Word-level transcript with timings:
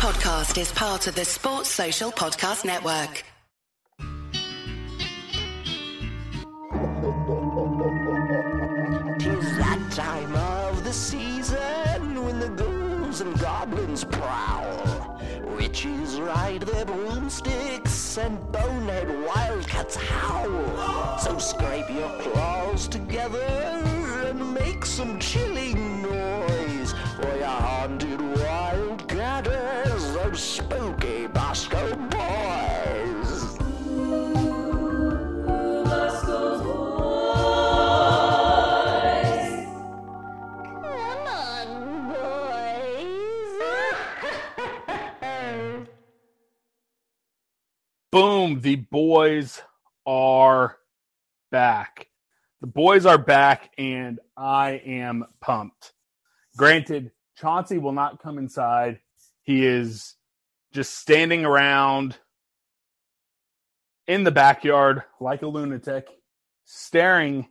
podcast 0.00 0.58
is 0.58 0.72
part 0.72 1.06
of 1.08 1.14
the 1.14 1.26
Sports 1.26 1.68
Social 1.68 2.10
Podcast 2.10 2.64
Network. 2.64 3.22
Tis 9.18 9.58
that 9.58 9.92
time 9.92 10.34
of 10.34 10.84
the 10.84 10.92
season 10.94 12.24
when 12.24 12.40
the 12.40 12.48
ghouls 12.48 13.20
and 13.20 13.38
goblins 13.38 14.04
prowl. 14.04 15.20
Witches 15.58 16.18
ride 16.18 16.62
their 16.62 16.86
broomsticks 16.86 18.16
and 18.16 18.40
bonehead 18.50 19.06
wildcats 19.26 19.96
howl. 19.96 21.18
So 21.18 21.36
scrape 21.36 21.90
your 21.90 22.10
claws 22.20 22.88
together 22.88 23.44
and 24.30 24.54
make 24.54 24.86
some 24.86 25.18
chilling 25.18 25.59
spooky 30.50 31.28
Bosco 31.28 31.94
boys. 31.94 33.56
Come 40.82 41.26
on, 41.28 41.68
boys. 42.08 42.78
Boom, 48.10 48.60
the 48.60 48.74
boys 48.74 49.62
are 50.04 50.78
back. 51.52 52.08
The 52.60 52.66
boys 52.66 53.06
are 53.06 53.18
back, 53.18 53.70
and 53.78 54.18
I 54.36 54.82
am 54.84 55.26
pumped. 55.40 55.92
Granted, 56.56 57.12
Chauncey 57.36 57.78
will 57.78 57.92
not 57.92 58.20
come 58.20 58.36
inside. 58.36 58.98
He 59.42 59.64
is 59.64 60.16
just 60.72 60.96
standing 60.96 61.44
around 61.44 62.16
in 64.06 64.24
the 64.24 64.30
backyard 64.30 65.02
like 65.20 65.42
a 65.42 65.46
lunatic, 65.46 66.06
staring 66.64 67.48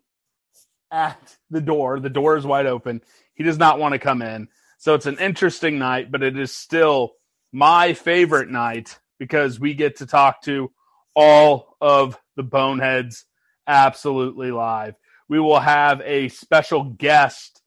at 0.92 1.38
the 1.50 1.61
door. 1.61 2.00
The 2.00 2.09
door 2.09 2.38
is 2.38 2.45
wide 2.45 2.66
open. 2.66 3.02
He 3.34 3.44
does 3.44 3.58
not 3.58 3.80
want 3.80 3.94
to 3.94 4.00
come 4.00 4.22
in. 4.22 4.48
So 4.78 4.94
it's 4.94 5.06
an 5.06 5.17
interesting 5.20 5.80
night, 5.80 6.11
but 6.11 6.23
it 6.23 6.38
is 6.38 6.56
still 6.56 7.11
my 7.52 7.94
favorite 7.94 8.50
night 8.50 9.00
because 9.20 9.59
we 9.59 9.73
get 9.73 9.98
to 9.98 10.06
talk 10.06 10.42
to 10.44 10.72
all 11.16 11.76
of 11.81 12.17
the 12.36 12.44
boneheads 12.44 13.26
absolutely 13.67 14.52
live. 14.52 14.95
We 15.28 15.39
will 15.39 15.59
have 15.59 16.02
a 16.04 16.30
special 16.30 16.83
guest 16.83 17.61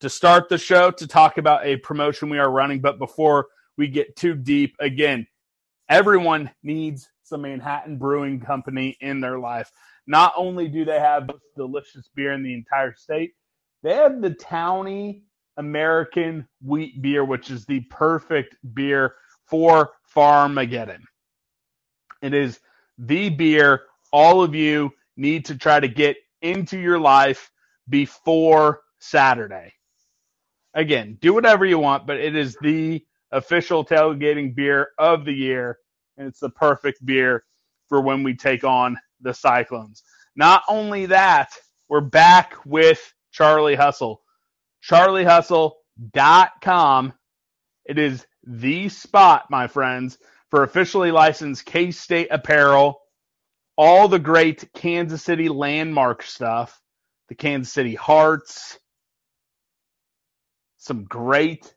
to 0.00 0.08
start 0.08 0.48
the 0.48 0.58
show 0.58 0.90
to 0.90 1.06
talk 1.06 1.38
about 1.38 1.64
a 1.64 1.76
promotion 1.76 2.30
we 2.30 2.38
are 2.38 2.50
running. 2.50 2.80
But 2.80 2.98
before 2.98 3.46
we 3.80 3.88
get 3.88 4.14
too 4.14 4.34
deep, 4.34 4.76
again, 4.78 5.26
everyone 5.88 6.50
needs 6.62 7.08
some 7.22 7.40
Manhattan 7.40 7.96
Brewing 7.96 8.38
Company 8.38 8.94
in 9.00 9.22
their 9.22 9.38
life. 9.38 9.72
Not 10.06 10.34
only 10.36 10.68
do 10.68 10.84
they 10.84 11.00
have 11.00 11.26
the 11.26 11.38
delicious 11.56 12.06
beer 12.14 12.34
in 12.34 12.42
the 12.42 12.52
entire 12.52 12.94
state, 12.94 13.32
they 13.82 13.94
have 13.94 14.20
the 14.20 14.34
Towny 14.34 15.22
American 15.56 16.46
Wheat 16.62 17.00
Beer, 17.00 17.24
which 17.24 17.50
is 17.50 17.64
the 17.64 17.80
perfect 17.88 18.54
beer 18.74 19.14
for 19.46 19.92
Farmageddon. 20.14 21.00
It 22.20 22.34
is 22.34 22.60
the 22.98 23.30
beer 23.30 23.84
all 24.12 24.42
of 24.42 24.54
you 24.54 24.90
need 25.16 25.46
to 25.46 25.56
try 25.56 25.80
to 25.80 25.88
get 25.88 26.18
into 26.42 26.78
your 26.78 26.98
life 26.98 27.50
before 27.88 28.82
Saturday. 28.98 29.72
Again, 30.74 31.16
do 31.18 31.32
whatever 31.32 31.64
you 31.64 31.78
want, 31.78 32.06
but 32.06 32.18
it 32.18 32.36
is 32.36 32.58
the 32.60 33.02
official 33.32 33.84
tailgating 33.84 34.54
beer 34.54 34.90
of 34.98 35.24
the 35.24 35.32
year, 35.32 35.78
and 36.16 36.28
it's 36.28 36.40
the 36.40 36.50
perfect 36.50 37.04
beer 37.04 37.44
for 37.88 38.00
when 38.00 38.22
we 38.22 38.34
take 38.34 38.64
on 38.64 38.96
the 39.20 39.34
Cyclones. 39.34 40.02
Not 40.36 40.62
only 40.68 41.06
that, 41.06 41.50
we're 41.88 42.00
back 42.00 42.54
with 42.64 43.12
Charlie 43.32 43.74
Hustle. 43.74 44.22
CharlieHustle.com. 44.88 47.12
It 47.84 47.98
is 47.98 48.24
the 48.44 48.88
spot, 48.88 49.46
my 49.50 49.66
friends, 49.66 50.18
for 50.50 50.62
officially 50.62 51.10
licensed 51.10 51.66
K 51.66 51.90
State 51.90 52.28
apparel, 52.30 53.00
all 53.76 54.08
the 54.08 54.18
great 54.18 54.72
Kansas 54.74 55.22
City 55.22 55.48
landmark 55.48 56.22
stuff, 56.22 56.80
the 57.28 57.34
Kansas 57.34 57.72
City 57.72 57.94
Hearts, 57.94 58.78
some 60.78 61.04
great 61.04 61.72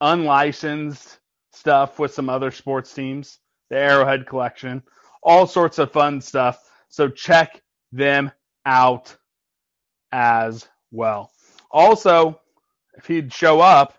unlicensed 0.00 1.18
stuff 1.52 1.98
with 1.98 2.14
some 2.14 2.28
other 2.28 2.50
sports 2.50 2.92
teams, 2.92 3.38
the 3.70 3.76
Arrowhead 3.76 4.26
collection, 4.26 4.82
all 5.22 5.46
sorts 5.46 5.78
of 5.78 5.92
fun 5.92 6.20
stuff. 6.20 6.62
So 6.88 7.08
check 7.08 7.62
them 7.92 8.30
out 8.64 9.16
as 10.12 10.68
well. 10.90 11.32
Also, 11.70 12.40
if 12.96 13.06
he'd 13.06 13.32
show 13.32 13.60
up, 13.60 13.94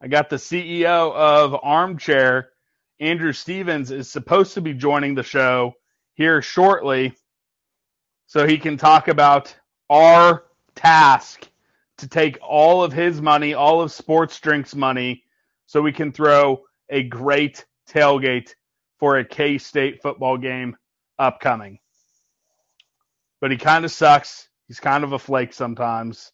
I 0.00 0.08
got 0.08 0.30
the 0.30 0.36
CEO 0.36 1.12
of 1.12 1.56
Armchair, 1.62 2.50
Andrew 3.00 3.32
Stevens, 3.32 3.90
is 3.90 4.10
supposed 4.10 4.54
to 4.54 4.60
be 4.60 4.74
joining 4.74 5.14
the 5.14 5.22
show 5.22 5.74
here 6.14 6.40
shortly 6.40 7.14
so 8.26 8.46
he 8.46 8.58
can 8.58 8.76
talk 8.76 9.08
about 9.08 9.54
our 9.90 10.44
task 10.74 11.47
to 11.98 12.08
take 12.08 12.38
all 12.42 12.82
of 12.82 12.92
his 12.92 13.20
money, 13.20 13.54
all 13.54 13.80
of 13.80 13.92
Sports 13.92 14.38
Drinks 14.40 14.74
money, 14.74 15.24
so 15.66 15.82
we 15.82 15.92
can 15.92 16.12
throw 16.12 16.62
a 16.88 17.02
great 17.02 17.64
tailgate 17.88 18.54
for 18.98 19.18
a 19.18 19.24
K 19.24 19.58
State 19.58 20.00
football 20.02 20.38
game 20.38 20.76
upcoming. 21.18 21.78
But 23.40 23.50
he 23.50 23.56
kind 23.56 23.84
of 23.84 23.92
sucks. 23.92 24.48
He's 24.66 24.80
kind 24.80 25.04
of 25.04 25.12
a 25.12 25.18
flake 25.18 25.52
sometimes. 25.52 26.32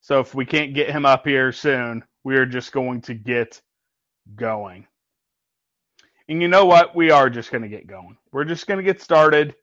So 0.00 0.20
if 0.20 0.34
we 0.34 0.46
can't 0.46 0.74
get 0.74 0.90
him 0.90 1.04
up 1.04 1.26
here 1.26 1.52
soon, 1.52 2.04
we 2.24 2.36
are 2.36 2.46
just 2.46 2.72
going 2.72 3.02
to 3.02 3.14
get 3.14 3.60
going. 4.34 4.86
And 6.28 6.42
you 6.42 6.48
know 6.48 6.64
what? 6.64 6.94
We 6.94 7.10
are 7.10 7.30
just 7.30 7.50
going 7.50 7.62
to 7.62 7.68
get 7.68 7.86
going. 7.86 8.16
We're 8.32 8.44
just 8.44 8.66
going 8.66 8.78
to 8.78 8.84
get 8.84 9.00
started. 9.00 9.54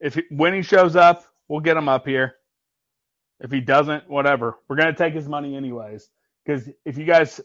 If 0.00 0.14
he, 0.14 0.22
when 0.30 0.52
he 0.52 0.62
shows 0.62 0.96
up, 0.96 1.24
we'll 1.48 1.60
get 1.60 1.76
him 1.76 1.88
up 1.88 2.06
here. 2.06 2.34
If 3.44 3.50
he 3.50 3.60
doesn't, 3.60 4.08
whatever. 4.08 4.58
We're 4.68 4.76
going 4.76 4.88
to 4.88 4.98
take 4.98 5.12
his 5.12 5.28
money 5.28 5.54
anyways. 5.54 6.08
Because 6.44 6.66
if 6.86 6.96
you 6.96 7.04
guys 7.04 7.42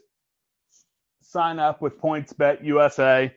sign 1.20 1.58
up 1.58 1.82
with 1.82 2.00
PointsBet 2.00 2.64
USA, 2.64 3.34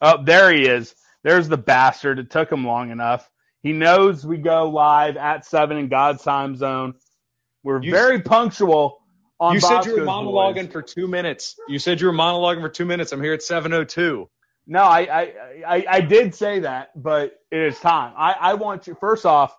oh, 0.00 0.24
there 0.24 0.50
he 0.50 0.66
is. 0.66 0.94
There's 1.22 1.48
the 1.48 1.58
bastard. 1.58 2.18
It 2.18 2.30
took 2.30 2.50
him 2.50 2.66
long 2.66 2.90
enough. 2.90 3.28
He 3.62 3.74
knows 3.74 4.24
we 4.24 4.38
go 4.38 4.70
live 4.70 5.18
at 5.18 5.44
seven 5.44 5.76
in 5.76 5.88
God's 5.88 6.22
time 6.22 6.56
zone. 6.56 6.94
We're 7.62 7.82
You 7.82 7.90
very 7.90 8.22
punctual 8.22 9.00
on. 9.38 9.52
You 9.52 9.60
said 9.60 9.84
you 9.84 9.96
were 9.96 10.06
monologuing 10.06 10.64
boys. 10.64 10.72
for 10.72 10.82
two 10.82 11.08
minutes. 11.08 11.56
You 11.68 11.78
said 11.78 12.00
you 12.00 12.06
were 12.06 12.14
monologuing 12.14 12.62
for 12.62 12.70
two 12.70 12.86
minutes. 12.86 13.12
I'm 13.12 13.22
here 13.22 13.34
at 13.34 13.40
7:02. 13.40 14.26
No, 14.66 14.82
I, 14.82 15.00
I, 15.00 15.32
I, 15.66 15.84
I 15.88 16.00
did 16.00 16.34
say 16.34 16.60
that, 16.60 16.90
but 16.96 17.34
it 17.50 17.60
is 17.60 17.78
time. 17.80 18.14
I, 18.16 18.32
I 18.32 18.54
want 18.54 18.86
you. 18.86 18.96
First 18.98 19.26
off, 19.26 19.54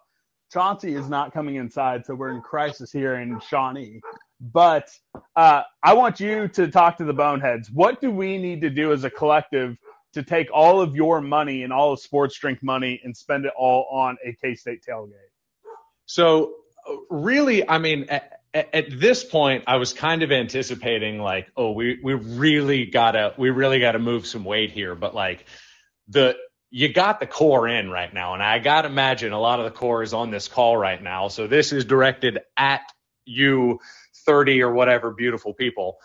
Chauncey 0.51 0.95
is 0.95 1.07
not 1.07 1.33
coming 1.33 1.55
inside, 1.55 2.05
so 2.05 2.15
we're 2.15 2.31
in 2.31 2.41
crisis 2.41 2.91
here 2.91 3.15
in 3.15 3.39
Shawnee. 3.39 4.01
But 4.41 4.89
uh, 5.35 5.63
I 5.83 5.93
want 5.93 6.19
you 6.19 6.47
to 6.49 6.67
talk 6.69 6.97
to 6.97 7.05
the 7.05 7.13
boneheads. 7.13 7.69
What 7.71 8.01
do 8.01 8.09
we 8.09 8.37
need 8.37 8.61
to 8.61 8.69
do 8.69 8.93
as 8.93 9.03
a 9.03 9.09
collective 9.09 9.77
to 10.13 10.23
take 10.23 10.47
all 10.51 10.81
of 10.81 10.95
your 10.95 11.21
money 11.21 11.63
and 11.63 11.71
all 11.71 11.93
of 11.93 11.99
sports 11.99 12.37
drink 12.39 12.63
money 12.63 12.99
and 13.03 13.15
spend 13.15 13.45
it 13.45 13.53
all 13.57 13.87
on 13.91 14.17
a 14.25 14.33
K 14.33 14.55
State 14.55 14.83
tailgate? 14.87 15.13
So 16.05 16.53
really, 17.09 17.67
I 17.67 17.77
mean, 17.77 18.07
at 18.09 18.39
at 18.53 18.99
this 18.99 19.23
point, 19.23 19.65
I 19.67 19.77
was 19.77 19.93
kind 19.93 20.23
of 20.23 20.31
anticipating 20.31 21.19
like, 21.19 21.51
oh, 21.55 21.71
we 21.71 21.99
we 22.01 22.13
really 22.13 22.85
gotta 22.85 23.33
we 23.37 23.49
really 23.51 23.79
gotta 23.79 23.99
move 23.99 24.25
some 24.25 24.43
weight 24.43 24.71
here. 24.71 24.95
But 24.95 25.13
like 25.13 25.45
the 26.07 26.35
you 26.71 26.93
got 26.93 27.19
the 27.19 27.27
core 27.27 27.67
in 27.67 27.89
right 27.91 28.13
now, 28.13 28.33
and 28.35 28.43
I 28.43 28.59
gotta 28.59 28.89
imagine 28.89 29.33
a 29.33 29.39
lot 29.39 29.59
of 29.59 29.65
the 29.65 29.71
core 29.71 30.03
is 30.03 30.13
on 30.13 30.31
this 30.31 30.47
call 30.47 30.77
right 30.77 31.01
now. 31.01 31.27
So 31.29 31.47
this 31.47 31.73
is 31.73 31.85
directed 31.85 32.39
at 32.57 32.81
you, 33.25 33.79
thirty 34.25 34.61
or 34.63 34.73
whatever 34.73 35.11
beautiful 35.11 35.53
people. 35.53 35.97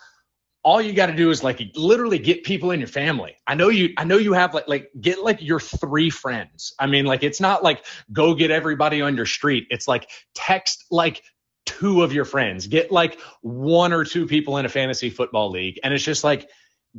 all 0.63 0.81
you 0.81 0.93
got 0.93 1.07
to 1.07 1.15
do 1.15 1.31
is 1.31 1.43
like 1.43 1.61
literally 1.75 2.19
get 2.19 2.43
people 2.43 2.71
in 2.71 2.79
your 2.81 2.89
family. 2.89 3.35
I 3.47 3.55
know 3.55 3.69
you 3.69 3.91
I 3.97 4.05
know 4.05 4.17
you 4.19 4.33
have 4.33 4.53
like 4.53 4.67
like 4.69 4.91
get 4.99 5.23
like 5.23 5.41
your 5.41 5.59
three 5.61 6.11
friends. 6.11 6.75
I 6.79 6.87
mean 6.87 7.05
like 7.05 7.23
it's 7.23 7.41
not 7.41 7.63
like 7.63 7.85
go 8.13 8.35
get 8.35 8.51
everybody 8.51 9.01
on 9.01 9.17
your 9.17 9.27
street. 9.27 9.67
It's 9.71 9.87
like 9.87 10.09
text 10.35 10.85
like 10.91 11.23
two 11.65 12.03
of 12.03 12.13
your 12.13 12.25
friends. 12.25 12.67
Get 12.67 12.91
like 12.91 13.19
one 13.41 13.93
or 13.93 14.05
two 14.05 14.27
people 14.27 14.57
in 14.59 14.65
a 14.67 14.69
fantasy 14.69 15.09
football 15.11 15.51
league 15.51 15.79
and 15.83 15.93
it's 15.95 16.05
just 16.05 16.23
like 16.25 16.49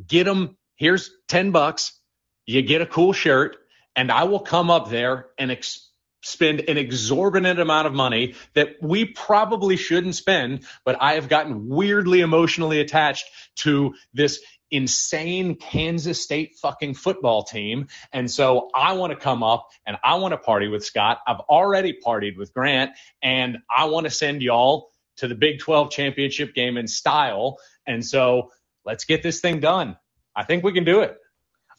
get 0.06 0.24
them 0.24 0.56
here's 0.76 1.10
10 1.28 1.52
bucks. 1.52 2.00
You 2.46 2.62
get 2.62 2.80
a 2.80 2.86
cool 2.86 3.12
shirt 3.12 3.56
and 3.94 4.10
I 4.10 4.24
will 4.24 4.40
come 4.40 4.70
up 4.70 4.88
there 4.88 5.26
and 5.38 5.50
ex- 5.50 5.90
spend 6.22 6.68
an 6.68 6.76
exorbitant 6.76 7.60
amount 7.60 7.86
of 7.86 7.94
money 7.94 8.34
that 8.54 8.76
we 8.82 9.04
probably 9.04 9.76
shouldn't 9.76 10.14
spend, 10.14 10.64
but 10.84 10.96
I 11.00 11.14
have 11.14 11.28
gotten 11.28 11.68
weirdly 11.68 12.20
emotionally 12.20 12.80
attached 12.80 13.26
to 13.56 13.94
this 14.12 14.40
insane 14.70 15.54
Kansas 15.54 16.20
State 16.20 16.56
fucking 16.60 16.94
football 16.94 17.44
team. 17.44 17.86
And 18.12 18.30
so 18.30 18.68
I 18.74 18.94
want 18.94 19.12
to 19.12 19.16
come 19.16 19.42
up 19.42 19.68
and 19.86 19.96
I 20.02 20.16
want 20.16 20.32
to 20.32 20.38
party 20.38 20.68
with 20.68 20.84
Scott. 20.84 21.18
I've 21.26 21.40
already 21.40 21.96
partied 22.04 22.36
with 22.36 22.52
Grant, 22.52 22.90
and 23.22 23.58
I 23.74 23.84
want 23.86 24.04
to 24.04 24.10
send 24.10 24.42
y'all 24.42 24.90
to 25.18 25.28
the 25.28 25.34
Big 25.34 25.60
12 25.60 25.90
championship 25.90 26.54
game 26.54 26.76
in 26.76 26.88
style. 26.88 27.58
And 27.86 28.04
so 28.04 28.50
let's 28.84 29.04
get 29.04 29.22
this 29.22 29.40
thing 29.40 29.60
done. 29.60 29.96
I 30.34 30.42
think 30.44 30.64
we 30.64 30.72
can 30.72 30.84
do 30.84 31.00
it. 31.00 31.16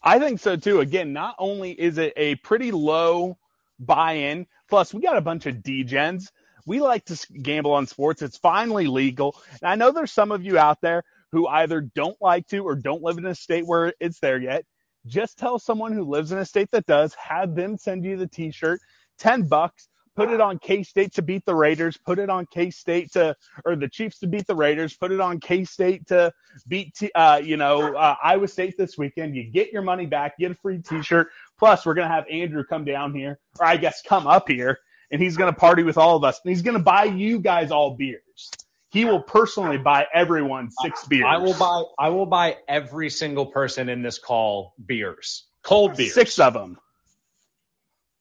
I 0.03 0.19
think 0.19 0.39
so 0.39 0.55
too. 0.55 0.79
Again, 0.79 1.13
not 1.13 1.35
only 1.39 1.71
is 1.71 1.97
it 1.97 2.13
a 2.15 2.35
pretty 2.35 2.71
low 2.71 3.37
buy 3.79 4.13
in, 4.13 4.47
plus 4.69 4.93
we 4.93 5.01
got 5.01 5.17
a 5.17 5.21
bunch 5.21 5.45
of 5.45 5.55
degens. 5.55 6.29
We 6.65 6.81
like 6.81 7.05
to 7.05 7.27
gamble 7.41 7.73
on 7.73 7.87
sports. 7.87 8.21
It's 8.21 8.37
finally 8.37 8.87
legal. 8.87 9.35
And 9.61 9.69
I 9.69 9.75
know 9.75 9.91
there's 9.91 10.11
some 10.11 10.31
of 10.31 10.43
you 10.43 10.57
out 10.57 10.81
there 10.81 11.03
who 11.31 11.47
either 11.47 11.81
don't 11.81 12.17
like 12.21 12.47
to 12.47 12.59
or 12.59 12.75
don't 12.75 13.03
live 13.03 13.17
in 13.17 13.25
a 13.25 13.35
state 13.35 13.65
where 13.65 13.93
it's 13.99 14.19
there 14.19 14.39
yet. 14.39 14.65
Just 15.05 15.37
tell 15.37 15.59
someone 15.59 15.93
who 15.93 16.03
lives 16.03 16.31
in 16.31 16.39
a 16.39 16.45
state 16.45 16.69
that 16.71 16.85
does, 16.85 17.13
have 17.15 17.55
them 17.55 17.77
send 17.77 18.03
you 18.03 18.17
the 18.17 18.27
t 18.27 18.51
shirt, 18.51 18.81
10 19.19 19.47
bucks 19.47 19.87
put 20.17 20.31
it 20.31 20.41
on 20.41 20.57
K 20.57 20.81
State 20.81 21.13
to 21.13 21.21
beat 21.21 21.45
the 21.45 21.53
Raiders, 21.53 21.95
put 21.95 22.17
it 22.17 22.29
on 22.29 22.47
K 22.47 22.71
State 22.71 23.13
to, 23.13 23.35
or 23.63 23.75
the 23.75 23.87
Chiefs 23.87 24.17
to 24.19 24.27
beat 24.27 24.47
the 24.47 24.55
Raiders, 24.55 24.97
put 24.97 25.11
it 25.11 25.21
on 25.21 25.39
K 25.39 25.63
State 25.63 26.07
to 26.07 26.33
beat, 26.67 26.99
uh, 27.13 27.39
you 27.41 27.55
know, 27.55 27.95
uh, 27.95 28.15
Iowa 28.21 28.47
State 28.47 28.77
this 28.77 28.97
weekend. 28.97 29.35
You 29.35 29.43
get 29.43 29.71
your 29.71 29.83
money 29.83 30.07
back, 30.07 30.39
get 30.39 30.51
a 30.51 30.55
free 30.55 30.79
t 30.79 31.03
shirt. 31.03 31.29
Plus, 31.59 31.85
we're 31.85 31.93
going 31.93 32.09
to 32.09 32.13
have 32.13 32.25
Andrew 32.29 32.63
come 32.63 32.83
down 32.83 33.13
here, 33.13 33.39
or 33.59 33.67
I 33.67 33.77
guess 33.77 34.01
come 34.01 34.25
up 34.25 34.49
here, 34.49 34.79
and 35.11 35.21
he's 35.21 35.37
going 35.37 35.53
to 35.53 35.57
party 35.57 35.83
with 35.83 35.99
all 35.99 36.17
of 36.17 36.23
us. 36.23 36.41
And 36.43 36.49
he's 36.49 36.63
going 36.63 36.77
to 36.77 36.83
buy 36.83 37.03
you 37.03 37.39
guys 37.39 37.69
all 37.69 37.95
beers. 37.95 38.49
He 38.89 39.05
will 39.05 39.21
personally 39.21 39.77
buy 39.77 40.07
everyone 40.11 40.71
six 40.81 41.05
beers. 41.05 41.25
I 41.27 41.37
will 41.37 41.53
buy. 41.53 41.83
I 41.99 42.09
will 42.09 42.25
buy 42.25 42.57
every 42.67 43.11
single 43.11 43.45
person 43.45 43.87
in 43.87 44.01
this 44.01 44.17
call 44.17 44.73
beers, 44.83 45.45
cold 45.61 45.95
beers, 45.95 46.15
six 46.15 46.39
of 46.39 46.55
them, 46.55 46.79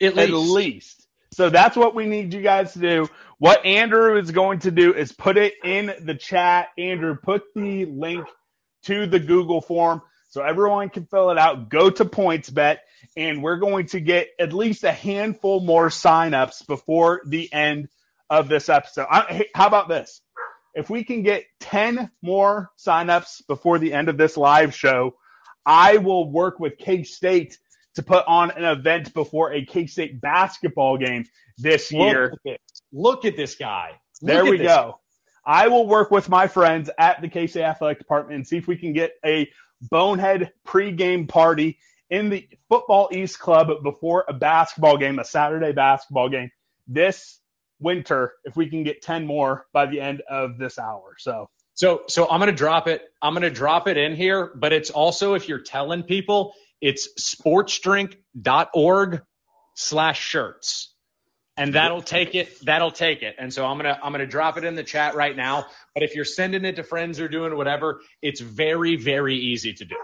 at 0.03 0.15
least. 0.15 0.29
At 0.29 0.37
least. 0.37 1.06
So 1.33 1.51
that's 1.51 1.77
what 1.77 1.95
we 1.95 2.07
need 2.07 2.33
you 2.33 2.43
guys 2.43 2.73
to 2.75 2.79
do. 2.79 3.09
What 3.39 3.65
Andrew 3.67 4.19
is 4.19 4.31
going 4.31 4.61
to 4.61 4.71
do 4.71 4.95
is 4.95 5.13
put 5.13 5.37
it 5.37 5.55
in 5.65 5.93
the 6.01 6.15
chat. 6.15 6.69
Andrew, 6.79 7.17
put 7.17 7.43
the 7.55 7.85
link 7.87 8.27
to 8.85 9.07
the 9.07 9.19
Google 9.19 9.61
form 9.61 10.03
so 10.29 10.43
everyone 10.43 10.89
can 10.89 11.07
fill 11.07 11.31
it 11.31 11.39
out. 11.39 11.69
Go 11.69 11.91
to 11.91 12.05
PointsBet, 12.05 12.79
and 13.17 13.43
we're 13.43 13.59
going 13.59 13.87
to 13.87 14.01
get 14.01 14.29
at 14.39 14.53
least 14.53 14.85
a 14.85 14.93
handful 14.93 15.61
more 15.61 15.89
signups 15.89 16.67
before 16.67 17.23
the 17.27 17.53
end 17.53 17.89
of 18.31 18.49
this 18.49 18.69
episode. 18.69 19.07
I, 19.11 19.47
how 19.55 19.67
about 19.67 19.89
this? 19.89 20.21
If 20.75 20.91
we 20.91 21.05
can 21.05 21.23
get 21.23 21.45
10 21.61 22.11
more 22.23 22.71
signups 22.79 23.47
before 23.47 23.79
the 23.79 23.93
end 23.93 24.09
of 24.09 24.19
this 24.19 24.37
live 24.37 24.75
show, 24.75 25.15
I 25.65 25.97
will 25.97 26.31
work 26.31 26.61
with 26.61 26.79
K 26.79 27.03
State 27.03 27.59
to 27.97 28.03
put 28.03 28.25
on 28.27 28.53
an 28.53 28.65
event 28.65 29.13
before 29.13 29.53
a 29.53 29.65
K 29.65 29.87
State 29.87 30.21
basketball 30.21 30.97
game 30.97 31.25
this 31.59 31.91
year. 31.91 32.31
Look 32.31 32.55
at, 32.55 32.61
Look 32.93 33.25
at 33.25 33.37
this 33.37 33.57
guy. 33.57 33.93
Look 34.23 34.29
there 34.29 34.45
we 34.45 34.59
go. 34.59 35.01
I 35.45 35.69
will 35.69 35.87
work 35.87 36.11
with 36.11 36.29
my 36.29 36.49
friends 36.49 36.91
at 36.99 37.21
the 37.21 37.29
K 37.29 37.47
State 37.47 37.63
Athletic 37.63 37.99
Department 37.99 38.37
and 38.37 38.47
see 38.47 38.57
if 38.57 38.67
we 38.67 38.77
can 38.77 38.93
get 38.93 39.13
a 39.25 39.51
bonehead 39.91 40.53
pregame 40.67 41.29
party 41.29 41.79
in 42.11 42.31
the 42.31 42.49
Football 42.69 43.09
East 43.13 43.39
Club 43.39 43.69
before 43.83 44.25
a 44.29 44.33
basketball 44.33 44.97
game, 44.97 45.19
a 45.19 45.25
Saturday 45.25 45.73
basketball 45.73 46.29
game 46.29 46.51
this 46.87 47.41
winter, 47.81 48.35
if 48.45 48.57
we 48.57 48.69
can 48.69 48.83
get 48.83 49.03
10 49.03 49.27
more 49.27 49.67
by 49.73 49.87
the 49.87 50.01
end 50.01 50.23
of 50.29 50.59
this 50.59 50.79
hour. 50.79 51.15
So. 51.19 51.49
So, 51.75 52.05
so 52.09 52.27
I'm 52.31 52.41
going 52.41 52.51
to 52.51 52.57
drop 52.57 52.89
it. 52.89 53.03
I'm 53.21 53.35
going 53.35 53.43
to 53.43 53.51
drop 53.51 53.87
it 53.87 53.99
in 53.99 54.17
here, 54.17 54.51
but 54.55 54.73
it's 54.73 54.89
also 54.89 55.35
if 55.35 55.47
you're 55.47 55.61
telling 55.61 56.05
people 56.05 56.55
it's 56.81 57.09
sportsdrink.org 57.19 59.23
slash 59.75 60.21
shirts. 60.21 60.93
And 61.59 61.75
that'll 61.75 62.03
take 62.03 62.35
it. 62.35 62.55
That'll 62.67 62.91
take 62.91 63.23
it. 63.23 63.35
And 63.39 63.51
so 63.53 63.65
I'm 63.65 63.79
gonna 63.79 63.99
I'm 64.03 64.13
gonna 64.13 64.27
drop 64.27 64.59
it 64.59 64.65
in 64.65 64.75
the 64.75 64.85
chat 64.85 65.15
right 65.15 65.35
now. 65.35 65.65
But 65.95 66.03
if 66.03 66.15
you're 66.15 66.27
sending 66.27 66.67
it 66.67 66.77
to 66.77 66.83
friends 66.83 67.19
or 67.19 67.29
doing 67.29 67.57
whatever, 67.57 68.03
it's 68.21 68.43
very 68.43 68.97
very 68.97 69.37
easy 69.37 69.73
to 69.73 69.87
do. 69.87 69.97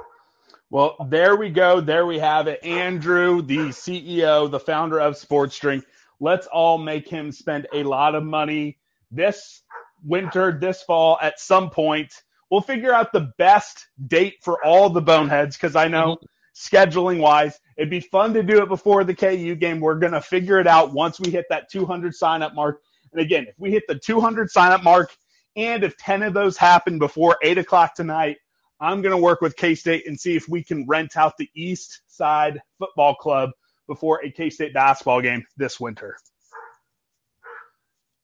Well, 0.71 0.97
there 1.11 1.37
we 1.37 1.51
go. 1.51 1.83
There 1.83 2.07
we 2.07 2.19
have 2.21 2.47
it. 2.47 2.65
Andrew, 2.65 3.43
the 3.43 3.69
CEO, 3.69 4.51
the 4.51 4.61
founder 4.61 4.99
of 4.99 5.19
Sports 5.19 5.59
Drink. 5.59 5.85
Let's 6.21 6.47
all 6.47 6.79
make 6.79 7.07
him 7.07 7.33
spend 7.33 7.67
a 7.75 7.83
lot 7.83 8.15
of 8.15 8.25
money 8.25 8.79
this 9.11 9.63
winter, 10.03 10.59
this 10.59 10.83
fall, 10.83 11.19
at 11.21 11.39
some 11.39 11.69
point. 11.69 12.15
We'll 12.51 12.63
figure 12.63 12.95
out 12.95 13.13
the 13.13 13.31
best 13.37 13.89
date 14.07 14.37
for 14.41 14.65
all 14.65 14.89
the 14.89 15.03
boneheads 15.03 15.59
because 15.59 15.77
I 15.77 15.89
know 15.89 16.17
mm-hmm 16.17 16.25
scheduling 16.55 17.21
wise. 17.21 17.59
It'd 17.77 17.91
be 17.91 18.01
fun 18.01 18.35
to 18.35 18.43
do 18.43 18.63
it 18.63 18.69
before 18.69 19.05
the 19.05 19.15
KU 19.15 19.55
game. 19.55 19.81
We're 19.81 19.99
going 19.99 20.13
to 20.13 20.21
figure 20.21 20.59
it 20.59 20.67
out 20.67 20.93
once 20.93 21.19
we 21.19 21.31
hit 21.31 21.47
that 21.51 21.71
200 21.71 22.15
sign 22.15 22.43
up 22.43 22.55
mark. 22.55 22.81
And 23.13 23.21
again, 23.21 23.47
if 23.49 23.55
we 23.59 23.71
hit 23.71 23.85
the 23.89 23.99
200 23.99 24.51
sign 24.51 24.73
up 24.73 24.83
mark 24.83 25.11
and 25.57 25.85
if 25.85 25.97
10 25.97 26.23
of 26.23 26.35
those 26.35 26.57
happen 26.57 26.99
before 26.99 27.37
8 27.43 27.59
o'clock 27.59 27.95
tonight, 27.95 28.39
I'm 28.81 29.01
going 29.01 29.13
to 29.13 29.19
work 29.19 29.41
with 29.41 29.57
K 29.57 29.75
State 29.75 30.07
and 30.07 30.19
see 30.19 30.35
if 30.35 30.49
we 30.49 30.65
can 30.65 30.87
rent 30.87 31.17
out 31.17 31.37
the 31.39 31.49
East 31.55 32.03
Side 32.09 32.61
Football 32.79 33.15
Club 33.15 33.51
before 33.87 34.21
a 34.25 34.31
K 34.31 34.51
State 34.51 34.75
basketball 34.75 35.21
game 35.21 35.45
this 35.57 35.79
winter. 35.79 36.17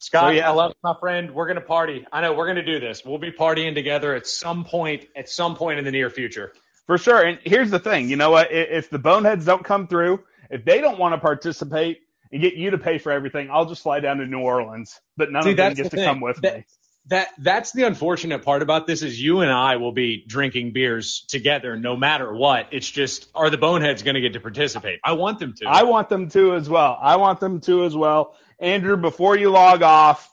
Scott, 0.01 0.31
so, 0.31 0.31
yeah. 0.31 0.49
I 0.49 0.53
love 0.53 0.75
my 0.83 0.95
friend. 0.99 1.33
We're 1.33 1.47
gonna 1.47 1.61
party. 1.61 2.07
I 2.13 2.21
know 2.21 2.33
we're 2.33 2.47
gonna 2.47 2.65
do 2.65 2.81
this. 2.81 3.05
We'll 3.05 3.19
be 3.19 3.33
partying 3.33 3.75
together 3.75 4.15
at 4.15 4.27
some 4.27 4.65
point. 4.65 5.07
At 5.17 5.29
some 5.29 5.57
point 5.57 5.79
in 5.79 5.85
the 5.85 5.91
near 5.91 6.11
future. 6.11 6.53
For 6.89 6.99
sure. 6.99 7.23
And 7.23 7.39
here's 7.45 7.71
the 7.71 7.79
thing, 7.79 8.09
you 8.09 8.17
know 8.17 8.31
what? 8.31 8.51
If 8.51 8.91
the 8.91 8.99
boneheads 8.99 9.45
don't 9.45 9.63
come 9.65 9.87
through, 9.87 10.25
if 10.51 10.65
they 10.65 10.81
don't 10.81 10.99
want 10.99 11.15
to 11.15 11.19
participate 11.19 12.01
and 12.33 12.41
get 12.41 12.55
you 12.55 12.71
to 12.71 12.79
pay 12.79 12.99
for 12.99 13.13
everything, 13.13 13.51
I'll 13.53 13.67
just 13.67 13.83
fly 13.83 14.01
down 14.01 14.17
to 14.17 14.27
New 14.27 14.41
Orleans. 14.41 14.99
But 15.17 15.31
none 15.31 15.43
See, 15.43 15.51
of 15.51 15.59
them 15.59 15.75
get 15.75 15.85
the 15.85 15.91
to 15.91 15.97
thing. 15.97 16.05
come 16.07 16.21
with 16.21 16.41
that, 16.41 16.57
me. 16.57 16.65
That 17.09 17.29
that's 17.39 17.73
the 17.73 17.85
unfortunate 17.85 18.43
part 18.43 18.63
about 18.63 18.87
this 18.87 19.03
is 19.03 19.21
you 19.21 19.41
and 19.41 19.53
I 19.53 19.77
will 19.77 19.93
be 19.93 20.25
drinking 20.27 20.73
beers 20.73 21.27
together 21.29 21.77
no 21.77 21.95
matter 21.95 22.35
what. 22.35 22.69
It's 22.73 22.91
just 22.91 23.29
are 23.35 23.51
the 23.51 23.59
boneheads 23.59 24.03
going 24.03 24.15
to 24.15 24.23
get 24.23 24.33
to 24.33 24.41
participate? 24.41 25.01
I 25.05 25.13
want 25.13 25.39
them 25.39 25.55
to. 25.59 25.67
I 25.67 25.83
want 25.85 26.09
them 26.09 26.31
to 26.31 26.55
as 26.55 26.71
well. 26.71 26.99
I 27.01 27.17
want 27.17 27.39
them 27.41 27.61
to 27.63 27.85
as 27.85 27.95
well. 27.95 28.35
Andrew, 28.59 28.97
before 28.97 29.37
you 29.37 29.51
log 29.51 29.83
off, 29.83 30.31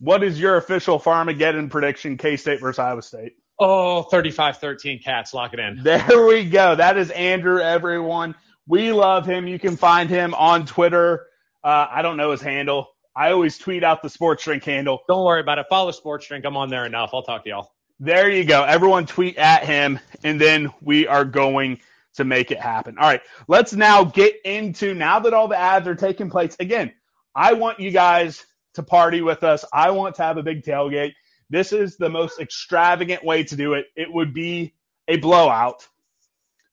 what 0.00 0.22
is 0.22 0.38
your 0.38 0.58
official 0.58 1.00
Farmageddon 1.00 1.70
prediction? 1.70 2.18
K 2.18 2.36
State 2.36 2.60
versus 2.60 2.78
Iowa 2.78 3.02
State. 3.02 3.36
Oh, 3.58 4.02
35 4.02 4.58
13 4.58 5.00
cats. 5.00 5.32
Lock 5.32 5.54
it 5.54 5.60
in. 5.60 5.80
There 5.82 6.26
we 6.26 6.44
go. 6.44 6.74
That 6.74 6.96
is 6.98 7.10
Andrew, 7.10 7.60
everyone. 7.60 8.34
We 8.66 8.92
love 8.92 9.26
him. 9.26 9.46
You 9.46 9.58
can 9.58 9.76
find 9.76 10.08
him 10.08 10.34
on 10.34 10.66
Twitter. 10.66 11.26
Uh, 11.62 11.86
I 11.90 12.02
don't 12.02 12.16
know 12.16 12.30
his 12.30 12.40
handle. 12.40 12.88
I 13.16 13.30
always 13.30 13.58
tweet 13.58 13.84
out 13.84 14.02
the 14.02 14.10
Sports 14.10 14.44
Drink 14.44 14.64
handle. 14.64 15.00
Don't 15.06 15.24
worry 15.24 15.40
about 15.40 15.58
it. 15.58 15.66
Follow 15.70 15.92
Sports 15.92 16.26
Drink. 16.26 16.44
I'm 16.44 16.56
on 16.56 16.68
there 16.68 16.84
enough. 16.84 17.10
I'll 17.12 17.22
talk 17.22 17.44
to 17.44 17.50
y'all. 17.50 17.72
There 18.00 18.28
you 18.28 18.44
go. 18.44 18.64
Everyone 18.64 19.06
tweet 19.06 19.36
at 19.36 19.64
him, 19.64 20.00
and 20.24 20.40
then 20.40 20.72
we 20.80 21.06
are 21.06 21.24
going 21.24 21.80
to 22.14 22.24
make 22.24 22.50
it 22.50 22.58
happen. 22.60 22.98
All 22.98 23.06
right. 23.06 23.20
Let's 23.46 23.72
now 23.72 24.02
get 24.04 24.34
into 24.44 24.94
now 24.94 25.20
that 25.20 25.32
all 25.32 25.46
the 25.46 25.58
ads 25.58 25.86
are 25.86 25.94
taking 25.94 26.28
place. 26.28 26.56
Again, 26.58 26.92
I 27.36 27.52
want 27.52 27.78
you 27.78 27.92
guys 27.92 28.44
to 28.74 28.82
party 28.82 29.20
with 29.20 29.44
us. 29.44 29.64
I 29.72 29.92
want 29.92 30.16
to 30.16 30.22
have 30.22 30.36
a 30.36 30.42
big 30.42 30.64
tailgate. 30.64 31.12
This 31.54 31.72
is 31.72 31.96
the 31.96 32.08
most 32.08 32.40
extravagant 32.40 33.24
way 33.24 33.44
to 33.44 33.54
do 33.54 33.74
it. 33.74 33.86
It 33.94 34.12
would 34.12 34.34
be 34.34 34.74
a 35.06 35.18
blowout, 35.18 35.86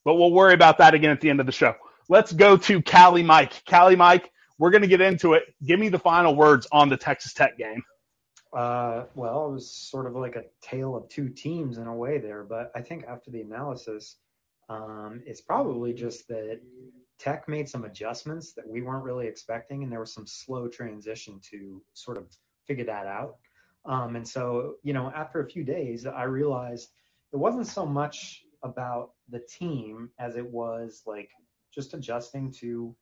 but 0.03 0.15
we'll 0.15 0.31
worry 0.31 0.55
about 0.55 0.79
that 0.79 0.95
again 0.95 1.11
at 1.11 1.21
the 1.21 1.29
end 1.29 1.39
of 1.39 1.45
the 1.45 1.51
show. 1.51 1.75
Let's 2.09 2.33
go 2.33 2.57
to 2.57 2.81
Cali 2.81 3.21
Mike. 3.21 3.63
Cali 3.65 3.95
Mike, 3.95 4.31
we're 4.57 4.71
going 4.71 4.81
to 4.81 4.87
get 4.87 4.99
into 4.99 5.33
it. 5.33 5.43
Give 5.63 5.79
me 5.79 5.89
the 5.89 5.99
final 5.99 6.35
words 6.35 6.67
on 6.71 6.89
the 6.89 6.97
Texas 6.97 7.31
Tech 7.31 7.59
game. 7.59 7.83
Uh, 8.57 9.03
well, 9.13 9.49
it 9.49 9.53
was 9.53 9.71
sort 9.71 10.07
of 10.07 10.15
like 10.15 10.35
a 10.35 10.45
tale 10.63 10.95
of 10.95 11.07
two 11.09 11.29
teams 11.29 11.77
in 11.77 11.85
a 11.85 11.95
way 11.95 12.17
there, 12.17 12.43
but 12.43 12.71
I 12.73 12.81
think 12.81 13.05
after 13.07 13.29
the 13.29 13.41
analysis, 13.41 14.15
um, 14.67 15.21
it's 15.27 15.41
probably 15.41 15.93
just 15.93 16.27
that 16.29 16.59
Tech 17.19 17.47
made 17.47 17.69
some 17.69 17.85
adjustments 17.85 18.53
that 18.53 18.67
we 18.67 18.81
weren't 18.81 19.03
really 19.03 19.27
expecting, 19.27 19.83
and 19.83 19.91
there 19.91 19.99
was 19.99 20.11
some 20.11 20.25
slow 20.25 20.67
transition 20.67 21.39
to 21.51 21.83
sort 21.93 22.17
of 22.17 22.35
figure 22.65 22.85
that 22.85 23.05
out. 23.05 23.35
Um, 23.85 24.15
and 24.15 24.27
so, 24.27 24.75
you 24.83 24.93
know, 24.93 25.11
after 25.15 25.41
a 25.41 25.49
few 25.49 25.63
days, 25.63 26.05
I 26.05 26.23
realized 26.23 26.89
it 27.33 27.37
wasn't 27.37 27.67
so 27.67 27.85
much 27.85 28.43
about 28.63 29.11
the 29.29 29.39
team 29.39 30.09
as 30.19 30.35
it 30.35 30.45
was 30.45 31.01
like 31.05 31.29
just 31.73 31.93
adjusting 31.93 32.51
to, 32.59 32.95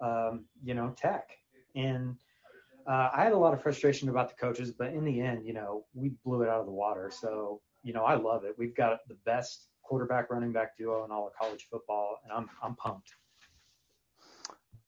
um, 0.00 0.44
you 0.64 0.74
know, 0.74 0.94
tech. 0.96 1.30
And 1.74 2.16
uh, 2.88 3.10
I 3.14 3.24
had 3.24 3.32
a 3.32 3.38
lot 3.38 3.52
of 3.52 3.62
frustration 3.62 4.08
about 4.08 4.28
the 4.28 4.34
coaches, 4.34 4.72
but 4.72 4.88
in 4.88 5.04
the 5.04 5.20
end, 5.20 5.46
you 5.46 5.52
know, 5.52 5.84
we 5.94 6.12
blew 6.24 6.42
it 6.42 6.48
out 6.48 6.60
of 6.60 6.66
the 6.66 6.72
water. 6.72 7.10
So, 7.12 7.60
you 7.82 7.92
know, 7.92 8.04
I 8.04 8.14
love 8.14 8.44
it. 8.44 8.54
We've 8.58 8.74
got 8.74 9.00
the 9.08 9.16
best 9.26 9.68
quarterback 9.82 10.30
running 10.30 10.52
back 10.52 10.76
duo 10.78 11.04
in 11.04 11.10
all 11.10 11.26
of 11.26 11.34
college 11.34 11.66
football, 11.70 12.16
and 12.24 12.32
I'm 12.32 12.48
I'm 12.62 12.74
pumped. 12.76 13.10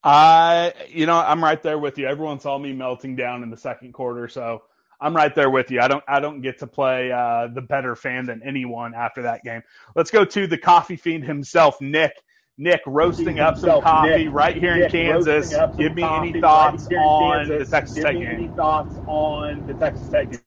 I, 0.03 0.75
you 0.89 1.07
know, 1.07 1.19
I'm 1.19 1.43
right 1.43 1.63
there 1.63 1.79
with 1.79 1.99
you. 1.99 2.07
Everyone 2.07 2.39
saw 2.39 2.59
me 2.59 2.73
melting 2.73 3.17
down 3.17 3.43
in 3.43 3.51
the 3.51 3.57
second 3.57 3.93
quarter, 3.93 4.29
so 4.29 4.63
I'm 5.05 5.15
right 5.15 5.35
there 5.35 5.51
with 5.51 5.71
you. 5.71 5.81
I 5.81 5.89
don't 5.89 6.03
I 6.09 6.19
don't 6.19 6.41
get 6.41 6.61
to 6.61 6.67
play 6.67 7.13
uh, 7.13 7.49
the 7.49 7.61
better 7.61 7.95
fan 7.95 8.25
than 8.25 8.43
anyone 8.43 8.95
after 8.95 9.23
that 9.23 9.45
game. 9.45 9.63
Let's 9.95 10.11
go 10.11 10.25
to 10.25 10.47
the 10.47 10.57
coffee 10.57 10.97
fiend 10.97 11.25
himself, 11.25 11.79
Nick. 11.83 12.13
Nick 12.57 12.81
roasting 12.87 13.39
up 13.39 13.59
some 13.59 13.83
coffee 13.83 14.25
Nick. 14.25 14.33
right 14.33 14.57
here 14.57 14.83
in 14.83 14.91
Kansas. 14.91 15.27
roasting 15.27 15.59
up 15.61 15.71
some 15.73 15.79
Give 15.79 15.95
me 15.95 16.05
any 16.05 16.41
thoughts 16.41 16.87
right 16.91 16.97
on 16.97 17.47
Kansas. 17.49 17.69
the 17.69 17.77
Texas 17.77 17.95
Give 17.97 18.05
Tech 18.05 18.15
me 18.15 18.27
any 18.27 18.49
thoughts 18.49 18.97
on 19.07 19.67
the 19.67 19.75
Texas 19.75 20.09
Tech 20.09 20.31
game? 20.31 20.41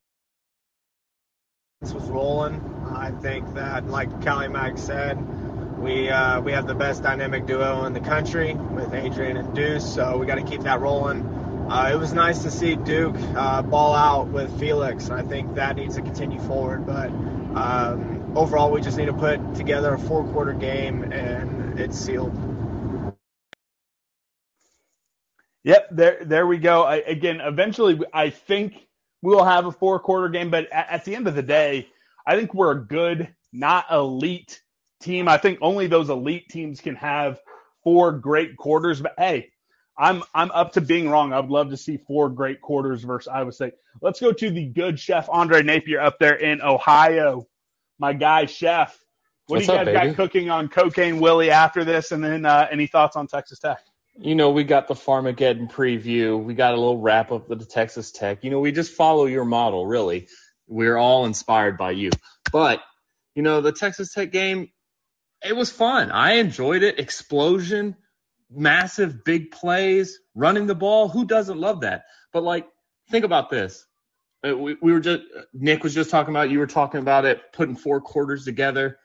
This 1.81 1.93
was 1.93 2.09
rolling. 2.09 2.59
I 2.95 3.11
think 3.11 3.53
that, 3.53 3.87
like 3.87 4.09
Callie 4.25 4.47
Mack 4.47 4.79
said, 4.79 5.17
we 5.77 6.09
uh, 6.09 6.41
we 6.41 6.51
have 6.53 6.65
the 6.65 6.73
best 6.73 7.03
dynamic 7.03 7.45
duo 7.45 7.85
in 7.85 7.93
the 7.93 7.99
country 7.99 8.55
with 8.55 8.91
Adrian 8.95 9.37
and 9.37 9.53
Deuce, 9.53 9.85
so 9.93 10.17
we 10.17 10.25
got 10.25 10.35
to 10.35 10.43
keep 10.43 10.61
that 10.61 10.79
rolling. 10.79 11.36
Uh, 11.69 11.91
it 11.93 11.97
was 11.97 12.13
nice 12.13 12.43
to 12.43 12.51
see 12.51 12.75
Duke 12.77 13.17
uh, 13.35 13.61
ball 13.63 13.93
out 13.95 14.27
with 14.29 14.57
Felix, 14.59 15.09
and 15.09 15.15
I 15.15 15.23
think 15.23 15.55
that 15.55 15.75
needs 15.77 15.95
to 15.95 16.01
continue 16.01 16.39
forward. 16.41 16.85
But 16.85 17.09
um, 17.55 18.33
overall, 18.37 18.71
we 18.71 18.81
just 18.81 18.97
need 18.97 19.07
to 19.07 19.13
put 19.13 19.55
together 19.55 19.95
a 19.95 19.99
four-quarter 19.99 20.53
game, 20.53 21.11
and 21.11 21.79
it's 21.79 21.97
sealed. 21.99 22.33
Yep, 25.63 25.89
there 25.91 26.25
there 26.25 26.47
we 26.47 26.57
go. 26.59 26.83
I, 26.83 26.97
again, 26.97 27.41
eventually, 27.41 27.99
I 28.13 28.31
think 28.31 28.87
we 29.21 29.35
will 29.35 29.45
have 29.45 29.67
a 29.67 29.73
four 29.73 29.99
quarter 29.99 30.29
game, 30.29 30.51
but 30.51 30.71
at, 30.71 30.89
at 30.89 31.05
the 31.05 31.15
end 31.15 31.27
of 31.27 31.35
the 31.35 31.43
day, 31.43 31.87
I 32.27 32.37
think 32.37 32.53
we're 32.55 32.71
a 32.71 32.85
good, 32.87 33.29
not 33.53 33.85
elite 33.91 34.63
team. 35.01 35.27
I 35.29 35.37
think 35.37 35.59
only 35.61 35.87
those 35.87 36.09
elite 36.09 36.49
teams 36.49 36.81
can 36.81 36.95
have 36.95 37.41
four 37.83 38.13
great 38.13 38.57
quarters. 38.57 39.01
But 39.01 39.15
hey, 39.19 39.51
I'm 39.97 40.23
I'm 40.33 40.51
up 40.51 40.73
to 40.73 40.81
being 40.81 41.09
wrong. 41.09 41.33
I 41.33 41.39
would 41.39 41.49
love 41.49 41.69
to 41.71 41.77
see 41.77 41.97
four 41.97 42.29
great 42.29 42.61
quarters 42.61 43.03
versus 43.03 43.27
Iowa 43.27 43.51
State. 43.51 43.73
Let's 44.01 44.19
go 44.19 44.31
to 44.31 44.49
the 44.49 44.65
good 44.65 44.99
chef 44.99 45.27
Andre 45.29 45.63
Napier 45.63 45.99
up 45.99 46.19
there 46.19 46.35
in 46.35 46.61
Ohio. 46.61 47.47
My 47.99 48.13
guy, 48.13 48.45
chef. 48.45 48.97
What 49.47 49.57
What's 49.57 49.67
do 49.67 49.73
you 49.73 49.85
guys 49.85 50.07
got 50.07 50.15
cooking 50.15 50.49
on 50.49 50.67
Cocaine 50.67 51.19
Willie 51.19 51.51
after 51.51 51.83
this? 51.85 52.11
And 52.11 52.23
then 52.23 52.45
uh, 52.45 52.67
any 52.69 52.85
thoughts 52.85 53.15
on 53.15 53.27
Texas 53.27 53.59
Tech? 53.59 53.79
You 54.19 54.35
know, 54.35 54.49
we 54.49 54.63
got 54.63 54.87
the 54.87 54.93
Farmageddon 54.93 55.71
preview. 55.71 56.43
We 56.43 56.53
got 56.53 56.73
a 56.73 56.77
little 56.77 56.99
wrap 56.99 57.31
up 57.31 57.49
of 57.49 57.59
the 57.59 57.65
Texas 57.65 58.11
Tech. 58.11 58.43
You 58.43 58.49
know, 58.49 58.59
we 58.59 58.71
just 58.71 58.93
follow 58.93 59.25
your 59.25 59.45
model, 59.45 59.85
really. 59.85 60.27
We're 60.67 60.97
all 60.97 61.25
inspired 61.25 61.77
by 61.77 61.91
you. 61.91 62.09
But, 62.51 62.81
you 63.35 63.43
know, 63.43 63.61
the 63.61 63.71
Texas 63.71 64.13
Tech 64.13 64.31
game, 64.31 64.69
it 65.45 65.55
was 65.55 65.71
fun. 65.71 66.11
I 66.11 66.33
enjoyed 66.33 66.83
it. 66.83 66.99
Explosion, 66.99 67.95
massive, 68.49 69.23
big 69.23 69.51
plays, 69.51 70.19
running 70.35 70.67
the 70.67 70.75
ball. 70.75 71.09
Who 71.09 71.25
doesn't 71.25 71.57
love 71.57 71.81
that? 71.81 72.05
But, 72.33 72.43
like, 72.43 72.67
think 73.09 73.25
about 73.25 73.49
this. 73.49 73.85
Uh, 74.47 74.57
We, 74.57 74.77
we 74.81 74.91
were 74.91 74.99
just, 74.99 75.23
Nick 75.53 75.83
was 75.83 75.93
just 75.93 76.09
talking 76.09 76.33
about, 76.33 76.49
you 76.49 76.59
were 76.59 76.67
talking 76.67 76.99
about 76.99 77.25
it, 77.25 77.41
putting 77.53 77.75
four 77.75 78.01
quarters 78.01 78.45
together. 78.45 78.99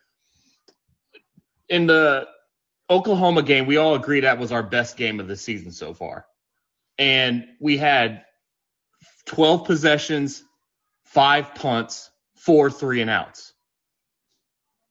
In 1.68 1.87
the 1.87 2.26
Oklahoma 2.90 3.42
game, 3.42 3.66
we 3.66 3.78
all 3.78 3.94
agreed 3.94 4.20
that 4.25 4.38
was 4.38 4.52
our 4.52 4.62
best 4.62 4.96
game 4.96 5.20
of 5.20 5.28
the 5.28 5.37
season 5.37 5.72
so 5.72 5.94
far. 5.94 6.26
And 6.99 7.46
we 7.61 7.78
had 7.78 8.25
12 9.26 9.64
possessions, 9.64 10.44
five 11.04 11.54
punts, 11.54 12.11
four 12.34 12.70
three 12.70 13.00
and 13.00 13.11
outs. 13.11 13.52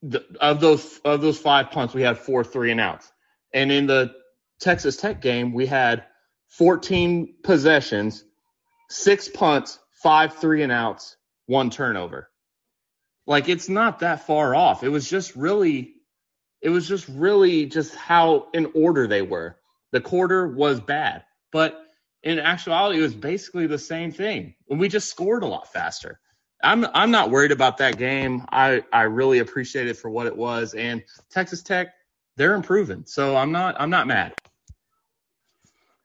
The, 0.03 0.25
of 0.39 0.59
those 0.59 0.99
of 1.05 1.21
those 1.21 1.37
five 1.37 1.69
punts, 1.71 1.93
we 1.93 2.01
had 2.01 2.17
four 2.17 2.43
three 2.43 2.71
and 2.71 2.79
outs. 2.81 3.11
And 3.53 3.71
in 3.71 3.85
the 3.87 4.13
Texas 4.61 4.95
Tech 4.95 5.21
game, 5.21 5.53
we 5.53 5.65
had 5.65 6.05
14 6.49 7.35
possessions, 7.43 8.23
six 8.89 9.27
punts, 9.27 9.79
five 9.91 10.35
three 10.35 10.63
and 10.63 10.71
outs, 10.71 11.17
one 11.47 11.69
turnover. 11.69 12.29
Like 13.25 13.49
it's 13.49 13.69
not 13.69 13.99
that 13.99 14.25
far 14.27 14.55
off. 14.55 14.83
It 14.83 14.89
was 14.89 15.09
just 15.09 15.35
really 15.35 15.95
it 16.61 16.69
was 16.69 16.87
just 16.87 17.07
really 17.09 17.65
just 17.65 17.95
how 17.95 18.47
in 18.53 18.71
order 18.75 19.07
they 19.07 19.21
were. 19.21 19.57
The 19.91 20.01
quarter 20.01 20.47
was 20.47 20.79
bad, 20.79 21.23
but 21.51 21.81
in 22.23 22.39
actuality, 22.39 22.99
it 22.99 23.01
was 23.01 23.15
basically 23.15 23.67
the 23.67 23.79
same 23.79 24.11
thing. 24.11 24.53
And 24.69 24.79
we 24.79 24.87
just 24.87 25.09
scored 25.09 25.43
a 25.43 25.47
lot 25.47 25.71
faster. 25.71 26.19
I'm 26.63 26.85
I'm 26.93 27.11
not 27.11 27.31
worried 27.31 27.51
about 27.51 27.77
that 27.77 27.97
game. 27.97 28.45
I 28.51 28.83
I 28.93 29.03
really 29.03 29.39
appreciate 29.39 29.87
it 29.87 29.97
for 29.97 30.09
what 30.09 30.27
it 30.27 30.35
was. 30.35 30.73
And 30.75 31.03
Texas 31.31 31.63
Tech, 31.63 31.93
they're 32.37 32.53
improving, 32.53 33.03
so 33.05 33.35
I'm 33.35 33.51
not 33.51 33.75
I'm 33.79 33.89
not 33.89 34.07
mad. 34.07 34.33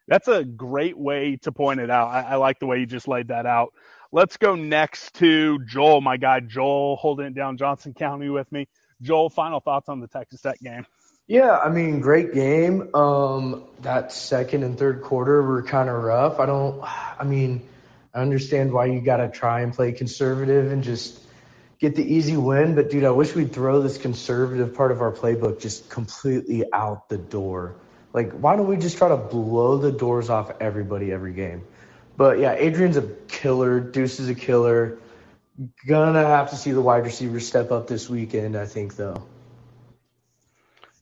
That's 0.09 0.29
a 0.29 0.45
great 0.45 0.97
way 0.97 1.37
to 1.43 1.53
point 1.53 1.81
it 1.81 1.91
out. 1.91 2.09
I, 2.09 2.23
I 2.23 2.35
like 2.37 2.59
the 2.59 2.67
way 2.67 2.79
you 2.79 2.87
just 2.87 3.09
laid 3.09 3.29
that 3.29 3.47
out. 3.47 3.73
Let's 4.13 4.37
go 4.37 4.55
next 4.55 5.15
to 5.15 5.59
Joel, 5.65 6.01
my 6.01 6.17
guy 6.17 6.41
Joel, 6.41 6.97
holding 6.97 7.27
it 7.27 7.35
down 7.35 7.57
Johnson 7.57 7.93
County 7.93 8.29
with 8.29 8.51
me. 8.53 8.69
Joel, 9.03 9.29
final 9.29 9.61
thoughts 9.61 9.89
on 9.89 10.01
the 10.01 10.07
Texas 10.07 10.41
Tech 10.41 10.59
game. 10.61 10.87
Yeah, 11.27 11.57
I 11.57 11.71
mean, 11.71 12.01
great 12.01 12.33
game. 12.33 12.95
Um, 12.95 13.65
that 13.81 14.13
second 14.13 14.63
and 14.63 14.79
third 14.79 15.03
quarter 15.03 15.43
were 15.43 15.65
kind 15.65 15.89
of 15.89 16.03
rough. 16.03 16.39
I 16.39 16.47
don't, 16.47 16.81
I 16.85 17.25
mean, 17.25 17.69
I 18.15 18.21
understand 18.21 18.73
why 18.73 18.87
you 18.87 19.01
got 19.01 19.17
to 19.17 19.29
try 19.29 19.63
and 19.63 19.75
play 19.75 19.91
conservative 19.91 20.71
and 20.71 20.85
just 20.85 21.21
get 21.81 21.97
the 21.97 22.05
easy 22.05 22.37
win. 22.37 22.77
But, 22.77 22.91
dude, 22.91 23.03
I 23.03 23.11
wish 23.11 23.35
we'd 23.35 23.53
throw 23.53 23.83
this 23.83 23.99
conservative 23.99 24.75
part 24.75 24.93
of 24.93 25.03
our 25.03 25.11
playbook 25.11 25.61
just 25.61 25.91
completely 25.91 26.65
out 26.73 27.09
the 27.09 27.19
door. 27.19 27.75
Like, 28.17 28.33
why 28.33 28.57
don't 28.57 28.67
we 28.67 28.79
just 28.79 28.97
try 28.97 29.11
to 29.11 29.17
blow 29.19 29.77
the 29.77 29.93
doors 29.93 30.31
off 30.31 30.51
everybody 30.59 31.13
every 31.13 31.35
game? 31.35 31.63
But, 32.17 32.39
yeah, 32.39 32.55
Adrian's 32.55 32.97
a 32.97 33.07
killer. 33.29 33.79
Deuce 33.79 34.19
is 34.21 34.31
a 34.31 34.35
killer. 34.35 34.99
Gonna 35.87 36.27
have 36.27 36.49
to 36.51 36.57
see 36.57 36.73
the 36.73 36.81
wide 36.81 37.05
receivers 37.05 37.47
step 37.47 37.71
up 37.71 37.87
this 37.87 38.09
weekend, 38.09 38.57
I 38.57 38.65
think, 38.65 38.97
though. 38.97 39.23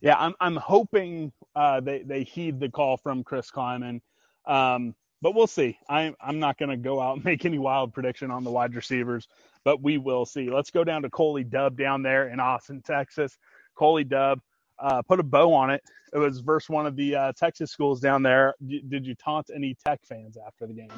Yeah, 0.01 0.17
I'm 0.19 0.35
I'm 0.41 0.57
hoping 0.57 1.33
uh, 1.57 1.81
they 1.81 2.03
they 2.03 2.25
heed 2.25 2.61
the 2.61 2.69
call 2.69 2.97
from 2.97 3.25
Chris 3.25 3.51
Klieman, 3.51 4.01
um, 4.45 4.95
but 5.23 5.35
we'll 5.35 5.47
see. 5.47 5.79
I'm 5.89 6.15
I'm 6.21 6.41
not 6.41 6.59
to 6.59 6.77
go 6.77 7.01
out 7.01 7.17
and 7.17 7.25
make 7.25 7.45
any 7.45 7.59
wild 7.59 7.95
prediction 7.95 8.31
on 8.31 8.45
the 8.45 8.51
wide 8.51 8.75
receivers, 8.75 9.27
but 9.65 9.81
we 9.81 9.99
will 9.99 10.27
see. 10.27 10.51
Let's 10.51 10.71
go 10.71 10.85
down 10.85 11.03
to 11.03 11.11
Coley 11.11 11.45
Dub 11.45 11.77
down 11.77 12.03
there 12.03 12.29
in 12.29 12.39
Austin, 12.39 12.83
Texas. 12.83 13.39
Coley 13.77 14.05
Dub 14.05 14.41
uh, 14.79 15.03
put 15.03 15.21
a 15.21 15.23
bow 15.23 15.53
on 15.53 15.71
it. 15.71 15.83
It 16.13 16.19
was 16.19 16.41
versus 16.41 16.69
one 16.69 16.87
of 16.87 16.97
the 16.97 17.17
uh, 17.17 17.33
Texas 17.33 17.71
schools 17.71 18.01
down 18.01 18.23
there. 18.23 18.55
D- 18.65 18.83
did 18.87 19.07
you 19.07 19.15
taunt 19.15 19.51
any 19.55 19.77
Tech 19.85 20.01
fans 20.05 20.37
after 20.37 20.67
the 20.67 20.75
game? 20.75 20.91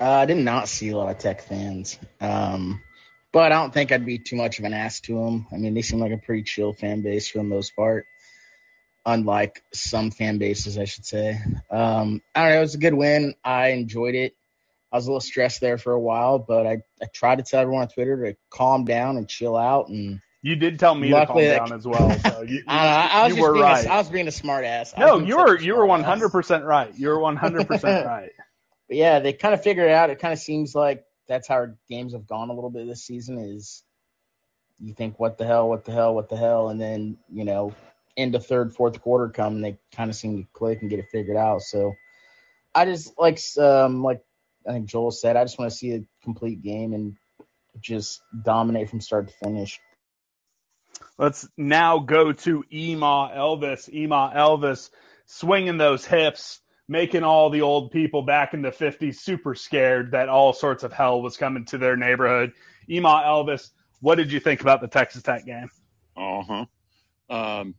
Uh, 0.00 0.10
I 0.10 0.26
did 0.26 0.38
not 0.38 0.68
see 0.68 0.90
a 0.90 0.96
lot 0.96 1.10
of 1.10 1.18
Tech 1.18 1.42
fans, 1.42 1.98
um, 2.20 2.82
but 3.32 3.52
I 3.52 3.56
don't 3.56 3.72
think 3.72 3.92
I'd 3.92 4.04
be 4.04 4.18
too 4.18 4.36
much 4.36 4.58
of 4.58 4.64
an 4.64 4.74
ass 4.74 5.00
to 5.02 5.14
them. 5.14 5.46
I 5.52 5.56
mean, 5.56 5.74
they 5.74 5.82
seem 5.82 6.00
like 6.00 6.12
a 6.12 6.18
pretty 6.18 6.42
chill 6.42 6.72
fan 6.72 7.02
base 7.02 7.28
for 7.28 7.38
the 7.38 7.44
most 7.44 7.76
part, 7.76 8.06
unlike 9.06 9.62
some 9.72 10.10
fan 10.10 10.38
bases, 10.38 10.76
I 10.76 10.84
should 10.84 11.06
say. 11.06 11.38
Um, 11.70 12.20
I 12.34 12.42
don't 12.42 12.50
know. 12.50 12.58
It 12.58 12.60
was 12.60 12.74
a 12.74 12.78
good 12.78 12.94
win. 12.94 13.34
I 13.44 13.68
enjoyed 13.68 14.14
it. 14.14 14.34
I 14.92 14.96
was 14.96 15.06
a 15.06 15.10
little 15.10 15.20
stressed 15.20 15.60
there 15.60 15.78
for 15.78 15.92
a 15.92 16.00
while, 16.00 16.40
but 16.40 16.66
I, 16.66 16.82
I 17.00 17.06
tried 17.14 17.36
to 17.36 17.44
tell 17.44 17.60
everyone 17.60 17.82
on 17.82 17.88
Twitter 17.88 18.26
to 18.26 18.36
calm 18.50 18.84
down 18.84 19.16
and 19.18 19.28
chill 19.28 19.56
out. 19.56 19.88
And 19.88 20.20
You 20.42 20.56
did 20.56 20.78
tell 20.78 20.94
me 20.94 21.10
Luckily, 21.10 21.44
to 21.44 21.58
calm 21.58 21.68
down 21.68 21.78
as 21.78 21.86
well. 21.86 22.18
So 22.20 22.42
you, 22.42 22.62
I, 22.68 22.76
know, 22.76 22.88
I, 22.88 23.06
I 23.06 23.22
was 23.24 23.30
you 23.30 23.36
just 23.36 23.48
were 23.48 23.52
being 23.52 23.64
right. 23.64 23.86
a, 23.86 23.92
I 23.92 23.96
was 23.98 24.08
being 24.08 24.28
a 24.28 24.32
smart 24.32 24.64
ass. 24.64 24.94
No, 24.96 25.18
you 25.18 25.36
were 25.36 25.58
you 25.58 25.76
were 25.76 25.86
100% 25.86 26.64
right. 26.64 26.92
You 26.96 27.08
were 27.08 27.18
100% 27.18 27.82
right. 28.06 28.30
But 28.88 28.96
yeah, 28.96 29.20
they 29.20 29.32
kind 29.34 29.52
of 29.52 29.62
figured 29.62 29.90
it 29.90 29.92
out. 29.92 30.10
It 30.10 30.18
kind 30.18 30.32
of 30.32 30.38
seems 30.38 30.74
like 30.74 31.04
that's 31.28 31.46
how 31.46 31.56
our 31.56 31.76
games 31.88 32.14
have 32.14 32.26
gone 32.26 32.48
a 32.48 32.54
little 32.54 32.70
bit 32.70 32.86
this 32.86 33.04
season. 33.04 33.38
Is 33.38 33.84
you 34.78 34.94
think 34.94 35.20
what 35.20 35.36
the 35.36 35.46
hell, 35.46 35.68
what 35.68 35.84
the 35.84 35.92
hell, 35.92 36.14
what 36.14 36.30
the 36.30 36.36
hell, 36.36 36.70
and 36.70 36.80
then 36.80 37.18
you 37.30 37.44
know, 37.44 37.74
into 38.16 38.40
third, 38.40 38.74
fourth 38.74 39.00
quarter 39.00 39.28
come, 39.28 39.56
and 39.56 39.64
they 39.64 39.78
kind 39.92 40.10
of 40.10 40.16
seem 40.16 40.42
to 40.42 40.48
click 40.54 40.80
and 40.80 40.90
get 40.90 40.98
it 40.98 41.08
figured 41.12 41.36
out. 41.36 41.60
So 41.60 41.92
I 42.74 42.86
just 42.86 43.18
like 43.18 43.38
um 43.58 44.02
like 44.02 44.22
I 44.66 44.72
think 44.72 44.86
Joel 44.86 45.10
said, 45.10 45.36
I 45.36 45.44
just 45.44 45.58
want 45.58 45.70
to 45.70 45.76
see 45.76 45.92
a 45.94 46.04
complete 46.22 46.62
game 46.62 46.92
and 46.92 47.16
just 47.80 48.22
dominate 48.42 48.90
from 48.90 49.00
start 49.00 49.28
to 49.28 49.34
finish. 49.34 49.78
Let's 51.18 51.46
now 51.56 51.98
go 51.98 52.32
to 52.32 52.64
Ema 52.72 53.30
Elvis. 53.34 53.92
Ema 53.92 54.32
Elvis 54.34 54.88
swinging 55.26 55.76
those 55.76 56.04
hips, 56.04 56.60
making 56.88 57.24
all 57.24 57.50
the 57.50 57.60
old 57.60 57.92
people 57.92 58.22
back 58.22 58.54
in 58.54 58.62
the 58.62 58.70
50s 58.70 59.16
super 59.16 59.54
scared 59.54 60.12
that 60.12 60.28
all 60.28 60.52
sorts 60.52 60.82
of 60.82 60.92
hell 60.92 61.20
was 61.20 61.36
coming 61.36 61.66
to 61.66 61.78
their 61.78 61.96
neighborhood. 61.96 62.52
Ema 62.88 63.22
Elvis, 63.26 63.70
what 64.00 64.14
did 64.14 64.32
you 64.32 64.40
think 64.40 64.62
about 64.62 64.80
the 64.80 64.88
Texas 64.88 65.22
Tech 65.22 65.44
game? 65.44 65.68
Uh 66.16 66.42
huh. 66.42 66.66
Um, 67.28 67.74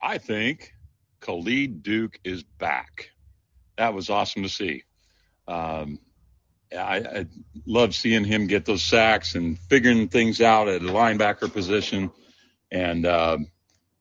I 0.00 0.18
think 0.18 0.72
Khalid 1.20 1.82
Duke 1.82 2.20
is 2.24 2.44
back. 2.44 3.10
That 3.76 3.94
was 3.94 4.10
awesome 4.10 4.44
to 4.44 4.48
see. 4.48 4.84
Um, 5.48 5.98
I, 6.72 6.98
I 6.98 7.26
love 7.66 7.94
seeing 7.94 8.24
him 8.24 8.46
get 8.46 8.64
those 8.64 8.82
sacks 8.82 9.34
and 9.34 9.58
figuring 9.58 10.08
things 10.08 10.40
out 10.40 10.68
at 10.68 10.82
the 10.82 10.88
linebacker 10.88 11.52
position 11.52 12.10
and 12.76 13.06
um, 13.06 13.46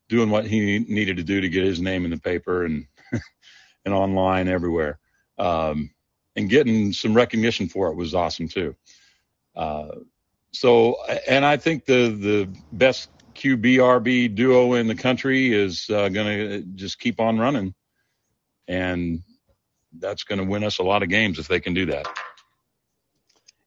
doing 0.09 0.29
what 0.29 0.45
he 0.45 0.79
needed 0.79 1.15
to 1.17 1.23
do 1.23 1.39
to 1.39 1.49
get 1.49 1.63
his 1.63 1.79
name 1.79 2.03
in 2.03 2.11
the 2.11 2.17
paper 2.17 2.65
and 2.65 2.85
and 3.85 3.93
online 3.93 4.47
everywhere. 4.49 4.99
Um, 5.37 5.91
and 6.35 6.49
getting 6.49 6.91
some 6.91 7.13
recognition 7.13 7.69
for 7.69 7.87
it 7.87 7.95
was 7.95 8.13
awesome 8.13 8.49
too. 8.49 8.75
Uh, 9.55 9.87
so, 10.51 10.97
and 11.27 11.45
I 11.45 11.55
think 11.55 11.85
the 11.85 12.09
the 12.09 12.49
best 12.73 13.09
QBRB 13.35 14.35
duo 14.35 14.73
in 14.73 14.87
the 14.87 14.95
country 14.95 15.53
is 15.53 15.89
uh, 15.89 16.09
going 16.09 16.37
to 16.37 16.61
just 16.75 16.99
keep 16.99 17.21
on 17.21 17.39
running, 17.39 17.73
and 18.67 19.21
that's 19.99 20.23
going 20.23 20.39
to 20.39 20.45
win 20.45 20.65
us 20.65 20.79
a 20.79 20.83
lot 20.83 21.03
of 21.03 21.09
games 21.09 21.39
if 21.39 21.47
they 21.47 21.61
can 21.61 21.73
do 21.73 21.85
that. 21.87 22.07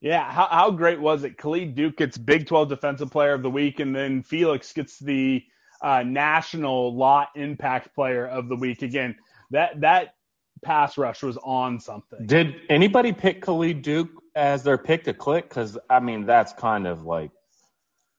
Yeah, 0.01 0.31
how, 0.31 0.47
how 0.47 0.71
great 0.71 1.01
was 1.01 1.25
it? 1.25 1.37
Khalid 1.39 1.75
Duke 1.75 1.97
gets 1.97 2.17
Big 2.17 2.47
12 2.47 2.69
Defensive 2.69 3.11
Player 3.11 3.33
of 3.35 3.43
the 3.43 3.51
Week, 3.51 3.81
and 3.81 3.95
then 3.95 4.23
Felix 4.23 4.73
gets 4.73 4.99
the 4.99 5.43
uh, 5.83 6.03
National 6.05 6.95
Lott 6.97 7.29
Impact 7.35 7.95
Player 7.95 8.27
of 8.27 8.49
the 8.49 8.57
Week. 8.57 8.83
Again, 8.83 9.17
that 9.51 9.81
that 9.81 10.15
pass 10.63 10.99
rush 10.99 11.23
was 11.23 11.37
on 11.39 11.81
something. 11.81 12.27
Did 12.27 12.57
anybody 12.69 13.13
pick 13.13 13.43
Khalid 13.43 13.83
Duke 13.83 14.11
as 14.37 14.63
their 14.63 14.79
pick 14.79 15.05
to 15.05 15.15
click? 15.15 15.49
Because 15.49 15.77
I 15.91 16.01
mean, 16.01 16.27
that's 16.27 16.53
kind 16.53 16.87
of 16.87 17.05
like 17.05 17.31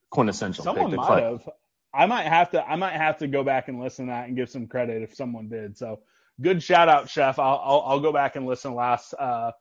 quintessential 0.10 0.64
Someone 0.64 0.88
pick 0.88 0.92
to 0.92 0.98
might 0.98 1.08
click. 1.08 1.24
have. 1.24 1.50
I 1.94 2.06
might 2.06 2.26
have 2.26 2.52
to. 2.52 2.68
I 2.70 2.76
might 2.76 2.94
have 2.94 3.18
to 3.20 3.28
go 3.28 3.44
back 3.44 3.68
and 3.68 3.80
listen 3.80 4.08
to 4.08 4.12
that 4.12 4.28
and 4.28 4.36
give 4.36 4.50
some 4.50 4.68
credit 4.68 5.02
if 5.02 5.16
someone 5.16 5.48
did. 5.50 5.78
So 5.78 6.02
good 6.42 6.62
shout 6.62 6.90
out, 6.90 7.10
Chef. 7.10 7.40
I'll 7.40 7.62
I'll, 7.64 7.82
I'll 7.88 8.00
go 8.00 8.12
back 8.12 8.36
and 8.36 8.46
listen 8.46 8.76
last 8.76 9.14
uh, 9.14 9.52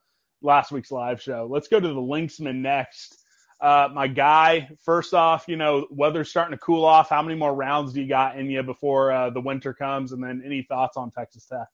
last 0.43 0.73
week's 0.73 0.91
live 0.91 1.21
show. 1.21 1.49
Let's 1.51 1.69
go 1.69 1.81
to 1.81 1.89
the 1.89 1.95
Linksman 1.95 2.57
next. 2.57 3.17
Uh, 3.61 3.89
my 3.93 4.07
guy, 4.07 4.71
first 4.85 5.15
off, 5.15 5.47
you 5.49 5.57
know, 5.57 5.87
weather's 5.91 6.31
starting 6.31 6.57
to 6.57 6.59
cool 6.59 6.85
off. 6.85 7.09
How 7.09 7.23
many 7.23 7.35
more 7.35 7.53
rounds 7.53 7.93
do 7.93 8.01
you 8.01 8.09
got 8.09 8.39
in 8.39 8.49
you 8.49 8.63
before 8.63 9.11
uh, 9.11 9.31
the 9.31 9.41
winter 9.41 9.75
comes? 9.75 10.13
And 10.13 10.23
then 10.23 10.43
any 10.45 10.63
thoughts 10.63 10.97
on 10.97 11.11
Texas 11.11 11.47
Tech? 11.47 11.67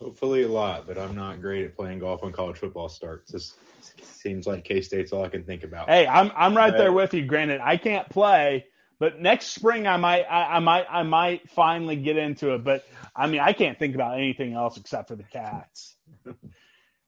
Hopefully 0.00 0.42
a 0.42 0.48
lot, 0.48 0.88
but 0.88 0.98
I'm 0.98 1.14
not 1.14 1.40
great 1.40 1.64
at 1.64 1.76
playing 1.76 2.00
golf 2.00 2.24
when 2.24 2.32
college 2.32 2.58
football 2.58 2.88
starts. 2.88 3.30
This 3.30 3.54
seems 4.02 4.48
like 4.48 4.64
K 4.64 4.80
State's 4.80 5.12
all 5.12 5.24
I 5.24 5.28
can 5.28 5.44
think 5.44 5.62
about. 5.62 5.88
Hey, 5.88 6.08
I'm 6.08 6.32
I'm 6.34 6.56
right 6.56 6.76
there 6.76 6.90
Uh, 6.90 6.94
with 6.94 7.14
you. 7.14 7.24
Granted, 7.24 7.60
I 7.62 7.76
can't 7.76 8.08
play, 8.08 8.66
but 9.02 9.20
next 9.20 9.46
spring 9.46 9.88
I 9.88 9.96
might 9.96 10.26
I, 10.30 10.56
I 10.56 10.58
might 10.60 10.86
I 10.88 11.02
might 11.02 11.50
finally 11.50 11.96
get 11.96 12.16
into 12.16 12.54
it. 12.54 12.62
But 12.62 12.86
I 13.16 13.26
mean, 13.26 13.40
I 13.40 13.52
can't 13.52 13.76
think 13.76 13.96
about 13.96 14.16
anything 14.16 14.54
else 14.54 14.76
except 14.76 15.08
for 15.08 15.16
the 15.16 15.24
cats. 15.24 15.96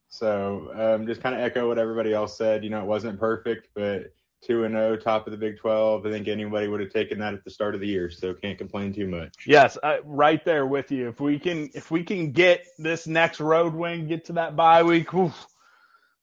So 0.07 0.71
um, 0.73 1.07
just 1.07 1.19
kind 1.19 1.35
of 1.35 1.41
echo 1.41 1.67
what 1.67 1.77
everybody 1.77 2.13
else 2.13 2.37
said. 2.37 2.63
You 2.63 2.69
know, 2.69 2.79
it 2.79 2.85
wasn't 2.85 3.19
perfect, 3.19 3.67
but 3.73 4.13
two 4.41 4.63
and 4.63 4.73
zero, 4.73 4.95
top 4.95 5.27
of 5.27 5.31
the 5.31 5.37
Big 5.37 5.59
Twelve. 5.59 6.05
I 6.05 6.09
think 6.09 6.29
anybody 6.29 6.69
would 6.69 6.79
have 6.79 6.93
taken 6.93 7.19
that 7.19 7.33
at 7.33 7.43
the 7.43 7.51
start 7.51 7.75
of 7.75 7.81
the 7.81 7.87
year, 7.87 8.09
so 8.09 8.33
can't 8.33 8.57
complain 8.57 8.93
too 8.93 9.09
much. 9.09 9.33
Yes, 9.45 9.77
uh, 9.83 9.97
right 10.05 10.41
there 10.45 10.65
with 10.65 10.89
you. 10.89 11.09
If 11.09 11.19
we 11.19 11.37
can 11.37 11.69
if 11.73 11.91
we 11.91 12.05
can 12.05 12.31
get 12.31 12.65
this 12.77 13.07
next 13.07 13.41
road 13.41 13.73
win, 13.73 14.07
get 14.07 14.23
to 14.25 14.33
that 14.33 14.55
bye 14.55 14.83
week, 14.83 15.13
oof, 15.13 15.35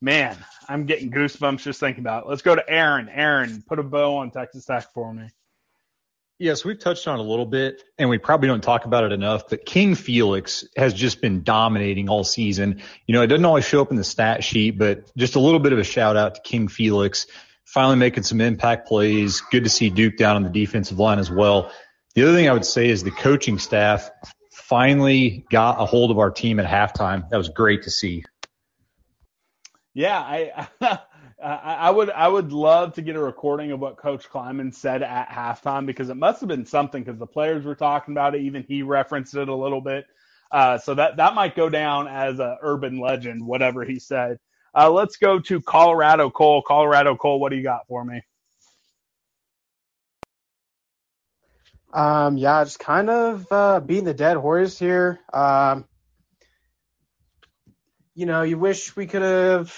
man, 0.01 0.39
I'm 0.71 0.87
getting 0.87 1.11
goosebumps 1.11 1.61
just 1.61 1.79
thinking 1.79 2.03
about 2.03 2.25
it. 2.25 2.31
Let's 2.31 2.41
go 2.41 2.55
to 2.55 2.67
Aaron. 2.67 3.11
Aaron, 3.11 3.63
put 3.69 3.79
a 3.79 3.83
bow 3.83 4.17
on 4.17 4.31
Texas 4.31 4.65
Tech 4.65 4.91
for 4.95 5.13
me. 5.13 5.29
Yes, 6.43 6.65
we've 6.65 6.77
touched 6.77 7.07
on 7.07 7.21
a 7.21 7.23
little 7.23 7.47
bit, 7.47 7.85
and 7.99 8.11
we 8.11 8.19
probably 8.19 8.49
don't 8.49 8.65
talk 8.65 8.85
about 8.85 9.05
it 9.05 9.13
enough. 9.13 9.49
But 9.49 9.65
King 9.65 9.95
Felix 9.95 10.65
has 10.77 10.93
just 10.93 11.21
been 11.21 11.45
dominating 11.45 12.09
all 12.09 12.25
season. 12.25 12.83
You 13.07 13.15
know, 13.15 13.23
it 13.23 13.29
doesn't 13.29 13.45
always 13.45 13.65
show 13.65 13.81
up 13.81 13.93
in 13.93 13.97
the 13.97 14.03
stat 14.03 14.43
sheet, 14.43 14.77
but 14.77 15.09
just 15.17 15.37
a 15.37 15.39
little 15.39 15.61
bit 15.61 15.73
of 15.73 15.79
a 15.79 15.85
shout 15.85 16.17
out 16.17 16.35
to 16.35 16.41
King 16.41 16.67
Felix, 16.67 17.29
finally 17.65 17.95
making 17.95 18.25
some 18.25 18.41
impact 18.41 18.89
plays. 18.89 19.41
Good 19.53 19.63
to 19.63 19.71
see 19.71 19.89
Duke 19.89 20.17
down 20.17 20.35
on 20.35 20.43
the 20.43 20.51
defensive 20.51 20.99
line 20.99 21.21
as 21.21 21.31
well. 21.31 21.71
The 22.17 22.25
other 22.25 22.35
thing 22.35 22.49
I 22.49 22.53
would 22.55 22.67
say 22.67 22.89
is 22.89 23.05
the 23.05 23.13
coaching 23.13 23.61
staff 23.61 24.11
finally 24.53 25.47
got 25.49 25.81
a 25.81 25.87
hold 25.87 26.11
of 26.11 26.19
our 26.19 26.33
team 26.33 26.59
at 26.59 26.67
halftime. 26.67 27.29
That 27.31 27.37
was 27.37 27.51
great 27.51 27.85
to 27.85 27.91
see. 27.93 28.25
Yeah, 29.95 30.19
I, 30.19 30.69
I 31.43 31.75
I 31.75 31.91
would 31.91 32.11
I 32.11 32.29
would 32.29 32.53
love 32.53 32.95
to 32.95 33.03
get 33.03 33.17
a 33.17 33.21
recording 33.21 33.73
of 33.73 33.81
what 33.81 33.97
Coach 33.97 34.29
Klieman 34.31 34.75
said 34.75 35.03
at 35.03 35.29
halftime 35.29 35.87
because 35.87 36.09
it 36.11 36.17
must 36.17 36.41
have 36.41 36.49
been 36.49 36.67
something 36.67 37.03
because 37.03 37.19
the 37.19 37.27
players 37.27 37.65
were 37.65 37.75
talking 37.75 38.15
about 38.15 38.35
it. 38.35 38.43
Even 38.43 38.63
he 38.63 38.83
referenced 38.83 39.35
it 39.35 39.49
a 39.49 39.55
little 39.55 39.81
bit. 39.81 40.07
Uh, 40.51 40.79
so 40.79 40.95
that 40.95 41.17
that 41.17 41.35
might 41.35 41.57
go 41.57 41.69
down 41.69 42.09
as 42.09 42.39
a 42.39 42.59
urban 42.63 43.01
legend, 43.01 43.45
whatever 43.45 43.85
he 43.85 43.99
said. 43.99 44.39
Uh, 44.75 44.91
let's 44.91 45.17
go 45.17 45.39
to 45.41 45.61
Colorado 45.61 46.31
Cole. 46.31 46.63
Colorado 46.63 47.17
Cole, 47.17 47.41
what 47.41 47.51
do 47.51 47.57
you 47.57 47.63
got 47.63 47.87
for 47.89 48.05
me? 48.05 48.23
Um, 51.93 52.37
yeah, 52.39 52.65
just 52.65 52.79
kind 52.79 53.11
of 53.11 53.47
uh, 53.51 53.81
beating 53.81 54.05
the 54.05 54.15
dead 54.15 54.37
horse 54.39 54.79
here. 54.79 55.21
Um, 55.33 55.87
you 58.15 58.27
know, 58.27 58.43
you 58.43 58.59
wish 58.59 58.97
we 58.97 59.07
could 59.07 59.23
have 59.23 59.75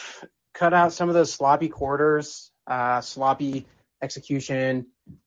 cut 0.54 0.72
out 0.72 0.92
some 0.92 1.08
of 1.08 1.14
those 1.14 1.32
sloppy 1.32 1.68
quarters, 1.68 2.50
uh, 2.66 3.00
sloppy 3.00 3.66
execution. 4.02 4.86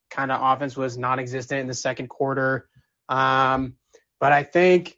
Kind 0.09 0.31
of 0.31 0.41
offense 0.41 0.75
was 0.75 0.97
non-existent 0.97 1.59
in 1.59 1.67
the 1.67 1.73
second 1.73 2.07
quarter. 2.07 2.67
Um, 3.09 3.75
but 4.19 4.31
I 4.31 4.43
think 4.43 4.97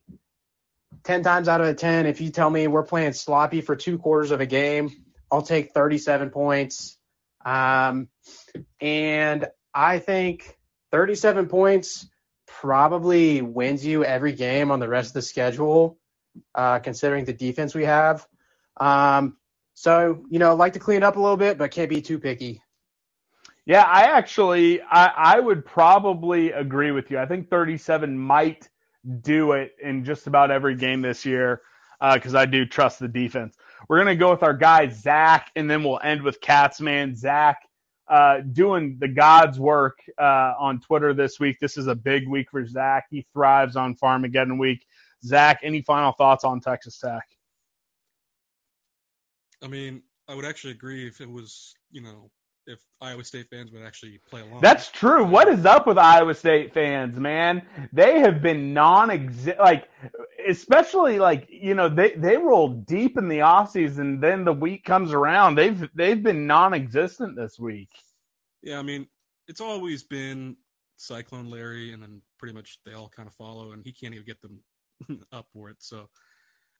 ten 1.03 1.23
times 1.23 1.47
out 1.47 1.61
of 1.61 1.75
ten, 1.77 2.05
if 2.05 2.21
you 2.21 2.29
tell 2.29 2.49
me 2.49 2.67
we're 2.67 2.83
playing 2.83 3.13
sloppy 3.13 3.61
for 3.61 3.75
two 3.75 3.97
quarters 3.97 4.31
of 4.31 4.39
a 4.39 4.45
game, 4.45 4.91
I'll 5.31 5.41
take 5.41 5.73
37 5.73 6.29
points. 6.29 6.97
Um, 7.45 8.09
and 8.81 9.47
I 9.73 9.99
think 9.99 10.57
37 10.91 11.47
points 11.47 12.07
probably 12.47 13.41
wins 13.41 13.85
you 13.85 14.03
every 14.03 14.33
game 14.33 14.71
on 14.71 14.79
the 14.79 14.87
rest 14.87 15.09
of 15.09 15.13
the 15.13 15.21
schedule, 15.21 15.97
uh, 16.55 16.79
considering 16.79 17.25
the 17.25 17.33
defense 17.33 17.75
we 17.75 17.85
have. 17.85 18.25
Um, 18.77 19.37
so, 19.79 20.25
you 20.29 20.39
know, 20.39 20.55
like 20.55 20.73
to 20.73 20.79
clean 20.79 21.03
up 21.03 21.15
a 21.15 21.21
little 21.21 21.37
bit, 21.37 21.57
but 21.57 21.71
can't 21.71 21.89
be 21.89 22.01
too 22.01 22.19
picky. 22.19 22.61
Yeah, 23.65 23.83
I 23.83 24.01
actually 24.17 24.81
I, 24.81 25.05
I 25.05 25.39
would 25.39 25.65
probably 25.65 26.51
agree 26.51 26.91
with 26.91 27.09
you. 27.09 27.17
I 27.17 27.25
think 27.25 27.49
37 27.49 28.19
might 28.19 28.67
do 29.21 29.53
it 29.53 29.77
in 29.81 30.03
just 30.03 30.27
about 30.27 30.51
every 30.51 30.75
game 30.75 31.01
this 31.01 31.25
year 31.25 31.61
because 32.13 32.35
I 32.35 32.45
do 32.45 32.65
trust 32.65 32.99
the 32.99 33.07
defense. 33.07 33.55
We're 33.87 33.99
gonna 33.99 34.17
go 34.17 34.31
with 34.31 34.43
our 34.43 34.53
guy 34.53 34.89
Zach, 34.89 35.49
and 35.55 35.71
then 35.71 35.81
we'll 35.81 36.01
end 36.03 36.23
with 36.23 36.41
Catsman. 36.41 37.15
Zach 37.15 37.59
uh, 38.09 38.41
doing 38.51 38.97
the 38.99 39.07
God's 39.07 39.61
work 39.61 39.99
uh, 40.17 40.55
on 40.59 40.81
Twitter 40.81 41.13
this 41.13 41.39
week. 41.39 41.57
This 41.61 41.77
is 41.77 41.87
a 41.87 41.95
big 41.95 42.27
week 42.27 42.51
for 42.51 42.65
Zach. 42.65 43.05
He 43.09 43.25
thrives 43.31 43.77
on 43.77 43.95
Farmageddon 43.95 44.59
week. 44.59 44.85
Zach, 45.23 45.61
any 45.63 45.81
final 45.83 46.11
thoughts 46.11 46.43
on 46.43 46.59
Texas 46.59 46.99
Tech? 46.99 47.23
I 49.61 49.67
mean, 49.67 50.01
I 50.27 50.35
would 50.35 50.45
actually 50.45 50.71
agree 50.71 51.07
if 51.07 51.21
it 51.21 51.29
was, 51.29 51.73
you 51.91 52.01
know, 52.01 52.29
if 52.69 52.79
Iowa 53.01 53.23
State 53.23 53.47
fans 53.49 53.71
would 53.71 53.81
actually 53.81 54.19
play 54.29 54.41
along. 54.41 54.61
That's 54.61 54.89
true. 54.91 55.25
What 55.25 55.47
is 55.47 55.65
up 55.65 55.87
with 55.87 55.97
Iowa 55.97 56.35
State 56.35 56.73
fans, 56.73 57.19
man? 57.19 57.63
They 57.91 58.19
have 58.19 58.41
been 58.41 58.73
non-exist, 58.73 59.57
like 59.59 59.89
especially 60.47 61.17
like 61.17 61.47
you 61.49 61.73
know 61.73 61.89
they 61.89 62.11
they 62.11 62.37
roll 62.37 62.69
deep 62.69 63.17
in 63.17 63.27
the 63.27 63.39
offseason, 63.39 64.21
then 64.21 64.45
the 64.45 64.53
week 64.53 64.83
comes 64.83 65.13
around. 65.13 65.55
They've 65.55 65.89
they've 65.95 66.21
been 66.21 66.45
non-existent 66.45 67.35
this 67.35 67.57
week. 67.57 67.89
Yeah, 68.61 68.77
I 68.77 68.83
mean, 68.83 69.07
it's 69.47 69.61
always 69.61 70.03
been 70.03 70.55
Cyclone 70.97 71.49
Larry, 71.49 71.93
and 71.93 72.03
then 72.03 72.21
pretty 72.37 72.53
much 72.53 72.79
they 72.85 72.93
all 72.93 73.09
kind 73.09 73.27
of 73.27 73.33
follow, 73.33 73.71
and 73.71 73.83
he 73.83 73.91
can't 73.91 74.13
even 74.13 74.25
get 74.25 74.41
them 74.41 74.59
up 75.31 75.47
for 75.53 75.69
it. 75.69 75.77
So, 75.79 76.07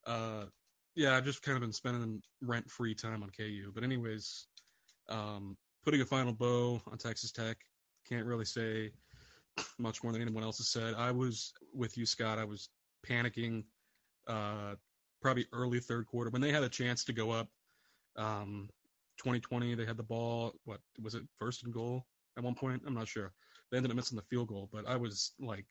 uh, 0.06 0.46
yeah, 1.00 1.16
I've 1.16 1.24
just 1.24 1.42
kind 1.42 1.56
of 1.56 1.62
been 1.62 1.72
spending 1.72 2.22
rent-free 2.42 2.94
time 2.94 3.24
on 3.24 3.30
KU. 3.30 3.72
But 3.74 3.86
anyways, 3.86 4.48
um, 5.08 5.56
putting 5.86 6.02
a 6.02 6.06
final 6.06 6.34
bow 6.34 6.82
on 6.92 6.98
Texas 6.98 7.32
Tech, 7.32 7.56
can't 8.08 8.26
really 8.26 8.44
say 8.44 8.92
much 9.78 10.04
more 10.04 10.12
than 10.12 10.22
anyone 10.22 10.44
else 10.44 10.58
has 10.58 10.68
said. 10.68 10.96
I 10.98 11.12
was 11.12 11.54
with 11.74 11.98
you, 11.98 12.06
Scott. 12.06 12.38
I 12.38 12.44
was 12.44 12.68
panicking, 13.08 13.64
uh, 14.28 14.76
probably 15.22 15.46
early 15.54 15.80
third 15.80 16.06
quarter 16.06 16.32
when 16.32 16.42
they 16.42 16.52
had 16.52 16.64
a 16.64 16.70
chance 16.70 17.06
to 17.06 17.14
go 17.14 17.32
up. 17.32 17.48
Um, 18.18 18.70
2020, 19.20 19.76
they 19.76 19.86
had 19.86 19.96
the 19.96 20.04
ball. 20.04 20.52
What 20.66 20.82
was 21.02 21.16
it? 21.16 21.24
First 21.38 21.64
and 21.64 21.74
goal 21.74 22.08
at 22.38 22.44
one 22.44 22.56
point. 22.56 22.82
I'm 22.86 22.94
not 22.94 23.08
sure. 23.08 23.32
They 23.72 23.78
ended 23.78 23.92
up 23.92 23.96
missing 23.96 24.18
the 24.18 24.24
field 24.24 24.50
goal, 24.50 24.68
but 24.74 24.86
I 24.86 24.98
was 24.98 25.32
like, 25.40 25.66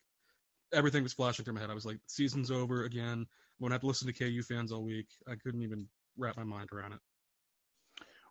everything 0.73 1.03
was 1.03 1.13
flashing 1.13 1.45
through 1.45 1.55
my 1.55 1.61
head. 1.61 1.69
I 1.69 1.73
was 1.73 1.85
like, 1.85 1.99
season's 2.07 2.51
over 2.51 2.83
again. 2.83 3.25
I'm 3.25 3.27
gonna 3.61 3.73
have 3.73 3.81
to 3.81 3.87
listen 3.87 4.07
to 4.07 4.13
KU 4.13 4.41
fans 4.41 4.71
all 4.71 4.83
week. 4.83 5.07
I 5.27 5.35
couldn't 5.35 5.61
even 5.63 5.87
wrap 6.17 6.37
my 6.37 6.43
mind 6.43 6.69
around 6.71 6.93
it. 6.93 6.99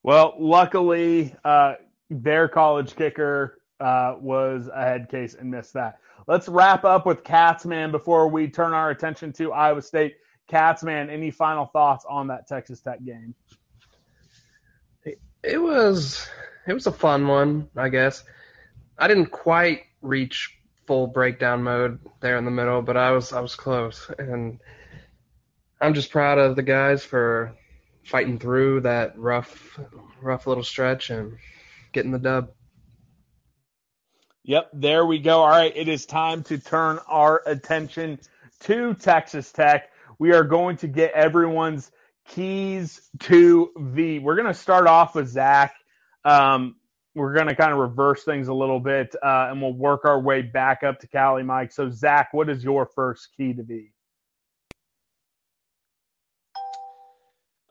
Well, 0.03 0.35
luckily, 0.39 1.35
uh, 1.45 1.75
their 2.09 2.49
college 2.49 2.97
kicker 2.97 3.59
uh, 3.81 4.15
was 4.19 4.69
a 4.73 4.83
head 4.83 5.09
case 5.11 5.35
and 5.35 5.51
missed 5.51 5.75
that. 5.75 5.99
Let's 6.27 6.49
wrap 6.49 6.85
up 6.85 7.07
with 7.07 7.25
Catsman 7.25 7.91
before 7.91 8.29
we 8.29 8.49
turn 8.49 8.73
our 8.73 8.91
attention 8.91 9.33
to 9.35 9.53
Iowa 9.53 9.83
State. 9.83 10.17
Catsman, 10.47 11.11
any 11.11 11.31
final 11.31 11.67
thoughts 11.67 12.05
on 12.09 12.29
that 12.29 12.47
Texas 12.49 12.81
Tech 12.81 13.05
game? 13.05 13.35
It 15.43 15.59
was 15.59 16.27
it 16.67 16.73
was 16.73 16.87
a 16.87 16.93
fun 16.93 17.27
one, 17.27 17.69
I 17.77 17.89
guess. 17.89 18.25
I 18.99 19.09
didn't 19.09 19.27
quite 19.27 19.83
reach 20.03 20.58
full 20.89 21.07
breakdown 21.07 21.63
mode 21.63 22.01
there 22.21 22.39
in 22.39 22.47
the 22.47 22.51
middle, 22.51 22.81
but 22.81 22.97
I 22.97 23.11
was 23.11 23.35
I 23.35 23.41
was 23.41 23.55
close, 23.55 24.11
and 24.19 24.59
I'm 25.81 25.93
just 25.93 26.11
proud 26.11 26.39
of 26.39 26.57
the 26.57 26.63
guys 26.63 27.05
for 27.05 27.55
fighting 28.05 28.39
through 28.39 28.81
that 28.81 29.19
rough, 29.19 29.79
rough 30.23 30.47
little 30.47 30.65
stretch 30.65 31.11
and 31.11 31.37
getting 31.93 32.11
the 32.11 32.19
dub. 32.19 32.53
Yep, 34.45 34.71
there 34.73 35.05
we 35.05 35.19
go. 35.19 35.41
All 35.41 35.49
right, 35.51 35.77
it 35.77 35.89
is 35.89 36.07
time 36.07 36.43
to 36.45 36.57
turn 36.57 36.99
our 37.07 37.43
attention 37.45 38.19
to 38.61 38.95
Texas 38.95 39.53
Tech. 39.53 39.91
We 40.19 40.33
are 40.33 40.43
going 40.43 40.79
to 40.79 40.89
get 40.89 41.13
everyone's 41.13 41.93
keys 42.29 43.03
to 43.21 43.73
V. 43.77 44.21
We're 44.21 44.37
going 44.37 44.49
to 44.49 44.55
start 44.55 44.87
off 44.87 45.15
with 45.15 45.29
Zach. 45.29 45.75
Um, 46.25 46.77
we're 47.19 47.35
going 47.35 47.49
to 47.49 47.55
kind 47.55 47.73
of 47.73 47.79
reverse 47.79 48.25
things 48.25 48.49
a 48.49 48.55
little 48.55 48.81
bit, 48.81 49.15
uh, 49.23 49.49
and 49.51 49.61
we'll 49.61 49.73
work 49.73 50.05
our 50.05 50.21
way 50.21 50.43
back 50.43 50.83
up 50.83 51.01
to 51.01 51.07
Cali 51.07 51.43
Mike. 51.43 51.73
So, 51.73 51.91
Zach, 51.91 52.29
what 52.33 52.49
is 52.49 52.65
your 52.65 52.87
first 52.87 53.29
key 53.37 53.53
to 53.55 53.63
be? 53.63 53.93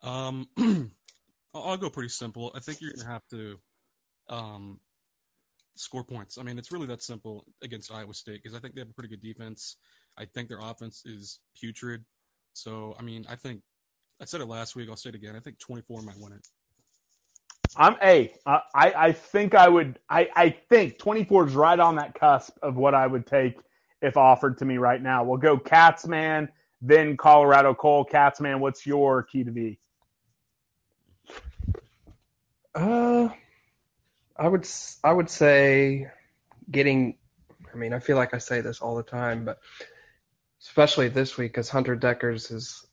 Um, 0.04 0.48
I'll 1.54 1.78
go 1.78 1.90
pretty 1.90 2.10
simple. 2.10 2.52
I 2.56 2.60
think 2.60 2.82
you're 2.82 2.94
gonna 2.94 3.10
have 3.10 3.28
to 3.32 3.58
um, 4.30 4.80
score 5.76 6.04
points. 6.04 6.38
I 6.38 6.44
mean, 6.44 6.58
it's 6.58 6.72
really 6.72 6.88
that 6.88 7.02
simple 7.02 7.46
against 7.64 7.92
Iowa 7.92 8.14
State 8.14 8.42
because 8.42 8.56
I 8.56 8.60
think 8.60 8.76
they 8.76 8.82
have 8.82 8.90
a 8.90 8.94
pretty 8.94 9.10
good 9.10 9.22
defense. 9.22 9.78
I 10.18 10.26
think 10.26 10.50
their 10.50 10.60
offense 10.60 11.04
is 11.06 11.40
putrid. 11.60 12.04
So, 12.54 12.96
I 13.00 13.04
mean, 13.04 13.26
I 13.30 13.36
think 13.36 13.62
I 14.22 14.26
said 14.26 14.42
it 14.42 14.48
last 14.48 14.76
week. 14.76 14.90
I'll 14.90 14.96
say 14.96 15.10
it 15.10 15.16
again. 15.16 15.36
I 15.36 15.40
think 15.40 15.60
24 15.60 16.02
might 16.02 16.18
win 16.20 16.34
it. 16.34 16.48
I'm 17.76 17.96
a. 18.02 18.34
I 18.46 18.62
I 18.76 19.12
think 19.12 19.56
I 19.56 19.68
would. 19.68 20.00
I 20.10 20.30
I 20.36 20.50
think 20.70 20.98
24 20.98 21.48
is 21.48 21.54
right 21.54 21.80
on 21.80 21.96
that 21.96 22.16
cusp 22.16 22.58
of 22.62 22.76
what 22.76 22.94
I 22.94 23.06
would 23.06 23.26
take 23.28 23.58
if 24.02 24.18
offered 24.18 24.60
to 24.60 24.66
me 24.66 24.78
right 24.78 25.02
now. 25.02 25.24
We'll 25.24 25.38
go 25.38 25.58
Catsman, 25.58 26.50
then 26.82 27.18
Colorado 27.18 27.74
Cole. 27.74 28.06
Catsman, 28.06 28.60
what's 28.60 28.86
your 28.86 29.24
key 29.24 29.44
to 29.44 29.52
V? 29.52 29.80
Uh, 32.76 33.30
I 34.38 34.48
would 34.48 34.68
I 35.04 35.12
would 35.12 35.30
say 35.30 36.08
getting. 36.70 37.18
I 37.74 37.78
mean, 37.78 37.94
I 37.94 38.00
feel 38.00 38.18
like 38.18 38.34
I 38.34 38.38
say 38.38 38.62
this 38.62 38.82
all 38.82 38.96
the 38.96 39.04
time, 39.04 39.46
but 39.46 39.60
especially 40.62 41.10
this 41.10 41.38
week, 41.38 41.52
because 41.52 41.70
Hunter 41.70 41.96
Dekkers 41.96 42.52
is 42.52 42.86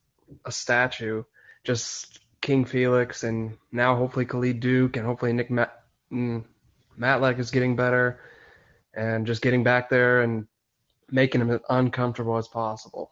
a 0.44 0.52
statue. 0.52 1.24
Just 1.64 2.20
King 2.44 2.66
Felix, 2.66 3.24
and 3.24 3.56
now 3.72 3.96
hopefully 3.96 4.26
Khalid 4.26 4.60
Duke, 4.60 4.96
and 4.96 5.06
hopefully 5.06 5.32
Nick 5.32 5.50
Mat- 5.50 5.82
mm, 6.12 6.44
Matlack 6.96 7.38
is 7.38 7.50
getting 7.50 7.74
better, 7.74 8.20
and 8.92 9.26
just 9.26 9.42
getting 9.42 9.64
back 9.64 9.88
there 9.88 10.20
and 10.20 10.46
making 11.10 11.40
him 11.40 11.50
as 11.50 11.60
uncomfortable 11.70 12.36
as 12.36 12.46
possible. 12.46 13.10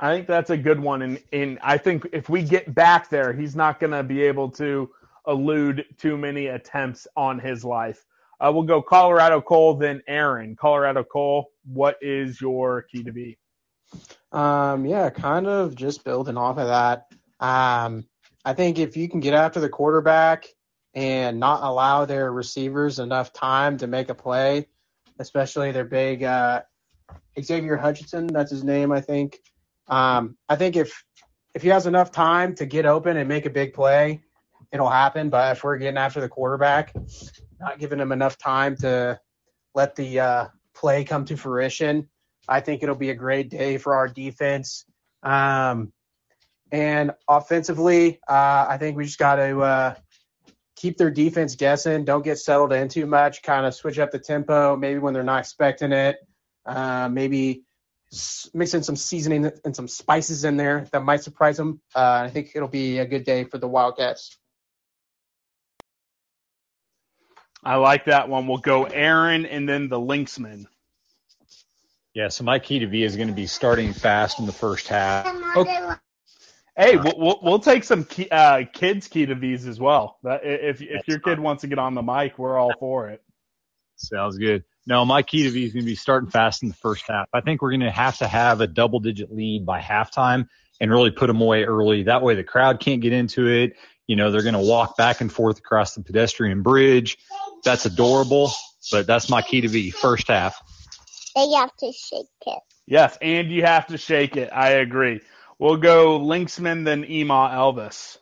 I 0.00 0.12
think 0.12 0.26
that's 0.26 0.50
a 0.50 0.56
good 0.56 0.80
one, 0.80 1.02
and 1.02 1.22
and 1.32 1.58
I 1.62 1.78
think 1.78 2.06
if 2.12 2.28
we 2.28 2.42
get 2.42 2.74
back 2.74 3.08
there, 3.10 3.32
he's 3.32 3.54
not 3.54 3.78
going 3.78 3.92
to 3.92 4.02
be 4.02 4.22
able 4.22 4.50
to 4.50 4.90
elude 5.28 5.86
too 5.96 6.18
many 6.18 6.48
attempts 6.48 7.06
on 7.16 7.38
his 7.38 7.64
life. 7.64 8.04
Uh, 8.40 8.50
we'll 8.52 8.64
go 8.64 8.82
Colorado 8.82 9.40
Cole, 9.40 9.74
then 9.74 10.02
Aaron. 10.08 10.56
Colorado 10.56 11.04
Cole, 11.04 11.52
what 11.64 11.96
is 12.02 12.40
your 12.40 12.82
key 12.82 13.04
to 13.04 13.12
be? 13.12 13.38
Um, 14.32 14.84
yeah, 14.84 15.10
kind 15.10 15.46
of 15.46 15.76
just 15.76 16.02
building 16.02 16.36
off 16.36 16.58
of 16.58 16.66
that. 16.66 17.06
Um, 17.44 18.06
I 18.46 18.54
think 18.54 18.78
if 18.78 18.96
you 18.96 19.06
can 19.06 19.20
get 19.20 19.34
after 19.34 19.60
the 19.60 19.68
quarterback 19.68 20.46
and 20.94 21.38
not 21.38 21.62
allow 21.62 22.06
their 22.06 22.32
receivers 22.32 22.98
enough 22.98 23.34
time 23.34 23.76
to 23.78 23.86
make 23.86 24.08
a 24.08 24.14
play, 24.14 24.66
especially 25.18 25.70
their 25.70 25.84
big 25.84 26.22
uh, 26.22 26.62
Xavier 27.38 27.76
Hutchinson, 27.76 28.28
that's 28.28 28.50
his 28.50 28.64
name, 28.64 28.92
I 28.92 29.02
think. 29.02 29.40
Um, 29.88 30.38
I 30.48 30.56
think 30.56 30.76
if 30.76 31.04
if 31.54 31.62
he 31.62 31.68
has 31.68 31.86
enough 31.86 32.10
time 32.10 32.54
to 32.56 32.66
get 32.66 32.86
open 32.86 33.18
and 33.18 33.28
make 33.28 33.44
a 33.44 33.50
big 33.50 33.74
play, 33.74 34.22
it'll 34.72 34.88
happen. 34.88 35.28
But 35.28 35.54
if 35.56 35.64
we're 35.64 35.76
getting 35.76 35.98
after 35.98 36.22
the 36.22 36.28
quarterback, 36.30 36.94
not 37.60 37.78
giving 37.78 38.00
him 38.00 38.10
enough 38.10 38.38
time 38.38 38.74
to 38.78 39.20
let 39.74 39.94
the 39.96 40.18
uh, 40.18 40.46
play 40.74 41.04
come 41.04 41.26
to 41.26 41.36
fruition, 41.36 42.08
I 42.48 42.60
think 42.60 42.82
it'll 42.82 42.94
be 42.94 43.10
a 43.10 43.14
great 43.14 43.50
day 43.50 43.76
for 43.76 43.94
our 43.94 44.08
defense. 44.08 44.86
Um, 45.22 45.92
and 46.70 47.12
offensively, 47.28 48.20
uh, 48.28 48.66
I 48.68 48.78
think 48.78 48.96
we 48.96 49.04
just 49.04 49.18
got 49.18 49.36
to 49.36 49.60
uh, 49.60 49.94
keep 50.76 50.96
their 50.96 51.10
defense 51.10 51.54
guessing. 51.56 52.04
Don't 52.04 52.24
get 52.24 52.38
settled 52.38 52.72
in 52.72 52.88
too 52.88 53.06
much. 53.06 53.42
Kind 53.42 53.66
of 53.66 53.74
switch 53.74 53.98
up 53.98 54.10
the 54.10 54.18
tempo, 54.18 54.76
maybe 54.76 54.98
when 54.98 55.14
they're 55.14 55.22
not 55.22 55.40
expecting 55.40 55.92
it. 55.92 56.16
Uh, 56.66 57.08
maybe 57.10 57.64
s- 58.12 58.48
mix 58.54 58.74
in 58.74 58.82
some 58.82 58.96
seasoning 58.96 59.50
and 59.64 59.76
some 59.76 59.88
spices 59.88 60.44
in 60.44 60.56
there 60.56 60.86
that 60.92 61.04
might 61.04 61.22
surprise 61.22 61.56
them. 61.56 61.80
Uh, 61.94 62.22
I 62.24 62.30
think 62.30 62.52
it'll 62.54 62.68
be 62.68 62.98
a 62.98 63.06
good 63.06 63.24
day 63.24 63.44
for 63.44 63.58
the 63.58 63.68
Wildcats. 63.68 64.36
I 67.62 67.76
like 67.76 68.06
that 68.06 68.28
one. 68.28 68.46
We'll 68.46 68.58
go 68.58 68.84
Aaron 68.84 69.46
and 69.46 69.66
then 69.68 69.88
the 69.88 69.98
Linksman. 69.98 70.66
Yeah, 72.12 72.28
so 72.28 72.44
my 72.44 72.58
key 72.58 72.78
to 72.80 72.86
V 72.86 73.02
is 73.02 73.16
going 73.16 73.28
to 73.28 73.34
be 73.34 73.46
starting 73.46 73.92
fast 73.92 74.38
in 74.38 74.46
the 74.46 74.52
first 74.52 74.86
half. 74.88 75.26
Hey, 76.76 76.96
we'll, 76.96 77.14
we'll, 77.16 77.38
we'll 77.42 77.58
take 77.60 77.84
some 77.84 78.04
key, 78.04 78.28
uh, 78.30 78.64
kids 78.72 79.06
key 79.06 79.26
to 79.26 79.34
V's 79.34 79.66
as 79.66 79.78
well. 79.78 80.18
That, 80.24 80.40
if 80.44 80.82
if 80.82 81.06
your 81.06 81.20
kid 81.20 81.38
wants 81.38 81.60
to 81.60 81.68
get 81.68 81.78
on 81.78 81.94
the 81.94 82.02
mic, 82.02 82.38
we're 82.38 82.58
all 82.58 82.72
for 82.80 83.10
it. 83.10 83.22
Sounds 83.96 84.38
good. 84.38 84.64
No, 84.86 85.04
my 85.04 85.22
key 85.22 85.44
to 85.44 85.50
V 85.50 85.64
is 85.64 85.72
going 85.72 85.84
to 85.84 85.90
be 85.90 85.94
starting 85.94 86.30
fast 86.30 86.62
in 86.62 86.68
the 86.68 86.74
first 86.74 87.04
half. 87.08 87.28
I 87.32 87.40
think 87.40 87.62
we're 87.62 87.70
going 87.70 87.80
to 87.80 87.90
have 87.90 88.18
to 88.18 88.26
have 88.26 88.60
a 88.60 88.66
double 88.66 88.98
digit 88.98 89.32
lead 89.32 89.64
by 89.64 89.80
halftime 89.80 90.48
and 90.80 90.90
really 90.90 91.12
put 91.12 91.28
them 91.28 91.40
away 91.40 91.64
early. 91.64 92.02
That 92.02 92.22
way 92.22 92.34
the 92.34 92.44
crowd 92.44 92.80
can't 92.80 93.00
get 93.00 93.12
into 93.12 93.46
it. 93.46 93.74
You 94.06 94.16
know, 94.16 94.30
they're 94.30 94.42
going 94.42 94.54
to 94.54 94.60
walk 94.60 94.96
back 94.96 95.20
and 95.20 95.32
forth 95.32 95.58
across 95.58 95.94
the 95.94 96.02
pedestrian 96.02 96.62
bridge. 96.62 97.16
That's 97.64 97.86
adorable, 97.86 98.50
but 98.90 99.06
that's 99.06 99.30
my 99.30 99.40
key 99.40 99.62
to 99.62 99.68
V 99.68 99.90
first 99.90 100.28
half. 100.28 100.60
They 101.34 101.50
have 101.52 101.74
to 101.76 101.92
shake 101.92 102.26
it. 102.46 102.62
Yes, 102.86 103.16
and 103.22 103.50
you 103.50 103.62
have 103.62 103.86
to 103.86 103.96
shake 103.96 104.36
it. 104.36 104.50
I 104.52 104.70
agree. 104.70 105.20
We'll 105.64 105.78
go 105.78 106.20
Linksman 106.20 106.84
then 106.84 107.06
Ema 107.10 107.48
Elvis. 107.54 108.18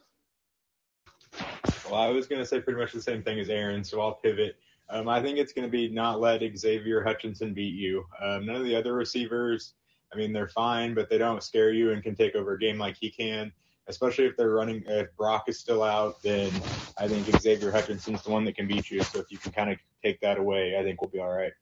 Well, 1.90 2.00
I 2.00 2.06
was 2.06 2.28
going 2.28 2.40
to 2.40 2.46
say 2.46 2.60
pretty 2.60 2.78
much 2.78 2.92
the 2.92 3.02
same 3.02 3.20
thing 3.20 3.40
as 3.40 3.48
Aaron, 3.48 3.82
so 3.82 4.00
I'll 4.00 4.14
pivot. 4.14 4.54
Um, 4.88 5.08
I 5.08 5.20
think 5.20 5.38
it's 5.38 5.52
going 5.52 5.66
to 5.66 5.68
be 5.68 5.88
not 5.88 6.20
let 6.20 6.40
Xavier 6.56 7.02
Hutchinson 7.02 7.52
beat 7.52 7.74
you. 7.74 8.04
Um, 8.22 8.46
none 8.46 8.54
of 8.54 8.62
the 8.62 8.76
other 8.76 8.92
receivers, 8.92 9.74
I 10.14 10.16
mean, 10.18 10.32
they're 10.32 10.50
fine, 10.50 10.94
but 10.94 11.10
they 11.10 11.18
don't 11.18 11.42
scare 11.42 11.72
you 11.72 11.90
and 11.90 12.00
can 12.00 12.14
take 12.14 12.36
over 12.36 12.52
a 12.52 12.58
game 12.60 12.78
like 12.78 12.96
he 12.96 13.10
can. 13.10 13.50
Especially 13.88 14.26
if 14.26 14.36
they're 14.36 14.50
running, 14.50 14.84
if 14.86 15.08
Brock 15.16 15.46
is 15.48 15.58
still 15.58 15.82
out, 15.82 16.22
then 16.22 16.48
I 16.96 17.08
think 17.08 17.26
Xavier 17.40 17.72
Hutchinson's 17.72 18.22
the 18.22 18.30
one 18.30 18.44
that 18.44 18.54
can 18.54 18.68
beat 18.68 18.88
you. 18.88 19.02
So 19.02 19.18
if 19.18 19.32
you 19.32 19.38
can 19.38 19.50
kind 19.50 19.72
of 19.72 19.78
take 20.00 20.20
that 20.20 20.38
away, 20.38 20.78
I 20.78 20.84
think 20.84 21.02
we'll 21.02 21.10
be 21.10 21.18
all 21.18 21.36
right. 21.36 21.52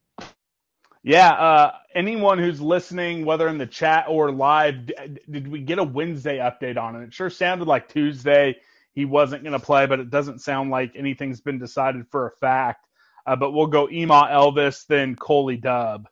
Yeah, 1.03 1.31
uh, 1.31 1.73
anyone 1.95 2.39
who's 2.39 2.61
listening, 2.61 3.25
whether 3.25 3.49
in 3.49 3.57
the 3.57 3.67
chat 3.67 4.07
or 4.09 4.31
live, 4.31 4.87
d- 4.87 4.95
did 5.31 5.49
we 5.49 5.61
get 5.61 5.79
a 5.79 5.85
Wednesday 5.85 6.39
update 6.39 6.77
on 6.77 6.97
it? 6.97 7.05
It 7.05 7.15
sure 7.15 7.31
sounded 7.31 7.67
like 7.67 7.89
Tuesday 7.89 8.57
he 8.93 9.07
wasn't 9.07 9.43
going 9.43 9.59
to 9.59 9.65
play, 9.65 9.87
but 9.87 10.01
it 10.01 10.11
doesn't 10.11 10.41
sound 10.41 10.71
like 10.71 10.93
anything's 10.97 11.41
been 11.41 11.59
decided 11.59 12.07
for 12.11 12.27
a 12.27 12.31
fact. 12.33 12.87
Uh, 13.27 13.37
but 13.37 13.53
we'll 13.53 13.67
go 13.67 13.89
Ema 13.89 14.29
Elvis, 14.31 14.87
then 14.87 15.17
Coley 15.17 15.57
Dub. 15.57 16.07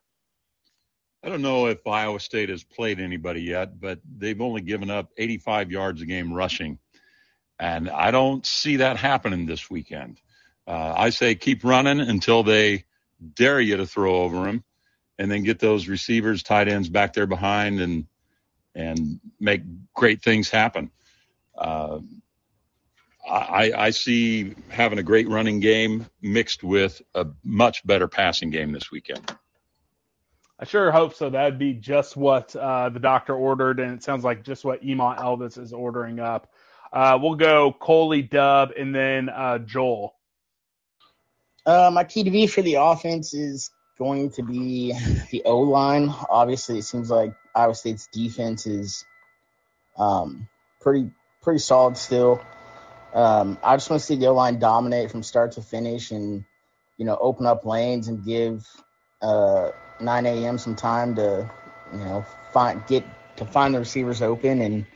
I 1.23 1.29
don't 1.29 1.43
know 1.43 1.67
if 1.67 1.87
Iowa 1.87 2.21
State 2.21 2.49
has 2.49 2.65
played 2.65 3.01
anybody 3.01 3.43
yet, 3.43 3.79
but 3.79 3.99
they've 4.17 4.41
only 4.41 4.63
given 4.63 4.89
up 4.89 5.11
85 5.19 5.71
yards 5.71 6.01
a 6.01 6.07
game 6.07 6.33
rushing. 6.33 6.79
And 7.59 7.91
I 7.91 8.11
don't 8.11 8.47
see 8.47 8.77
that 8.77 8.97
happening 8.97 9.45
this 9.45 9.69
weekend. 9.69 10.21
Uh, 10.67 10.95
I 10.97 11.11
say 11.11 11.35
keep 11.35 11.65
running 11.65 12.01
until 12.01 12.43
they 12.43 12.85
dare 13.35 13.61
you 13.61 13.79
to 13.79 13.87
throw 13.87 14.23
over 14.23 14.45
them 14.45 14.63
and 15.19 15.31
then 15.31 15.43
get 15.43 15.59
those 15.59 15.89
receivers, 15.89 16.43
tight 16.43 16.69
ends 16.69 16.89
back 16.89 17.13
there 17.13 17.27
behind 17.27 17.81
and, 17.81 18.07
and 18.75 19.21
make 19.41 19.63
great 19.95 20.23
things 20.23 20.49
happen. 20.49 20.91
Uh, 21.57 21.99
I, 23.29 23.73
I 23.77 23.91
see 23.91 24.55
having 24.69 24.99
a 24.99 25.03
great 25.03 25.29
running 25.29 25.61
game 25.61 26.07
mixed 26.23 26.63
with 26.63 27.03
a 27.15 27.27
much 27.45 27.87
better 27.87 28.09
passing 28.09 28.51
game 28.51 28.73
this 28.73 28.91
weekend. 28.91 29.37
I 30.59 30.65
sure 30.65 30.91
hope 30.91 31.15
so. 31.15 31.31
That'd 31.31 31.59
be 31.59 31.75
just 31.75 32.17
what 32.17 32.57
uh, 32.57 32.89
the 32.89 32.99
doctor 32.99 33.35
ordered, 33.35 33.79
and 33.81 33.93
it 33.93 34.03
sounds 34.03 34.25
like 34.25 34.45
just 34.45 34.65
what 34.65 34.85
Ema 34.85 35.17
Elvis 35.19 35.59
is 35.59 35.73
ordering 35.73 36.19
up. 36.19 36.51
Uh, 36.93 37.19
we'll 37.21 37.37
go 37.37 37.73
Coley 37.73 38.23
Dub 38.23 38.71
and 38.77 38.95
then 38.95 39.29
uh, 39.29 39.59
Joel. 39.59 40.15
Uh, 41.67 41.91
my 41.93 42.03
key 42.03 42.25
to 42.25 42.31
V 42.31 42.47
for 42.47 42.63
the 42.63 42.75
offense 42.75 43.35
is 43.35 43.71
going 43.99 44.31
to 44.33 44.43
be 44.43 44.93
the 45.31 45.43
O 45.45 45.61
line. 45.61 46.09
Obviously, 46.31 46.79
it 46.79 46.85
seems 46.85 47.11
like 47.11 47.35
Iowa 47.55 47.75
State's 47.75 48.09
defense 48.09 48.67
is 48.67 49.05
um, 49.97 50.49
pretty 50.81 51.11
pretty 51.43 51.59
solid 51.59 51.97
still. 51.97 52.43
Um, 53.15 53.59
I 53.63 53.77
just 53.77 53.91
want 53.91 54.01
to 54.01 54.07
see 54.07 54.17
the 54.17 54.29
O 54.29 54.35
line 54.35 54.59
dominate 54.59 55.11
from 55.11 55.23
start 55.23 55.53
to 55.53 55.63
finish, 55.63 56.11
and 56.11 56.45
you 56.97 57.05
know 57.05 57.19
open 57.21 57.47
up 57.47 57.65
lanes 57.65 58.09
and 58.09 58.25
give 58.25 58.67
uh, 59.23 59.71
9 60.01 60.27
a.m. 60.27 60.59
some 60.59 60.77
time 60.77 61.17
to 61.17 61.51
you 61.93 61.99
know 61.99 62.25
find 62.53 62.87
get 62.87 63.05
to 63.37 63.45
find 63.47 63.75
the 63.75 63.79
receivers 63.79 64.23
open 64.23 64.61
and 64.63 64.87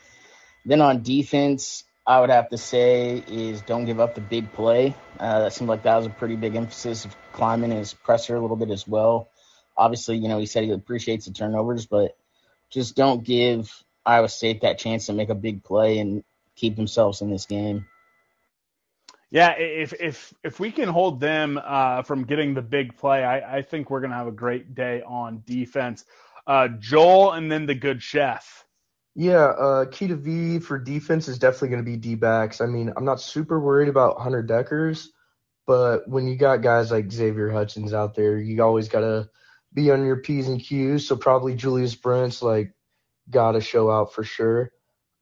Then 0.64 0.80
on 0.80 1.02
defense, 1.02 1.84
I 2.06 2.20
would 2.20 2.30
have 2.30 2.48
to 2.48 2.58
say 2.58 3.22
is 3.28 3.62
don't 3.62 3.84
give 3.84 4.00
up 4.00 4.14
the 4.14 4.20
big 4.20 4.52
play. 4.52 4.94
Uh, 5.20 5.40
that 5.40 5.52
seemed 5.52 5.68
like 5.68 5.84
that 5.84 5.96
was 5.96 6.06
a 6.06 6.10
pretty 6.10 6.36
big 6.36 6.56
emphasis 6.56 7.04
of 7.04 7.14
climbing 7.32 7.70
his 7.70 7.94
presser 7.94 8.34
a 8.34 8.40
little 8.40 8.56
bit 8.56 8.70
as 8.70 8.86
well. 8.86 9.28
Obviously, 9.76 10.16
you 10.16 10.28
know, 10.28 10.38
he 10.38 10.46
said 10.46 10.64
he 10.64 10.70
appreciates 10.70 11.26
the 11.26 11.32
turnovers, 11.32 11.86
but 11.86 12.16
just 12.70 12.96
don't 12.96 13.22
give 13.22 13.72
Iowa 14.04 14.28
State 14.28 14.62
that 14.62 14.78
chance 14.78 15.06
to 15.06 15.12
make 15.12 15.28
a 15.28 15.34
big 15.34 15.62
play 15.62 15.98
and 15.98 16.24
keep 16.56 16.76
themselves 16.76 17.22
in 17.22 17.30
this 17.30 17.46
game. 17.46 17.86
Yeah, 19.30 19.52
if 19.56 19.94
if 19.98 20.34
if 20.44 20.60
we 20.60 20.70
can 20.72 20.88
hold 20.88 21.18
them 21.18 21.58
uh, 21.62 22.02
from 22.02 22.24
getting 22.24 22.52
the 22.52 22.60
big 22.60 22.98
play, 22.98 23.24
I, 23.24 23.58
I 23.58 23.62
think 23.62 23.88
we're 23.88 24.02
gonna 24.02 24.14
have 24.14 24.26
a 24.26 24.32
great 24.32 24.74
day 24.74 25.02
on 25.06 25.42
defense. 25.46 26.04
Uh, 26.46 26.68
Joel, 26.68 27.32
and 27.32 27.50
then 27.50 27.64
the 27.64 27.74
good 27.74 28.02
chef. 28.02 28.66
Yeah, 29.14 29.44
uh, 29.44 29.85
key 29.87 30.09
to 30.09 30.16
V 30.16 30.59
for 30.59 30.79
defense 30.79 31.29
is 31.29 31.38
definitely 31.38 31.68
going 31.68 31.85
to 31.85 31.90
be 31.90 31.96
D 31.96 32.14
backs. 32.14 32.61
I 32.61 32.66
mean, 32.66 32.92
I'm 32.96 33.05
not 33.05 33.20
super 33.20 33.61
worried 33.61 33.88
about 33.88 34.20
Hunter 34.20 34.42
Dekkers, 34.42 35.09
but 35.66 36.09
when 36.09 36.27
you 36.27 36.37
got 36.37 36.62
guys 36.62 36.90
like 36.90 37.12
Xavier 37.12 37.51
Hutchins 37.51 37.92
out 37.92 38.14
there, 38.14 38.38
you 38.38 38.62
always 38.62 38.88
got 38.88 39.01
to 39.01 39.29
be 39.75 39.90
on 39.90 40.07
your 40.07 40.16
P's 40.16 40.48
and 40.48 40.61
Q's. 40.61 41.07
So 41.07 41.16
probably 41.16 41.55
Julius 41.55 41.94
Brents, 41.94 42.42
like, 42.42 42.72
got 43.29 43.53
to 43.53 43.61
show 43.61 43.90
out 43.90 44.14
for 44.14 44.25
sure. 44.25 44.72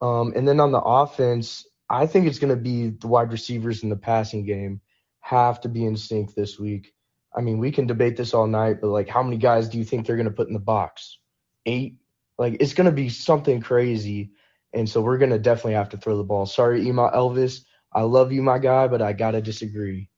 Um, 0.00 0.33
and 0.37 0.46
then 0.46 0.61
on 0.61 0.72
the 0.72 0.81
offense, 0.81 1.66
I 1.88 2.07
think 2.07 2.26
it's 2.26 2.38
going 2.38 2.55
to 2.55 2.61
be 2.61 2.90
the 2.90 3.09
wide 3.09 3.33
receivers 3.33 3.83
in 3.83 3.88
the 3.88 3.96
passing 3.96 4.44
game 4.44 4.81
have 5.20 5.61
to 5.62 5.68
be 5.68 5.85
in 5.85 5.96
sync 5.96 6.35
this 6.35 6.59
week. 6.59 6.94
I 7.37 7.42
mean, 7.42 7.59
we 7.59 7.70
can 7.70 7.87
debate 7.87 8.16
this 8.16 8.35
all 8.35 8.46
night, 8.46 8.81
but 8.81 8.88
like, 8.88 9.09
how 9.09 9.22
many 9.22 9.37
guys 9.37 9.68
do 9.68 9.79
you 9.79 9.85
think 9.85 10.07
they're 10.07 10.16
going 10.16 10.26
to 10.26 10.33
put 10.33 10.48
in 10.48 10.55
the 10.55 10.61
box? 10.61 11.18
Eight? 11.66 11.99
Like, 12.40 12.57
it's 12.61 12.74
going 12.74 12.87
to 12.87 12.92
be 12.92 13.11
something 13.11 13.61
crazy. 13.61 14.33
And 14.72 14.88
so 14.88 15.03
we're 15.03 15.18
going 15.18 15.31
to 15.31 15.38
definitely 15.38 15.74
have 15.74 15.90
to 15.90 15.98
throw 15.98 16.16
the 16.16 16.24
ball. 16.24 16.46
Sorry, 16.46 16.87
Ema 16.87 17.11
Elvis. 17.11 17.61
I 17.92 18.03
love 18.03 18.33
you, 18.33 18.42
my 18.42 18.59
guy, 18.59 18.88
but 18.88 19.03
I 19.03 19.12
got 19.12 19.33
to 19.33 19.42
disagree. 19.42 20.09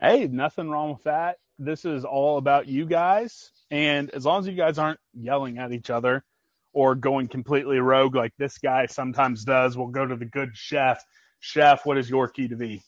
Hey, 0.00 0.28
nothing 0.28 0.70
wrong 0.70 0.92
with 0.92 1.02
that. 1.04 1.38
This 1.58 1.84
is 1.84 2.04
all 2.04 2.38
about 2.38 2.68
you 2.68 2.86
guys. 2.86 3.50
And 3.70 4.08
as 4.10 4.24
long 4.24 4.40
as 4.40 4.46
you 4.46 4.54
guys 4.54 4.78
aren't 4.78 5.00
yelling 5.12 5.58
at 5.58 5.72
each 5.72 5.90
other, 5.90 6.24
or 6.72 6.94
going 6.94 7.28
completely 7.28 7.78
rogue 7.78 8.14
like 8.14 8.32
this 8.38 8.58
guy 8.58 8.86
sometimes 8.86 9.44
does. 9.44 9.76
We'll 9.76 9.88
go 9.88 10.06
to 10.06 10.16
the 10.16 10.24
good 10.24 10.50
chef. 10.54 11.04
Chef, 11.40 11.84
what 11.84 11.98
is 11.98 12.08
your 12.08 12.28
key 12.28 12.48
to 12.48 12.56
V? 12.56 12.82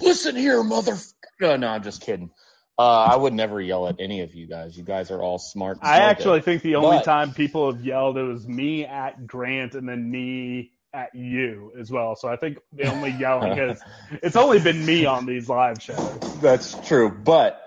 Listen 0.00 0.36
here, 0.36 0.62
motherfucker. 0.62 1.12
No, 1.40 1.52
oh, 1.52 1.56
no, 1.56 1.68
I'm 1.68 1.82
just 1.82 2.02
kidding. 2.02 2.30
Uh, 2.76 2.82
I 3.12 3.16
would 3.16 3.32
never 3.32 3.60
yell 3.60 3.86
at 3.86 3.96
any 4.00 4.22
of 4.22 4.34
you 4.34 4.46
guys. 4.48 4.76
You 4.76 4.82
guys 4.82 5.10
are 5.12 5.22
all 5.22 5.38
smart. 5.38 5.78
I 5.80 6.00
actually 6.00 6.40
think 6.40 6.62
the 6.62 6.74
only 6.76 6.96
But- 6.98 7.04
time 7.04 7.32
people 7.32 7.72
have 7.72 7.84
yelled 7.84 8.18
it 8.18 8.22
was 8.24 8.46
me 8.48 8.84
at 8.84 9.26
Grant 9.26 9.74
and 9.74 9.88
then 9.88 10.10
me 10.10 10.72
at 10.92 11.14
you 11.14 11.72
as 11.78 11.90
well. 11.90 12.16
So 12.16 12.28
I 12.28 12.36
think 12.36 12.58
the 12.72 12.84
only 12.92 13.10
yelling 13.18 13.58
is 13.58 13.80
it's 14.22 14.36
only 14.36 14.60
been 14.60 14.84
me 14.84 15.06
on 15.06 15.26
these 15.26 15.48
live 15.48 15.80
shows. 15.80 16.40
That's 16.40 16.74
true. 16.86 17.10
But 17.10 17.60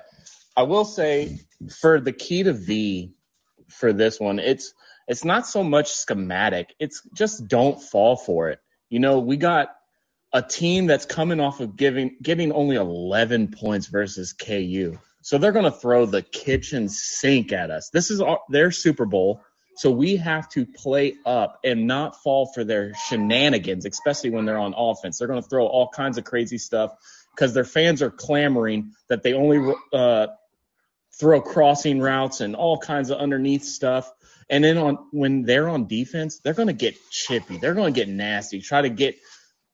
I 0.55 0.63
will 0.63 0.85
say 0.85 1.39
for 1.79 1.99
the 2.01 2.11
key 2.13 2.43
to 2.43 2.53
V 2.53 3.13
for 3.69 3.93
this 3.93 4.19
one, 4.19 4.39
it's 4.39 4.73
it's 5.07 5.23
not 5.23 5.47
so 5.47 5.63
much 5.63 5.91
schematic. 5.91 6.73
It's 6.79 7.01
just 7.13 7.47
don't 7.47 7.81
fall 7.81 8.17
for 8.17 8.49
it. 8.49 8.59
You 8.89 8.99
know, 8.99 9.19
we 9.19 9.37
got 9.37 9.69
a 10.33 10.41
team 10.41 10.87
that's 10.87 11.05
coming 11.05 11.39
off 11.39 11.59
of 11.59 11.75
giving 11.75 12.17
getting 12.21 12.51
only 12.51 12.75
11 12.75 13.49
points 13.49 13.87
versus 13.87 14.33
KU. 14.33 14.97
So 15.21 15.37
they're 15.37 15.51
going 15.51 15.65
to 15.65 15.71
throw 15.71 16.05
the 16.05 16.21
kitchen 16.21 16.89
sink 16.89 17.51
at 17.51 17.71
us. 17.71 17.89
This 17.89 18.11
is 18.11 18.21
our, 18.21 18.39
their 18.49 18.71
Super 18.71 19.05
Bowl. 19.05 19.41
So 19.75 19.91
we 19.91 20.15
have 20.15 20.49
to 20.49 20.65
play 20.65 21.15
up 21.25 21.59
and 21.63 21.85
not 21.85 22.21
fall 22.23 22.51
for 22.53 22.63
their 22.63 22.93
shenanigans, 22.95 23.85
especially 23.85 24.31
when 24.31 24.45
they're 24.45 24.57
on 24.57 24.73
offense. 24.75 25.19
They're 25.19 25.27
going 25.27 25.41
to 25.41 25.47
throw 25.47 25.67
all 25.67 25.89
kinds 25.89 26.17
of 26.17 26.23
crazy 26.23 26.57
stuff 26.57 26.93
because 27.35 27.53
their 27.53 27.63
fans 27.63 28.01
are 28.01 28.09
clamoring 28.09 28.93
that 29.07 29.21
they 29.21 29.33
only 29.33 29.75
uh, 29.93 30.27
throw 31.19 31.41
crossing 31.41 31.99
routes 31.99 32.41
and 32.41 32.55
all 32.55 32.79
kinds 32.79 33.11
of 33.11 33.19
underneath 33.19 33.63
stuff. 33.63 34.11
And 34.49 34.63
then 34.63 34.77
on 34.77 34.97
when 35.11 35.43
they're 35.43 35.67
on 35.67 35.87
defense, 35.87 36.39
they're 36.39 36.53
going 36.53 36.69
to 36.69 36.73
get 36.73 36.95
chippy. 37.11 37.57
They're 37.57 37.73
going 37.73 37.93
to 37.93 37.99
get 37.99 38.09
nasty. 38.09 38.61
Try 38.61 38.81
to 38.81 38.89
get 38.89 39.17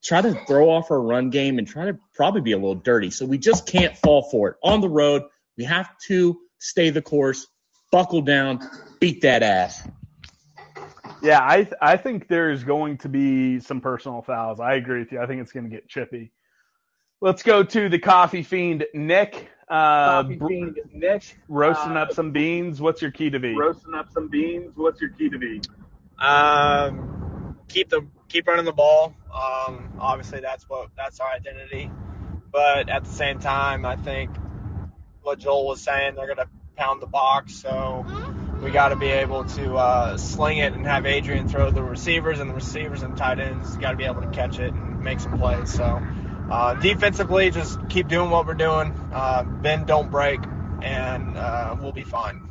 try 0.04 0.22
to 0.22 0.34
throw 0.46 0.70
off 0.70 0.92
our 0.92 1.02
run 1.02 1.30
game 1.30 1.58
and 1.60 1.68
try 1.68 1.86
to 1.86 1.98
probably 2.14 2.42
be 2.42 2.52
a 2.52 2.58
little 2.58 2.76
dirty. 2.76 3.10
So 3.10 3.26
we 3.26 3.38
just 3.38 3.68
can't 3.68 3.98
fall 3.98 4.24
for 4.30 4.50
it. 4.50 4.56
On 4.64 4.82
the 4.82 4.90
road, 4.90 5.24
we 5.58 5.64
have 5.64 5.90
to 6.08 6.40
stay 6.60 6.90
the 6.90 7.02
course, 7.02 7.48
buckle 7.92 8.22
down, 8.22 8.60
beat 9.00 9.22
that 9.22 9.44
ass. 9.44 9.88
Yeah, 11.22 11.40
I 11.42 11.64
th- 11.64 11.76
I 11.82 11.96
think 11.98 12.28
there's 12.28 12.64
going 12.64 12.98
to 13.00 13.10
be 13.10 13.60
some 13.62 13.80
personal 13.80 14.22
fouls. 14.22 14.60
I 14.60 14.74
agree 14.76 15.00
with 15.00 15.12
you. 15.14 15.22
I 15.22 15.26
think 15.26 15.42
it's 15.42 15.52
going 15.54 15.64
to 15.64 15.70
get 15.70 15.88
chippy. 15.88 16.32
Let's 17.22 17.44
go 17.44 17.64
to 17.64 17.88
the 17.88 18.00
coffee 18.00 18.44
fiend 18.44 18.86
Nick. 18.94 19.50
Uh, 19.70 20.24
Coffee 20.24 20.36
br- 20.36 20.48
fiend 20.48 20.80
Nick. 20.94 21.38
roasting 21.48 21.96
Uh, 21.96 22.02
up 22.02 22.12
some 22.12 22.32
beans. 22.32 22.82
What's 22.82 23.02
your 23.02 23.12
key 23.12 23.30
to 23.30 23.40
be? 23.40 23.56
Roasting 23.56 23.94
up 23.94 24.12
some 24.12 24.28
beans. 24.28 24.74
What's 24.76 25.00
your 25.00 25.12
key 25.12 25.30
to 25.30 25.38
be? 25.38 25.62
Um, 26.20 27.58
keep 27.70 27.90
the 27.90 28.06
keep 28.34 28.48
running 28.48 28.66
the 28.66 28.74
ball. 28.74 29.14
Um, 29.32 29.94
obviously 30.00 30.42
that's 30.42 30.68
what 30.68 30.90
that's 30.98 31.20
our 31.20 31.32
identity. 31.32 31.90
But 32.52 32.90
at 32.90 33.04
the 33.06 33.12
same 33.12 33.40
time, 33.40 33.86
I 33.86 33.96
think 33.96 34.32
what 35.22 35.40
Joel 35.40 35.68
was 35.68 35.82
saying, 35.82 36.16
they're 36.16 36.28
gonna 36.28 36.50
pound 36.76 37.02
the 37.02 37.08
box, 37.08 37.54
so 37.54 38.06
we 38.64 38.72
got 38.72 38.90
to 38.90 38.96
be 38.96 39.08
able 39.08 39.44
to 39.44 39.76
uh, 39.76 40.18
sling 40.18 40.58
it 40.58 40.74
and 40.74 40.86
have 40.86 41.06
Adrian 41.06 41.48
throw 41.48 41.70
the 41.70 41.84
receivers, 41.84 42.40
and 42.40 42.50
the 42.50 42.56
receivers 42.56 43.04
and 43.04 43.16
tight 43.16 43.40
ends 43.40 43.78
got 43.78 43.92
to 43.92 43.98
be 43.98 44.06
able 44.06 44.22
to 44.22 44.30
catch 44.30 44.58
it 44.58 44.74
and 44.74 45.02
make 45.02 45.20
some 45.20 45.38
plays. 45.38 45.72
So 45.72 46.02
uh, 46.50 46.74
defensively, 46.76 47.52
just 47.52 47.78
keep 47.90 48.08
doing 48.08 48.32
what 48.32 48.48
we're 48.48 48.56
doing. 48.56 48.92
Uh, 49.12 49.44
don't 49.86 50.10
break, 50.10 50.40
and 50.82 51.38
uh, 51.38 51.76
we'll 51.80 51.92
be 51.92 52.04
fine. 52.04 52.43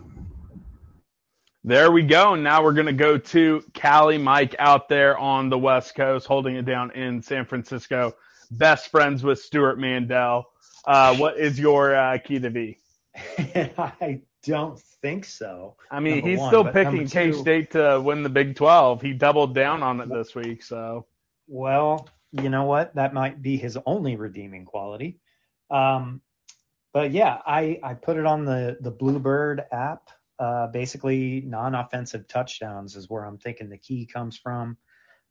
There 1.64 1.92
we 1.92 2.02
go. 2.02 2.34
and 2.34 2.42
Now 2.42 2.64
we're 2.64 2.72
going 2.72 2.86
to 2.86 2.92
go 2.92 3.16
to 3.16 3.64
Cali 3.72 4.18
Mike 4.18 4.56
out 4.58 4.88
there 4.88 5.16
on 5.16 5.48
the 5.48 5.58
West 5.58 5.94
Coast, 5.94 6.26
holding 6.26 6.56
it 6.56 6.64
down 6.64 6.90
in 6.90 7.22
San 7.22 7.44
Francisco. 7.44 8.16
Best 8.50 8.88
friends 8.88 9.22
with 9.22 9.40
Stewart 9.40 9.78
Mandel. 9.78 10.44
Uh, 10.84 11.16
what 11.16 11.38
is 11.38 11.60
your 11.60 11.94
uh, 11.94 12.18
key 12.18 12.40
to 12.40 12.50
V? 12.50 12.78
I 13.38 14.20
don't 14.42 14.80
think 15.02 15.24
so. 15.24 15.76
I 15.88 16.00
mean, 16.00 16.16
number 16.16 16.30
he's 16.30 16.38
one, 16.40 16.48
still 16.48 16.64
picking 16.64 17.06
K 17.06 17.30
State 17.30 17.70
to 17.72 18.00
win 18.00 18.24
the 18.24 18.28
Big 18.28 18.56
12. 18.56 19.00
He 19.00 19.12
doubled 19.12 19.54
down 19.54 19.84
on 19.84 20.00
it 20.00 20.08
this 20.08 20.34
week. 20.34 20.64
So, 20.64 21.06
Well, 21.46 22.08
you 22.32 22.48
know 22.48 22.64
what? 22.64 22.92
That 22.96 23.14
might 23.14 23.40
be 23.40 23.56
his 23.56 23.78
only 23.86 24.16
redeeming 24.16 24.64
quality. 24.64 25.20
Um, 25.70 26.22
but 26.92 27.12
yeah, 27.12 27.38
I, 27.46 27.78
I 27.84 27.94
put 27.94 28.16
it 28.16 28.26
on 28.26 28.44
the, 28.44 28.78
the 28.80 28.90
Bluebird 28.90 29.62
app. 29.70 30.10
Uh, 30.42 30.66
basically, 30.66 31.42
non 31.46 31.76
offensive 31.76 32.26
touchdowns 32.26 32.96
is 32.96 33.08
where 33.08 33.24
I'm 33.24 33.38
thinking 33.38 33.68
the 33.68 33.78
key 33.78 34.04
comes 34.04 34.36
from. 34.36 34.76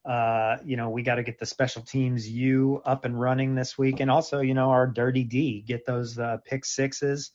Uh, 0.05 0.55
you 0.63 0.77
know, 0.77 0.89
we 0.89 1.03
got 1.03 1.15
to 1.15 1.23
get 1.23 1.37
the 1.37 1.45
special 1.45 1.81
teams 1.81 2.29
U 2.29 2.81
up 2.85 3.03
and 3.03 3.19
running 3.19 3.53
this 3.53 3.77
week. 3.77 3.99
And 3.99 4.09
also, 4.09 4.39
you 4.39 4.53
know, 4.53 4.69
our 4.69 4.87
dirty 4.87 5.25
D, 5.25 5.65
get 5.67 5.85
those 5.85 6.17
uh, 6.17 6.37
pick 6.45 6.63
sixes, 6.63 7.31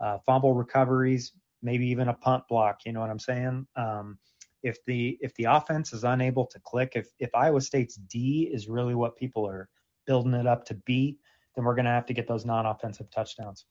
uh, 0.00 0.16
fumble 0.24 0.54
recoveries, 0.54 1.32
maybe 1.62 1.86
even 1.88 2.08
a 2.08 2.14
punt 2.14 2.44
block. 2.48 2.80
You 2.86 2.92
know 2.92 3.00
what 3.00 3.10
I'm 3.10 3.18
saying? 3.18 3.66
Um, 3.76 4.18
if 4.62 4.82
the 4.86 5.18
if 5.20 5.34
the 5.34 5.44
offense 5.44 5.92
is 5.92 6.04
unable 6.04 6.46
to 6.46 6.58
click, 6.60 6.92
if 6.94 7.08
if 7.18 7.34
Iowa 7.34 7.60
State's 7.60 7.96
D 7.96 8.48
is 8.50 8.70
really 8.70 8.94
what 8.94 9.16
people 9.16 9.46
are 9.46 9.68
building 10.06 10.32
it 10.32 10.46
up 10.46 10.64
to 10.64 10.74
be, 10.86 11.18
then 11.54 11.66
we're 11.66 11.74
going 11.74 11.84
to 11.84 11.90
have 11.90 12.06
to 12.06 12.14
get 12.14 12.26
those 12.26 12.46
non-offensive 12.46 13.10
touchdowns. 13.10 13.66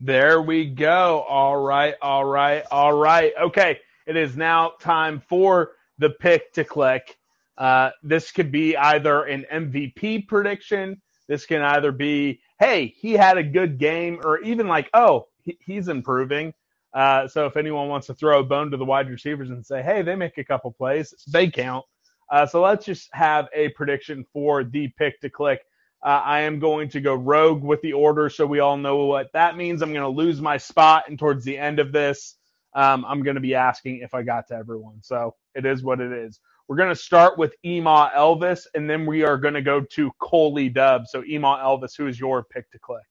There 0.00 0.40
we 0.40 0.64
go. 0.64 1.26
All 1.28 1.58
right, 1.58 1.94
all 2.00 2.24
right, 2.24 2.64
all 2.70 2.92
right. 2.94 3.32
Okay, 3.42 3.80
it 4.06 4.16
is 4.16 4.34
now 4.34 4.72
time 4.80 5.20
for 5.28 5.72
the 5.98 6.08
pick 6.08 6.54
to 6.54 6.64
click. 6.64 7.18
Uh, 7.58 7.90
this 8.02 8.32
could 8.32 8.50
be 8.50 8.74
either 8.78 9.24
an 9.24 9.44
MVP 9.52 10.26
prediction. 10.26 11.02
This 11.28 11.44
can 11.44 11.60
either 11.60 11.92
be, 11.92 12.40
hey, 12.58 12.94
he 12.96 13.12
had 13.12 13.36
a 13.36 13.42
good 13.42 13.78
game, 13.78 14.20
or 14.24 14.38
even 14.40 14.68
like, 14.68 14.88
oh, 14.94 15.28
he, 15.42 15.58
he's 15.60 15.88
improving. 15.88 16.54
Uh, 16.94 17.28
so 17.28 17.44
if 17.44 17.58
anyone 17.58 17.88
wants 17.88 18.06
to 18.06 18.14
throw 18.14 18.40
a 18.40 18.44
bone 18.44 18.70
to 18.70 18.78
the 18.78 18.84
wide 18.86 19.10
receivers 19.10 19.50
and 19.50 19.64
say, 19.64 19.82
hey, 19.82 20.00
they 20.00 20.16
make 20.16 20.38
a 20.38 20.44
couple 20.44 20.72
plays, 20.72 21.14
they 21.30 21.50
count. 21.50 21.84
Uh, 22.32 22.46
so 22.46 22.62
let's 22.62 22.86
just 22.86 23.10
have 23.12 23.48
a 23.54 23.68
prediction 23.70 24.24
for 24.32 24.64
the 24.64 24.88
pick 24.98 25.20
to 25.20 25.28
click. 25.28 25.60
Uh, 26.02 26.22
I 26.24 26.40
am 26.40 26.58
going 26.58 26.88
to 26.90 27.00
go 27.00 27.14
rogue 27.14 27.62
with 27.62 27.82
the 27.82 27.92
order 27.92 28.30
so 28.30 28.46
we 28.46 28.60
all 28.60 28.76
know 28.76 29.04
what 29.04 29.32
that 29.34 29.56
means. 29.56 29.82
I'm 29.82 29.92
going 29.92 30.02
to 30.02 30.08
lose 30.08 30.40
my 30.40 30.56
spot, 30.56 31.04
and 31.08 31.18
towards 31.18 31.44
the 31.44 31.58
end 31.58 31.78
of 31.78 31.92
this, 31.92 32.36
um, 32.74 33.04
I'm 33.06 33.22
going 33.22 33.34
to 33.34 33.40
be 33.40 33.54
asking 33.54 33.98
if 33.98 34.14
I 34.14 34.22
got 34.22 34.46
to 34.48 34.54
everyone. 34.54 35.02
So 35.02 35.34
it 35.54 35.66
is 35.66 35.82
what 35.82 36.00
it 36.00 36.12
is. 36.12 36.40
We're 36.68 36.76
going 36.76 36.88
to 36.88 36.96
start 36.96 37.36
with 37.36 37.54
Ema 37.64 38.12
Elvis, 38.16 38.66
and 38.74 38.88
then 38.88 39.04
we 39.04 39.24
are 39.24 39.36
going 39.36 39.54
to 39.54 39.62
go 39.62 39.80
to 39.80 40.10
Coley 40.20 40.68
Dub. 40.68 41.06
So 41.06 41.24
Ema 41.24 41.58
Elvis, 41.62 41.96
who 41.96 42.06
is 42.06 42.18
your 42.18 42.44
pick 42.44 42.70
to 42.70 42.78
click? 42.78 43.02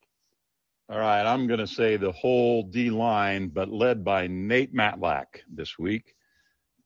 All 0.90 0.98
right, 0.98 1.22
I'm 1.22 1.46
going 1.46 1.60
to 1.60 1.68
say 1.68 1.98
the 1.98 2.12
whole 2.12 2.64
D 2.64 2.90
line, 2.90 3.50
but 3.50 3.70
led 3.70 4.04
by 4.04 4.26
Nate 4.26 4.74
Matlack 4.74 5.26
this 5.54 5.78
week. 5.78 6.16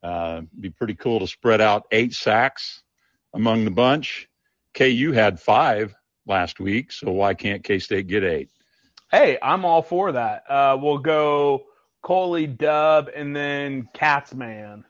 Uh, 0.01 0.41
be 0.59 0.69
pretty 0.69 0.95
cool 0.95 1.19
to 1.19 1.27
spread 1.27 1.61
out 1.61 1.83
eight 1.91 2.13
sacks 2.13 2.83
among 3.33 3.63
the 3.63 3.71
bunch. 3.71 4.27
KU 4.73 5.11
had 5.11 5.39
five 5.39 5.95
last 6.25 6.59
week, 6.59 6.91
so 6.91 7.11
why 7.11 7.33
can't 7.33 7.63
K 7.63 7.79
State 7.79 8.07
get 8.07 8.23
eight? 8.23 8.49
Hey, 9.11 9.37
I'm 9.41 9.65
all 9.65 9.81
for 9.81 10.11
that. 10.13 10.43
Uh, 10.49 10.77
we'll 10.81 10.97
go 10.97 11.65
Coley 12.01 12.47
Dub 12.47 13.09
and 13.15 13.35
then 13.35 13.87
Catsman. 13.93 14.83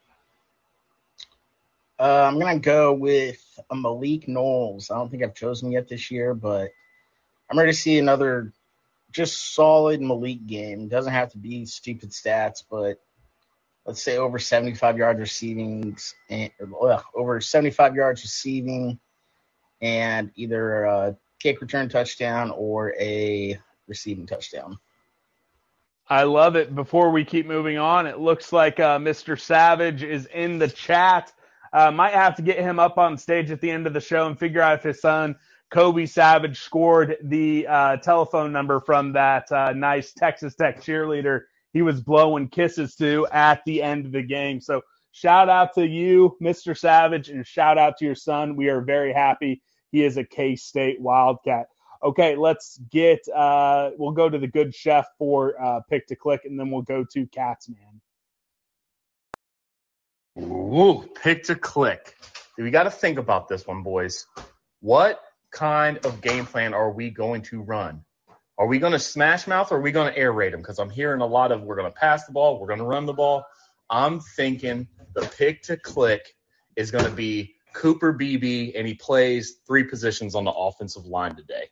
Uh, 2.00 2.24
I'm 2.28 2.40
gonna 2.40 2.60
go 2.60 2.94
with 2.94 3.42
a 3.70 3.76
Malik 3.76 4.28
Knowles. 4.28 4.90
I 4.90 4.96
don't 4.96 5.10
think 5.10 5.24
I've 5.24 5.36
chosen 5.36 5.72
yet 5.72 5.88
this 5.88 6.10
year, 6.10 6.34
but 6.34 6.70
I'm 7.50 7.58
ready 7.58 7.72
to 7.72 7.78
see 7.78 8.00
another 8.00 8.52
just 9.12 9.54
solid 9.54 10.02
Malik 10.02 10.46
game. 10.48 10.88
Doesn't 10.88 11.14
have 11.14 11.32
to 11.34 11.38
be 11.38 11.66
stupid 11.66 12.10
stats, 12.10 12.64
but 12.70 13.00
let's 13.86 14.02
say 14.02 14.18
over 14.18 14.40
75 14.40 14.98
yards 14.98 15.20
receiving 15.20 15.96
and 16.30 16.52
ugh, 16.82 17.04
over 17.16 17.40
75 17.40 17.96
yards 17.96 18.22
receiving, 18.24 19.00
and 19.84 20.32
either 20.36 20.86
a 20.86 21.16
kick 21.40 21.62
return 21.62 21.90
touchdown 21.90 22.50
or 22.52 22.96
a 23.00 23.60
receiving 23.88 24.26
touchdown. 24.26 24.80
I 26.10 26.24
love 26.24 26.56
it. 26.56 26.74
Before 26.74 27.12
we 27.12 27.24
keep 27.24 27.46
moving 27.46 27.78
on, 27.78 28.08
it 28.08 28.20
looks 28.20 28.52
like 28.52 28.80
uh, 28.80 28.98
Mr. 28.98 29.40
Savage 29.40 30.02
is 30.02 30.26
in 30.34 30.58
the 30.58 30.68
chat. 30.68 31.32
Uh, 31.72 31.92
might 31.92 32.14
have 32.14 32.36
to 32.38 32.42
get 32.42 32.58
him 32.58 32.80
up 32.80 32.98
on 32.98 33.18
stage 33.18 33.52
at 33.52 33.62
the 33.62 33.70
end 33.70 33.86
of 33.86 33.94
the 33.94 34.02
show 34.02 34.28
and 34.28 34.40
figure 34.40 34.62
out 34.62 34.80
if 34.80 34.84
his 34.84 35.02
son 35.02 35.36
Kobe 35.70 36.06
Savage 36.06 36.60
scored 36.60 37.18
the 37.24 37.68
uh, 37.68 37.98
telephone 37.98 38.52
number 38.52 38.80
from 38.80 39.14
that 39.14 39.52
uh, 39.52 39.74
nice 39.74 40.14
Texas 40.14 40.56
Tech 40.56 40.82
cheerleader 40.82 41.42
he 41.74 41.82
was 41.82 42.00
blowing 42.00 42.48
kisses 42.48 42.96
to 42.96 43.28
at 43.32 43.62
the 43.66 43.82
end 43.82 44.06
of 44.06 44.12
the 44.12 44.22
game. 44.22 44.62
So 44.62 44.82
shout 45.12 45.50
out 45.50 45.74
to 45.74 45.86
you, 45.86 46.38
Mr. 46.42 46.78
Savage, 46.78 47.30
and 47.30 47.46
shout 47.46 47.78
out 47.78 47.98
to 47.98 48.06
your 48.06 48.16
son. 48.16 48.56
We 48.56 48.70
are 48.70 48.82
very 48.82 49.12
happy 49.12 49.62
he 49.94 50.04
is 50.04 50.18
a 50.18 50.24
K 50.26 50.58
State 50.58 51.00
Wildcat. 51.00 51.68
Okay, 52.04 52.36
let's 52.36 52.80
get. 52.92 53.26
Uh, 53.34 53.92
we'll 53.98 54.12
go 54.12 54.28
to 54.28 54.38
the 54.38 54.48
good 54.48 54.76
chef 54.76 55.08
for 55.18 55.54
uh, 55.64 55.80
pick 55.90 56.08
to 56.08 56.16
click, 56.18 56.42
and 56.44 56.60
then 56.60 56.70
we'll 56.70 56.82
go 56.82 57.06
to 57.14 57.26
Catsman. 57.28 58.02
Ooh, 60.40 61.08
pick 61.22 61.44
to 61.44 61.56
click. 61.56 62.18
We 62.58 62.72
got 62.72 62.84
to 62.84 62.92
think 62.92 63.20
about 63.20 63.48
this 63.48 63.66
one, 63.68 63.84
boys. 63.84 64.26
What 64.82 65.22
kind 65.52 66.04
of 66.06 66.22
game 66.22 66.46
plan 66.46 66.74
are 66.74 66.92
we 66.92 67.12
going 67.12 67.44
to 67.44 67.62
run? 67.62 68.04
Are 68.58 68.68
we 68.68 68.80
going 68.80 68.94
to 68.94 69.00
smash 69.00 69.48
mouth 69.48 69.72
or 69.72 69.78
are 69.78 69.82
we 69.82 69.92
going 69.92 70.12
to 70.12 70.18
air 70.18 70.32
raid 70.32 70.54
them? 70.54 70.62
Because 70.62 70.80
I'm 70.80 70.90
hearing 70.90 71.22
a 71.22 71.26
lot 71.26 71.52
of 71.52 71.62
we're 71.62 71.76
going 71.76 71.92
to 71.92 71.98
pass 71.98 72.26
the 72.26 72.34
ball, 72.34 72.60
we're 72.60 72.68
going 72.68 72.80
to 72.80 72.86
run 72.86 73.06
the 73.06 73.14
ball. 73.14 73.46
I'm 73.90 74.20
thinking 74.20 74.88
the 75.14 75.22
pick 75.38 75.62
to 75.64 75.78
click 75.78 76.36
is 76.76 76.90
going 76.90 77.06
to 77.06 77.12
be 77.12 77.53
Cooper 77.74 78.14
Beebe, 78.14 78.74
and 78.76 78.88
he 78.88 78.94
plays 78.94 79.58
three 79.66 79.84
positions 79.84 80.36
on 80.36 80.44
the 80.44 80.52
offensive 80.52 81.06
line 81.06 81.36
today. 81.36 81.70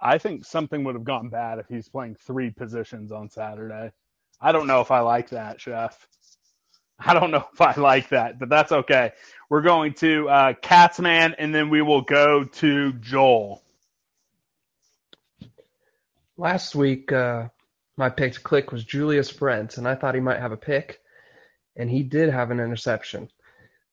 I 0.00 0.18
think 0.18 0.44
something 0.44 0.84
would 0.84 0.94
have 0.94 1.04
gone 1.04 1.28
bad 1.28 1.58
if 1.58 1.66
he's 1.68 1.88
playing 1.88 2.16
three 2.16 2.50
positions 2.50 3.12
on 3.12 3.28
Saturday. 3.28 3.92
I 4.40 4.52
don't 4.52 4.66
know 4.66 4.80
if 4.80 4.90
I 4.90 5.00
like 5.00 5.30
that, 5.30 5.60
Chef. 5.60 6.08
I 6.98 7.14
don't 7.14 7.30
know 7.30 7.46
if 7.52 7.60
I 7.60 7.74
like 7.76 8.10
that, 8.10 8.38
but 8.38 8.48
that's 8.48 8.72
okay. 8.72 9.12
We're 9.48 9.62
going 9.62 9.94
to 9.94 10.28
uh, 10.28 10.52
Catsman, 10.54 11.34
and 11.38 11.54
then 11.54 11.70
we 11.70 11.82
will 11.82 12.02
go 12.02 12.44
to 12.44 12.92
Joel. 12.94 13.62
Last 16.36 16.74
week, 16.74 17.12
uh, 17.12 17.48
my 17.96 18.08
pick 18.08 18.34
to 18.34 18.40
click 18.40 18.72
was 18.72 18.84
Julius 18.84 19.30
Brent, 19.32 19.76
and 19.76 19.86
I 19.86 19.94
thought 19.94 20.14
he 20.14 20.20
might 20.20 20.40
have 20.40 20.52
a 20.52 20.56
pick, 20.56 21.00
and 21.76 21.90
he 21.90 22.02
did 22.02 22.30
have 22.30 22.50
an 22.50 22.60
interception. 22.60 23.30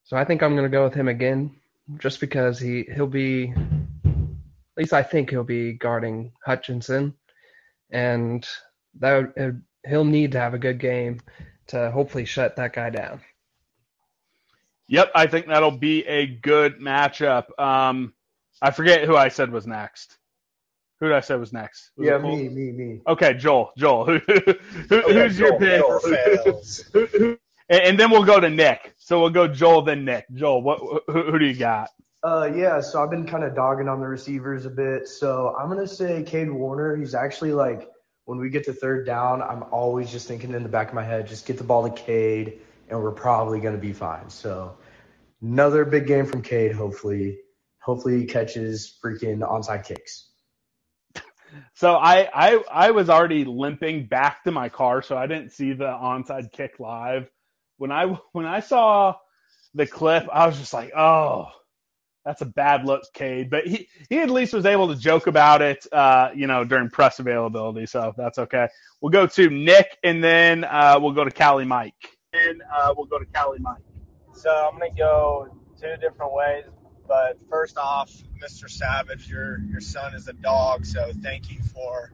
So 0.07 0.15
I 0.15 0.23
think 0.23 0.41
I'm 0.41 0.55
going 0.55 0.63
to 0.63 0.69
go 0.69 0.85
with 0.85 0.93
him 0.93 1.09
again, 1.09 1.53
just 1.97 2.21
because 2.21 2.57
he 2.57 2.87
he'll 2.95 3.07
be, 3.07 3.53
at 4.05 4.77
least 4.77 4.93
I 4.93 5.03
think 5.03 5.29
he'll 5.29 5.43
be 5.43 5.73
guarding 5.73 6.31
Hutchinson, 6.45 7.13
and 7.89 8.47
that 8.99 9.59
he'll 9.85 10.05
need 10.05 10.31
to 10.31 10.39
have 10.39 10.53
a 10.53 10.59
good 10.59 10.79
game 10.79 11.19
to 11.67 11.91
hopefully 11.91 12.23
shut 12.23 12.55
that 12.55 12.71
guy 12.71 12.89
down. 12.89 13.19
Yep, 14.87 15.11
I 15.13 15.27
think 15.27 15.47
that'll 15.47 15.71
be 15.71 16.05
a 16.05 16.25
good 16.25 16.79
matchup. 16.79 17.47
Um, 17.59 18.13
I 18.61 18.71
forget 18.71 19.03
who 19.03 19.17
I 19.17 19.27
said 19.27 19.51
was 19.51 19.67
next. 19.67 20.17
Who 21.01 21.07
did 21.07 21.15
I 21.17 21.19
say 21.19 21.35
was 21.35 21.51
next? 21.51 21.91
Was 21.97 22.07
yeah, 22.07 22.17
me, 22.17 22.47
me, 22.47 22.71
me. 22.71 23.01
Okay, 23.09 23.33
Joel. 23.33 23.71
Joel. 23.77 24.05
Who, 24.19 24.19
who, 24.87 25.01
who's 25.01 25.37
your 25.37 25.59
pick? 25.59 25.83
and 27.69 27.99
then 27.99 28.11
we'll 28.11 28.23
go 28.23 28.39
to 28.39 28.49
Nick. 28.49 28.95
So 28.97 29.21
we'll 29.21 29.29
go 29.29 29.47
Joel, 29.47 29.81
then 29.81 30.05
Nick. 30.05 30.25
Joel, 30.33 30.61
what? 30.61 30.79
Who, 30.79 31.31
who 31.31 31.39
do 31.39 31.45
you 31.45 31.55
got? 31.55 31.89
Uh, 32.23 32.49
yeah. 32.55 32.81
So 32.81 33.03
I've 33.03 33.11
been 33.11 33.27
kind 33.27 33.43
of 33.43 33.55
dogging 33.55 33.87
on 33.87 33.99
the 33.99 34.07
receivers 34.07 34.65
a 34.65 34.69
bit. 34.69 35.07
So 35.07 35.55
I'm 35.57 35.69
gonna 35.69 35.87
say 35.87 36.23
Cade 36.23 36.49
Warner. 36.49 36.95
He's 36.95 37.13
actually 37.13 37.53
like 37.53 37.89
when 38.25 38.39
we 38.39 38.49
get 38.49 38.65
to 38.65 38.73
third 38.73 39.05
down, 39.05 39.41
I'm 39.41 39.63
always 39.71 40.11
just 40.11 40.27
thinking 40.27 40.53
in 40.53 40.63
the 40.63 40.69
back 40.69 40.89
of 40.89 40.93
my 40.93 41.03
head, 41.03 41.27
just 41.27 41.45
get 41.45 41.57
the 41.57 41.63
ball 41.63 41.89
to 41.89 41.95
Cade, 42.03 42.59
and 42.89 43.01
we're 43.01 43.11
probably 43.11 43.59
gonna 43.59 43.77
be 43.77 43.93
fine. 43.93 44.29
So 44.29 44.77
another 45.41 45.85
big 45.85 46.07
game 46.07 46.25
from 46.25 46.41
Cade. 46.41 46.73
Hopefully, 46.73 47.39
hopefully 47.79 48.19
he 48.19 48.25
catches 48.25 48.97
freaking 49.03 49.39
onside 49.39 49.85
kicks. 49.85 50.29
So 51.73 51.95
I, 51.95 52.29
I 52.33 52.63
I 52.69 52.91
was 52.91 53.09
already 53.09 53.45
limping 53.45 54.07
back 54.07 54.43
to 54.43 54.51
my 54.51 54.67
car, 54.67 55.01
so 55.01 55.17
I 55.17 55.27
didn't 55.27 55.53
see 55.53 55.71
the 55.71 55.85
onside 55.85 56.51
kick 56.51 56.77
live. 56.77 57.31
When 57.77 57.91
I 57.91 58.05
when 58.33 58.45
I 58.45 58.59
saw 58.61 59.15
the 59.73 59.87
clip, 59.87 60.27
I 60.31 60.47
was 60.47 60.57
just 60.57 60.73
like, 60.73 60.91
oh, 60.95 61.47
that's 62.25 62.41
a 62.41 62.45
bad 62.45 62.85
look, 62.85 63.03
Cade. 63.13 63.49
But 63.49 63.65
he 63.67 63.87
he 64.09 64.19
at 64.19 64.29
least 64.29 64.53
was 64.53 64.65
able 64.65 64.89
to 64.89 64.95
joke 64.95 65.27
about 65.27 65.61
it, 65.61 65.85
uh, 65.91 66.29
you 66.35 66.47
know, 66.47 66.63
during 66.65 66.89
press 66.89 67.19
availability, 67.19 67.85
so 67.85 68.13
that's 68.17 68.37
okay. 68.37 68.67
We'll 69.01 69.11
go 69.11 69.27
to 69.27 69.49
Nick, 69.49 69.97
and 70.03 70.23
then 70.23 70.63
uh, 70.63 70.99
we'll 71.01 71.13
go 71.13 71.23
to 71.23 71.31
Cali 71.31 71.65
Mike. 71.65 71.93
And 72.33 72.61
uh, 72.75 72.93
we'll 72.97 73.05
go 73.05 73.19
to 73.19 73.25
Cali 73.25 73.59
Mike. 73.59 73.81
So 74.33 74.49
I'm 74.49 74.77
gonna 74.77 74.93
go 74.95 75.47
two 75.79 75.95
different 76.01 76.33
ways. 76.33 76.65
But 77.07 77.39
first 77.49 77.77
off, 77.77 78.11
Mr. 78.43 78.69
Savage, 78.69 79.29
your 79.29 79.59
your 79.59 79.79
son 79.79 80.13
is 80.13 80.27
a 80.27 80.33
dog, 80.33 80.85
so 80.85 81.11
thank 81.23 81.49
you 81.49 81.59
for 81.73 82.11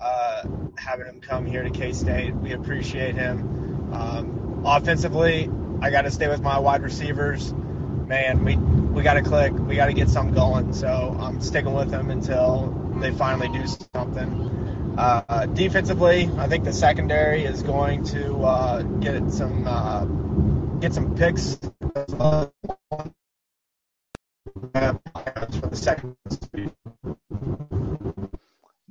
uh, 0.00 0.42
having 0.76 1.06
him 1.06 1.20
come 1.20 1.46
here 1.46 1.62
to 1.62 1.70
K 1.70 1.92
State. 1.94 2.34
We 2.34 2.52
appreciate 2.52 3.14
him. 3.14 3.92
Um, 3.92 4.47
offensively, 4.64 5.50
I 5.80 5.90
got 5.90 6.02
to 6.02 6.10
stay 6.10 6.28
with 6.28 6.40
my 6.40 6.58
wide 6.58 6.82
receivers. 6.82 7.52
Man, 7.52 8.44
we 8.44 8.56
we 8.56 9.02
got 9.02 9.14
to 9.14 9.22
click. 9.22 9.52
We 9.52 9.76
got 9.76 9.86
to 9.86 9.92
get 9.92 10.08
something 10.08 10.34
going. 10.34 10.72
So 10.72 11.16
I'm 11.20 11.40
sticking 11.40 11.74
with 11.74 11.90
them 11.90 12.10
until 12.10 12.74
they 13.00 13.12
finally 13.12 13.48
do 13.48 13.66
something. 13.94 14.94
Uh, 14.98 15.46
defensively, 15.46 16.28
I 16.38 16.48
think 16.48 16.64
the 16.64 16.72
secondary 16.72 17.44
is 17.44 17.62
going 17.62 18.04
to 18.06 18.38
uh, 18.40 18.82
get 18.82 19.30
some 19.30 19.64
uh, 19.66 20.04
get 20.80 20.92
some 20.94 21.14
picks 21.14 21.54
for 21.54 22.50
the 24.72 25.70
second 25.72 26.16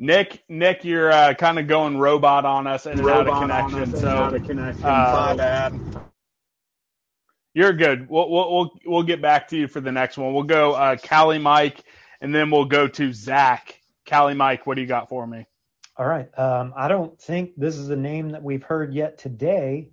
Nick, 0.08 0.42
Nick, 0.48 0.86
you're 0.86 1.12
uh, 1.12 1.34
kind 1.34 1.60
of 1.60 1.68
going 1.68 1.98
robot 1.98 2.46
on 2.46 2.66
us 2.66 2.86
and 2.86 2.98
out 3.02 3.28
of 3.28 3.42
connection. 3.42 3.94
So, 3.94 4.08
out 4.08 4.34
of 4.34 4.46
connection. 4.46 4.86
uh, 4.86 4.88
My 4.88 5.34
bad. 5.36 5.78
you're 7.54 7.74
good. 7.74 8.10
We'll, 8.10 8.30
we'll 8.30 8.54
we'll 8.56 8.72
we'll 8.86 9.04
get 9.04 9.22
back 9.22 9.50
to 9.50 9.58
you 9.58 9.68
for 9.68 9.82
the 9.82 9.92
next 9.92 10.18
one. 10.18 10.34
We'll 10.34 10.44
go 10.44 10.72
uh, 10.76 10.96
Cali 10.96 11.40
Mike, 11.40 11.84
and 12.22 12.34
then 12.34 12.50
we'll 12.52 12.64
go 12.64 12.88
to 12.88 13.12
Zach. 13.12 13.82
Cali 14.06 14.34
Mike, 14.34 14.66
what 14.66 14.76
do 14.76 14.82
you 14.82 14.88
got 14.88 15.10
for 15.10 15.28
me? 15.28 15.46
All 15.98 16.08
right. 16.08 16.30
Um, 16.40 16.74
I 16.78 16.88
don't 16.88 17.20
think 17.20 17.52
this 17.58 17.76
is 17.76 17.90
a 17.90 17.96
name 17.98 18.30
that 18.30 18.42
we've 18.42 18.64
heard 18.64 18.94
yet 18.94 19.18
today, 19.18 19.90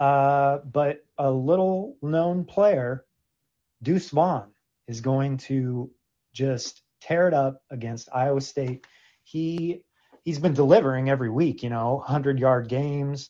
uh, 0.00 0.60
but 0.64 1.04
a 1.18 1.30
little 1.30 1.98
known 2.00 2.46
player, 2.46 3.04
Deuce 3.82 4.08
Vaughn, 4.08 4.50
is 4.86 5.02
going 5.02 5.36
to 5.36 5.90
just 6.32 6.80
tear 7.02 7.28
it 7.28 7.34
up 7.34 7.62
against 7.68 8.08
Iowa 8.14 8.40
State. 8.40 8.86
He 9.30 9.82
he's 10.24 10.38
been 10.38 10.54
delivering 10.54 11.10
every 11.10 11.28
week, 11.28 11.62
you 11.62 11.68
know, 11.70 11.96
100 11.96 12.38
yard 12.38 12.68
games. 12.68 13.28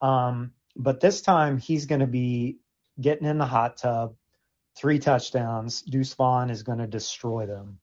Um, 0.00 0.52
but 0.74 1.00
this 1.00 1.20
time 1.20 1.58
he's 1.58 1.86
going 1.86 2.00
to 2.00 2.06
be 2.06 2.58
getting 3.00 3.26
in 3.26 3.38
the 3.38 3.44
hot 3.44 3.76
tub, 3.76 4.14
three 4.76 4.98
touchdowns. 4.98 5.82
Deuce 5.82 6.14
Vaughn 6.14 6.48
is 6.50 6.62
going 6.62 6.78
to 6.78 6.86
destroy 6.86 7.46
them. 7.46 7.78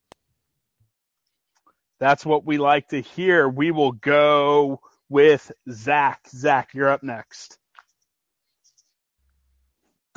That's 2.00 2.26
what 2.26 2.44
we 2.44 2.58
like 2.58 2.88
to 2.88 3.00
hear. 3.00 3.48
We 3.48 3.70
will 3.70 3.92
go 3.92 4.80
with 5.08 5.52
Zach. 5.70 6.26
Zach, 6.28 6.70
you're 6.74 6.88
up 6.88 7.04
next. 7.04 7.58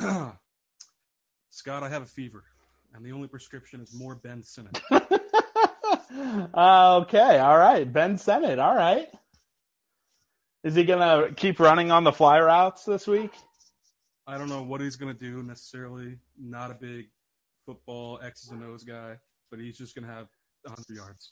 Scott, 0.00 0.34
I 1.84 1.88
have 1.88 2.02
a 2.02 2.06
fever, 2.06 2.42
and 2.92 3.06
the 3.06 3.12
only 3.12 3.28
prescription 3.28 3.80
is 3.80 3.94
more 3.94 4.16
Ben 4.16 4.42
Simmons. 4.42 4.80
Uh, 6.12 7.00
okay, 7.02 7.38
all 7.38 7.58
right. 7.58 7.90
Ben 7.90 8.18
Sinnott, 8.18 8.58
all 8.58 8.74
right. 8.74 9.08
Is 10.64 10.74
he 10.74 10.84
gonna 10.84 11.32
keep 11.34 11.60
running 11.60 11.90
on 11.90 12.04
the 12.04 12.12
fly 12.12 12.40
routes 12.40 12.84
this 12.84 13.06
week? 13.06 13.32
I 14.28 14.38
don't 14.38 14.48
know 14.48 14.62
what 14.62 14.80
he's 14.80 14.96
going 14.96 15.16
to 15.16 15.18
do 15.18 15.42
necessarily. 15.44 16.18
Not 16.36 16.72
a 16.72 16.74
big 16.74 17.06
football 17.64 18.18
X's 18.22 18.50
and 18.50 18.62
O's 18.64 18.82
guy, 18.82 19.16
but 19.50 19.60
he's 19.60 19.78
just 19.78 19.94
going 19.94 20.04
to 20.06 20.12
have 20.12 20.26
100 20.62 20.96
yards. 20.96 21.30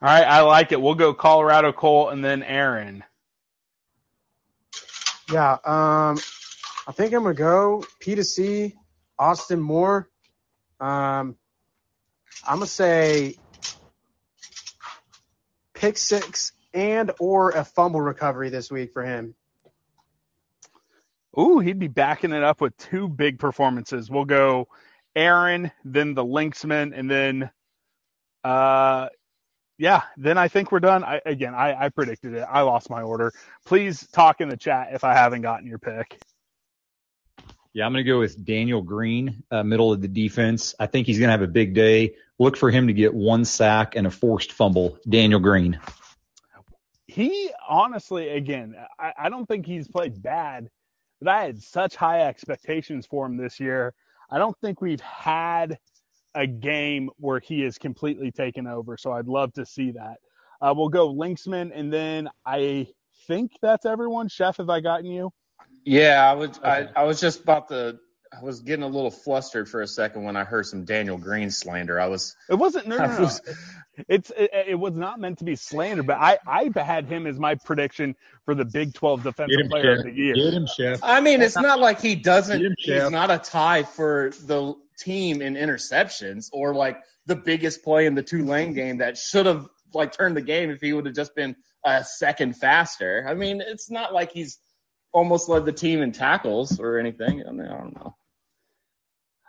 All 0.00 0.08
right, 0.08 0.24
I 0.24 0.42
like 0.42 0.70
it. 0.70 0.80
We'll 0.80 0.94
go 0.94 1.12
Colorado 1.12 1.72
Cole 1.72 2.10
and 2.10 2.24
then 2.24 2.42
Aaron. 2.42 3.02
Yeah, 5.32 5.52
um, 5.64 6.18
I 6.86 6.92
think 6.92 7.14
I'm 7.14 7.22
gonna 7.22 7.34
go 7.34 7.82
P 7.98 8.14
to 8.14 8.24
C, 8.24 8.74
Austin 9.18 9.60
Moore. 9.60 10.10
Um, 10.80 11.36
I'm 12.46 12.56
gonna 12.58 12.66
say 12.66 13.36
pick 15.84 15.98
six 15.98 16.52
and 16.72 17.10
or 17.20 17.50
a 17.50 17.62
fumble 17.62 18.00
recovery 18.00 18.48
this 18.48 18.70
week 18.70 18.94
for 18.94 19.02
him. 19.02 19.34
Ooh, 21.38 21.58
he'd 21.58 21.78
be 21.78 21.88
backing 21.88 22.32
it 22.32 22.42
up 22.42 22.62
with 22.62 22.74
two 22.78 23.06
big 23.06 23.38
performances. 23.38 24.08
We'll 24.08 24.24
go 24.24 24.68
Aaron, 25.14 25.70
then 25.84 26.14
the 26.14 26.24
Linksman, 26.24 26.98
and 26.98 27.10
then 27.10 27.50
uh 28.44 29.08
yeah, 29.76 30.02
then 30.16 30.38
I 30.38 30.48
think 30.48 30.72
we're 30.72 30.80
done. 30.80 31.04
I, 31.04 31.20
again, 31.26 31.54
I, 31.54 31.74
I 31.74 31.88
predicted 31.90 32.32
it. 32.32 32.46
I 32.48 32.62
lost 32.62 32.88
my 32.88 33.02
order. 33.02 33.32
Please 33.66 34.06
talk 34.12 34.40
in 34.40 34.48
the 34.48 34.56
chat 34.56 34.90
if 34.92 35.04
I 35.04 35.12
haven't 35.12 35.42
gotten 35.42 35.66
your 35.66 35.80
pick. 35.80 36.18
Yeah, 37.74 37.86
I'm 37.86 37.92
going 37.92 38.04
to 38.04 38.08
go 38.08 38.20
with 38.20 38.44
Daniel 38.44 38.82
Green, 38.82 39.42
uh, 39.50 39.64
middle 39.64 39.92
of 39.92 40.00
the 40.00 40.06
defense. 40.06 40.76
I 40.78 40.86
think 40.86 41.08
he's 41.08 41.18
going 41.18 41.26
to 41.26 41.32
have 41.32 41.42
a 41.42 41.48
big 41.48 41.74
day. 41.74 42.14
Look 42.38 42.56
for 42.56 42.70
him 42.70 42.86
to 42.86 42.92
get 42.92 43.12
one 43.12 43.44
sack 43.44 43.96
and 43.96 44.06
a 44.06 44.12
forced 44.12 44.52
fumble. 44.52 44.96
Daniel 45.08 45.40
Green. 45.40 45.80
He 47.08 47.50
honestly, 47.68 48.28
again, 48.28 48.76
I, 48.96 49.12
I 49.18 49.28
don't 49.28 49.46
think 49.46 49.66
he's 49.66 49.88
played 49.88 50.22
bad, 50.22 50.70
but 51.20 51.28
I 51.28 51.44
had 51.44 51.60
such 51.60 51.96
high 51.96 52.20
expectations 52.20 53.06
for 53.06 53.26
him 53.26 53.36
this 53.36 53.58
year. 53.58 53.92
I 54.30 54.38
don't 54.38 54.56
think 54.60 54.80
we've 54.80 55.00
had 55.00 55.78
a 56.32 56.46
game 56.46 57.10
where 57.16 57.40
he 57.40 57.64
is 57.64 57.78
completely 57.78 58.30
taken 58.30 58.68
over. 58.68 58.96
So 58.96 59.10
I'd 59.10 59.26
love 59.26 59.52
to 59.54 59.66
see 59.66 59.92
that. 59.92 60.18
Uh, 60.60 60.74
we'll 60.76 60.88
go 60.90 61.12
Linksman, 61.12 61.72
and 61.74 61.92
then 61.92 62.28
I 62.46 62.86
think 63.26 63.52
that's 63.60 63.84
everyone. 63.84 64.28
Chef, 64.28 64.58
have 64.58 64.70
I 64.70 64.78
gotten 64.78 65.06
you? 65.06 65.32
Yeah, 65.84 66.28
I 66.28 66.34
was 66.34 66.58
I, 66.62 66.88
I 66.96 67.04
was 67.04 67.20
just 67.20 67.42
about 67.42 67.68
to 67.68 67.98
I 68.32 68.42
was 68.42 68.60
getting 68.60 68.82
a 68.82 68.88
little 68.88 69.10
flustered 69.10 69.68
for 69.68 69.82
a 69.82 69.86
second 69.86 70.24
when 70.24 70.36
I 70.36 70.44
heard 70.44 70.66
some 70.66 70.84
Daniel 70.84 71.18
Green 71.18 71.50
slander. 71.50 72.00
I 72.00 72.06
was 72.08 72.34
It 72.48 72.54
wasn't 72.56 72.88
no 72.88 72.96
no, 72.98 73.04
I 73.04 73.14
no. 73.16 73.20
was- 73.20 73.40
It's 74.08 74.30
it, 74.36 74.50
it 74.70 74.74
was 74.74 74.94
not 74.94 75.20
meant 75.20 75.38
to 75.38 75.44
be 75.44 75.54
slander, 75.54 76.02
but 76.02 76.16
I 76.16 76.38
I 76.46 76.68
had 76.82 77.06
him 77.06 77.26
as 77.28 77.38
my 77.38 77.54
prediction 77.54 78.16
for 78.44 78.54
the 78.56 78.64
Big 78.64 78.92
12 78.94 79.22
defensive 79.22 79.60
him, 79.60 79.68
player 79.68 79.96
Chef. 79.96 79.98
of 80.06 80.12
the 80.12 80.20
year. 80.20 80.34
Get 80.34 80.52
him, 80.54 80.66
Chef. 80.66 80.98
I 81.02 81.20
mean, 81.20 81.40
it's 81.42 81.56
not 81.56 81.78
like 81.78 82.00
he 82.00 82.16
doesn't. 82.16 82.60
Him, 82.60 82.74
He's 82.78 83.10
not 83.10 83.30
a 83.30 83.38
tie 83.38 83.84
for 83.84 84.32
the 84.46 84.74
team 84.98 85.42
in 85.42 85.54
interceptions 85.54 86.48
or 86.52 86.74
like 86.74 87.00
the 87.26 87.36
biggest 87.36 87.84
play 87.84 88.06
in 88.06 88.14
the 88.16 88.22
two 88.22 88.44
lane 88.44 88.72
game 88.74 88.98
that 88.98 89.16
should 89.16 89.46
have 89.46 89.68
like 89.92 90.12
turned 90.12 90.36
the 90.36 90.42
game 90.42 90.70
if 90.70 90.80
he 90.80 90.92
would 90.92 91.06
have 91.06 91.14
just 91.14 91.36
been 91.36 91.54
a 91.84 92.02
second 92.04 92.54
faster. 92.56 93.24
I 93.28 93.34
mean, 93.34 93.60
it's 93.60 93.90
not 93.92 94.12
like 94.12 94.32
he's 94.32 94.58
almost 95.14 95.48
led 95.48 95.64
the 95.64 95.72
team 95.72 96.02
in 96.02 96.12
tackles 96.12 96.78
or 96.78 96.98
anything. 96.98 97.42
I 97.48 97.52
mean, 97.52 97.68
I 97.68 97.78
don't 97.78 97.94
know. 97.94 98.16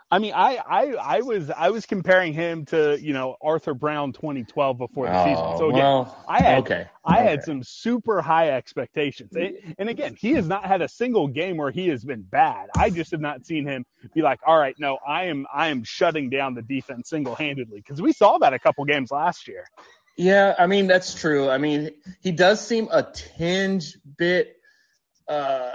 I 0.08 0.20
mean, 0.20 0.34
I, 0.36 0.58
I 0.58 0.94
I 0.94 1.20
was 1.22 1.50
I 1.50 1.70
was 1.70 1.84
comparing 1.84 2.32
him 2.32 2.64
to 2.66 2.96
you 3.00 3.12
know 3.12 3.36
Arthur 3.42 3.74
Brown 3.74 4.12
2012 4.12 4.78
before 4.78 5.06
the 5.06 5.24
season. 5.24 5.44
Oh, 5.44 5.58
So 5.58 5.70
again, 5.70 5.82
well, 5.82 6.24
I 6.28 6.42
had 6.42 6.58
okay, 6.60 6.86
I 7.04 7.22
had 7.22 7.42
some 7.42 7.64
super 7.64 8.22
high 8.22 8.50
expectations, 8.50 9.34
and, 9.34 9.74
and 9.78 9.88
again, 9.88 10.14
he 10.14 10.34
has 10.34 10.46
not 10.46 10.64
had 10.64 10.80
a 10.80 10.88
single 10.88 11.26
game 11.26 11.56
where 11.56 11.72
he 11.72 11.88
has 11.88 12.04
been 12.04 12.22
bad. 12.22 12.68
I 12.76 12.90
just 12.90 13.10
have 13.10 13.20
not 13.20 13.44
seen 13.46 13.66
him 13.66 13.84
be 14.14 14.22
like, 14.22 14.38
all 14.46 14.56
right, 14.56 14.76
no, 14.78 14.96
I 15.06 15.24
am 15.24 15.44
I 15.52 15.68
am 15.68 15.82
shutting 15.82 16.30
down 16.30 16.54
the 16.54 16.62
defense 16.62 17.10
single 17.10 17.34
handedly 17.34 17.80
because 17.80 18.00
we 18.00 18.12
saw 18.12 18.38
that 18.38 18.54
a 18.54 18.60
couple 18.60 18.84
games 18.84 19.10
last 19.10 19.48
year. 19.48 19.66
Yeah, 20.16 20.54
I 20.56 20.68
mean 20.68 20.86
that's 20.86 21.14
true. 21.14 21.50
I 21.50 21.58
mean 21.58 21.90
he 22.20 22.30
does 22.30 22.64
seem 22.64 22.88
a 22.92 23.02
tinge 23.02 23.98
bit 24.16 24.56
uh, 25.28 25.72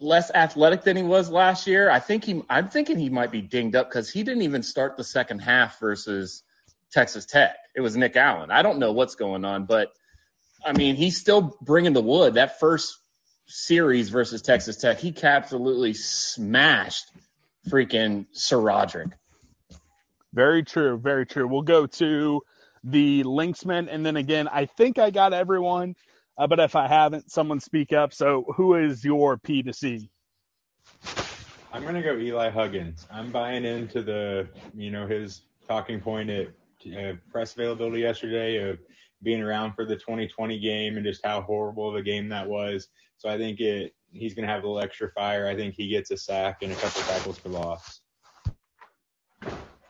less 0.00 0.30
athletic 0.32 0.82
than 0.82 0.96
he 0.96 1.02
was 1.02 1.30
last 1.30 1.66
year. 1.66 1.90
I 1.90 2.00
think 2.00 2.24
he. 2.24 2.42
I'm 2.48 2.68
thinking 2.68 2.98
he 2.98 3.10
might 3.10 3.30
be 3.30 3.42
dinged 3.42 3.76
up 3.76 3.88
because 3.88 4.10
he 4.10 4.22
didn't 4.22 4.42
even 4.42 4.62
start 4.62 4.96
the 4.96 5.04
second 5.04 5.40
half 5.40 5.80
versus 5.80 6.42
Texas 6.92 7.26
Tech. 7.26 7.56
It 7.74 7.80
was 7.80 7.96
Nick 7.96 8.16
Allen. 8.16 8.50
I 8.50 8.62
don't 8.62 8.78
know 8.78 8.92
what's 8.92 9.14
going 9.14 9.44
on, 9.44 9.66
but 9.66 9.92
I 10.64 10.72
mean 10.72 10.96
he's 10.96 11.20
still 11.20 11.56
bringing 11.62 11.92
the 11.92 12.02
wood. 12.02 12.34
That 12.34 12.60
first 12.60 12.98
series 13.46 14.08
versus 14.08 14.42
Texas 14.42 14.76
Tech, 14.76 14.98
he 14.98 15.14
absolutely 15.22 15.94
smashed 15.94 17.10
freaking 17.68 18.26
SaRodorick. 18.34 19.12
Very 20.32 20.64
true, 20.64 20.98
very 20.98 21.26
true. 21.26 21.46
We'll 21.46 21.62
go 21.62 21.86
to 21.86 22.42
the 22.82 23.22
Linksmen, 23.22 23.88
and 23.90 24.04
then 24.04 24.16
again, 24.16 24.48
I 24.48 24.66
think 24.66 24.98
I 24.98 25.10
got 25.10 25.32
everyone, 25.32 25.94
uh, 26.36 26.46
but 26.46 26.60
if 26.60 26.76
I 26.76 26.88
haven't, 26.88 27.30
someone 27.30 27.60
speak 27.60 27.92
up. 27.92 28.12
So, 28.12 28.44
who 28.56 28.74
is 28.74 29.04
your 29.04 29.36
P 29.38 29.62
to 29.62 29.72
C? 29.72 30.10
I'm 31.72 31.84
gonna 31.84 32.02
go 32.02 32.16
Eli 32.16 32.50
Huggins. 32.50 33.06
I'm 33.10 33.32
buying 33.32 33.64
into 33.64 34.02
the, 34.02 34.48
you 34.74 34.90
know, 34.90 35.06
his 35.06 35.42
talking 35.66 36.00
point 36.00 36.30
at 36.30 36.48
uh, 36.96 37.14
press 37.30 37.54
availability 37.54 38.00
yesterday 38.00 38.70
of 38.70 38.78
being 39.22 39.42
around 39.42 39.72
for 39.72 39.84
the 39.84 39.96
2020 39.96 40.60
game 40.60 40.96
and 40.96 41.04
just 41.04 41.24
how 41.24 41.40
horrible 41.40 41.88
of 41.88 41.96
a 41.96 42.02
game 42.02 42.28
that 42.28 42.46
was. 42.46 42.88
So 43.16 43.28
I 43.28 43.38
think 43.38 43.60
it 43.60 43.94
he's 44.12 44.34
gonna 44.34 44.48
have 44.48 44.62
a 44.62 44.66
little 44.66 44.80
extra 44.80 45.10
fire. 45.10 45.48
I 45.48 45.56
think 45.56 45.74
he 45.74 45.88
gets 45.88 46.10
a 46.10 46.16
sack 46.16 46.58
and 46.62 46.72
a 46.72 46.76
couple 46.76 47.02
tackles 47.02 47.38
for 47.38 47.48
loss. 47.48 48.00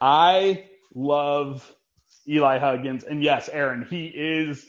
I 0.01 0.65
love 0.95 1.75
Eli 2.29 2.59
Huggins, 2.59 3.05
and 3.05 3.23
yes, 3.23 3.49
Aaron, 3.53 3.87
he 3.89 4.07
is 4.07 4.67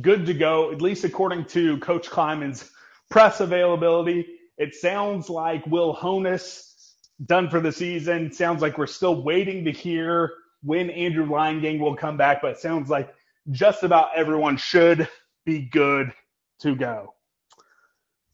good 0.00 0.26
to 0.26 0.34
go, 0.34 0.72
at 0.72 0.82
least 0.82 1.04
according 1.04 1.44
to 1.46 1.78
Coach 1.78 2.10
Klieman's 2.10 2.70
press 3.10 3.40
availability. 3.40 4.26
It 4.58 4.74
sounds 4.74 5.28
like 5.28 5.66
Will 5.66 5.94
Honas 5.94 6.74
done 7.26 7.48
for 7.48 7.60
the 7.60 7.72
season. 7.72 8.32
Sounds 8.32 8.62
like 8.62 8.78
we're 8.78 8.86
still 8.86 9.22
waiting 9.22 9.64
to 9.64 9.70
hear 9.72 10.32
when 10.62 10.90
Andrew 10.90 11.26
Lying 11.30 11.78
will 11.78 11.96
come 11.96 12.16
back, 12.16 12.42
but 12.42 12.52
it 12.52 12.58
sounds 12.58 12.88
like 12.88 13.14
just 13.50 13.82
about 13.82 14.16
everyone 14.16 14.56
should 14.56 15.08
be 15.44 15.60
good 15.60 16.12
to 16.60 16.74
go. 16.74 17.14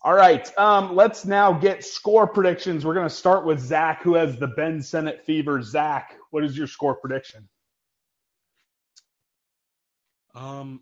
All 0.02 0.14
right, 0.14 0.50
um, 0.58 0.96
let's 0.96 1.26
now 1.26 1.52
get 1.52 1.84
score 1.84 2.26
predictions. 2.26 2.86
We're 2.86 2.94
going 2.94 3.08
to 3.08 3.14
start 3.14 3.44
with 3.44 3.60
Zach, 3.60 4.02
who 4.02 4.14
has 4.14 4.38
the 4.38 4.46
Ben 4.46 4.80
Sinnott 4.80 5.26
fever. 5.26 5.60
Zach, 5.60 6.14
what 6.30 6.42
is 6.42 6.56
your 6.56 6.66
score 6.66 6.94
prediction? 6.94 7.46
Um, 10.34 10.80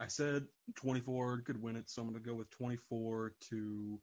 I 0.00 0.06
said 0.08 0.46
24 0.76 1.42
could 1.42 1.62
win 1.62 1.76
it, 1.76 1.88
so 1.88 2.02
I'm 2.02 2.08
going 2.10 2.22
to 2.22 2.28
go 2.28 2.34
with 2.34 2.50
24 2.50 3.32
to. 3.50 4.00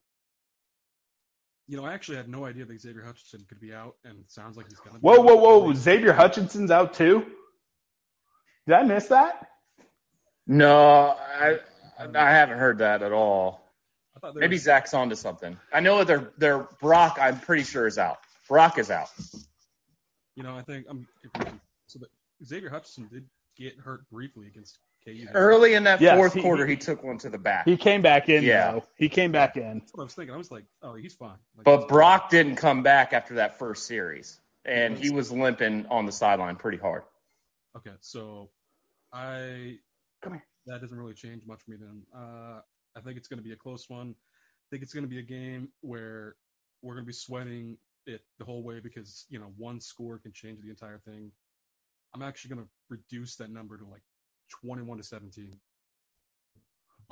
You 1.67 1.77
know, 1.77 1.85
I 1.85 1.93
actually 1.93 2.17
had 2.17 2.27
no 2.27 2.45
idea 2.45 2.65
that 2.65 2.81
Xavier 2.81 3.03
Hutchinson 3.03 3.45
could 3.47 3.59
be 3.59 3.73
out, 3.73 3.95
and 4.03 4.19
it 4.19 4.31
sounds 4.31 4.57
like 4.57 4.67
he's 4.67 4.79
going 4.79 4.95
to. 4.95 4.99
Whoa, 5.01 5.21
whoa, 5.21 5.35
whoa! 5.35 5.73
Xavier 5.73 6.13
Hutchinson's 6.13 6.71
out 6.71 6.93
too. 6.93 7.25
Did 8.67 8.75
I 8.75 8.83
miss 8.83 9.07
that? 9.07 9.47
No, 10.47 11.15
I 11.17 11.59
I 11.99 12.31
haven't 12.31 12.57
heard 12.57 12.79
that 12.79 13.03
at 13.03 13.11
all. 13.11 13.61
I 14.15 14.19
thought 14.19 14.33
there 14.33 14.41
Maybe 14.41 14.55
was- 14.55 14.63
Zach's 14.63 14.93
onto 14.93 15.15
something. 15.15 15.57
I 15.71 15.79
know 15.79 15.97
that 15.99 16.07
their 16.07 16.31
their 16.37 16.67
Brock. 16.81 17.17
I'm 17.21 17.39
pretty 17.39 17.63
sure 17.63 17.87
is 17.87 17.97
out. 17.97 18.17
Brock 18.49 18.77
is 18.77 18.91
out. 18.91 19.09
You 20.35 20.43
know, 20.43 20.57
I 20.57 20.63
think 20.63 20.87
I'm. 20.89 21.07
If 21.23 21.31
we 21.37 21.45
can, 21.45 21.61
so 21.87 21.99
that 21.99 22.09
Xavier 22.45 22.69
Hutchinson 22.69 23.07
did 23.11 23.25
get 23.57 23.79
hurt 23.79 24.09
briefly 24.09 24.47
against 24.47 24.79
KU. 24.79 24.90
Early 25.33 25.73
in 25.73 25.83
that 25.85 25.99
Yes, 26.01 26.15
fourth 26.15 26.33
he- 26.33 26.41
quarter, 26.41 26.65
he 26.67 26.75
took 26.75 27.03
one 27.03 27.17
to 27.19 27.29
the 27.29 27.37
back. 27.37 27.65
He 27.67 27.75
came 27.77 28.01
back 28.01 28.29
in. 28.29 28.43
Yeah. 28.43 28.73
though. 28.73 28.83
he 28.97 29.09
came 29.09 29.31
back 29.31 29.57
in. 29.57 29.79
That's 29.79 29.93
what 29.93 30.01
I 30.01 30.05
was 30.05 30.13
thinking. 30.13 30.33
I 30.33 30.37
was 30.37 30.51
like, 30.51 30.65
oh, 30.83 30.93
he's 30.95 31.13
fine. 31.15 31.37
Like, 31.57 31.65
But 31.65 31.87
Brock 31.87 32.29
didn't 32.29 32.57
come 32.57 32.83
back 32.83 33.11
after 33.13 33.35
that 33.35 33.57
first 33.57 33.87
series, 33.87 34.39
and 34.65 34.97
he 34.97 35.09
was 35.09 35.31
limping 35.31 35.85
on 35.87 36.05
the 36.05 36.11
sideline 36.11 36.55
pretty 36.55 36.77
hard. 36.77 37.03
Okay, 37.75 37.95
so 38.01 38.49
I 39.13 39.77
come 40.21 40.33
here. 40.33 40.43
that 40.67 40.81
doesn't 40.81 40.97
really 40.97 41.13
change 41.13 41.45
much 41.45 41.61
for 41.63 41.71
me 41.71 41.77
then. 41.79 42.01
Uh, 42.15 42.59
I 42.95 43.01
think 43.01 43.17
it's 43.17 43.27
going 43.27 43.39
to 43.39 43.43
be 43.43 43.53
a 43.53 43.57
close 43.57 43.89
one. 43.89 44.13
I 44.13 44.65
think 44.69 44.83
it's 44.83 44.93
going 44.93 45.03
to 45.05 45.09
be 45.09 45.19
a 45.19 45.23
game 45.23 45.69
where 45.81 46.35
we're 46.81 46.93
going 46.93 47.05
to 47.05 47.07
be 47.07 47.13
sweating 47.13 47.77
it 48.05 48.21
the 48.39 48.45
whole 48.45 48.63
way 48.63 48.79
because 48.79 49.25
you 49.29 49.39
know 49.39 49.51
one 49.57 49.79
score 49.79 50.17
can 50.19 50.31
change 50.33 50.61
the 50.61 50.69
entire 50.69 50.99
thing. 50.99 51.31
I'm 52.13 52.21
actually 52.21 52.55
going 52.55 52.65
to 52.65 52.69
reduce 52.89 53.35
that 53.37 53.49
number 53.51 53.77
to 53.77 53.85
like 53.85 54.01
21 54.61 54.97
to 54.97 55.03
17. 55.03 55.55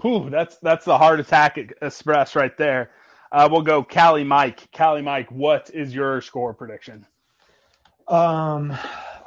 Whew, 0.02 0.30
that's 0.30 0.58
that's 0.62 0.86
the 0.86 0.98
heart 0.98 1.20
attack 1.20 1.58
express 1.82 2.36
right 2.36 2.56
there. 2.58 2.92
Uh, 3.32 3.50
we'll 3.52 3.62
go 3.62 3.84
Cali 3.84 4.24
Mike. 4.24 4.72
Cali 4.72 5.02
Mike, 5.02 5.30
what 5.30 5.70
is 5.74 5.94
your 5.94 6.22
score 6.22 6.54
prediction? 6.54 7.06
Um, 8.08 8.76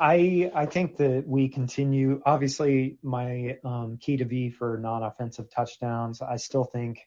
I 0.01 0.51
I 0.55 0.67
think 0.67 0.97
that 0.97 1.25
we 1.27 1.49
continue. 1.49 2.23
Obviously, 2.25 2.99
my 3.03 3.59
um, 3.65 3.99
key 4.01 4.17
to 4.17 4.25
V 4.25 4.51
for 4.51 4.79
non-offensive 4.79 5.51
touchdowns. 5.51 6.23
I 6.23 6.37
still 6.37 6.65
think 6.65 7.07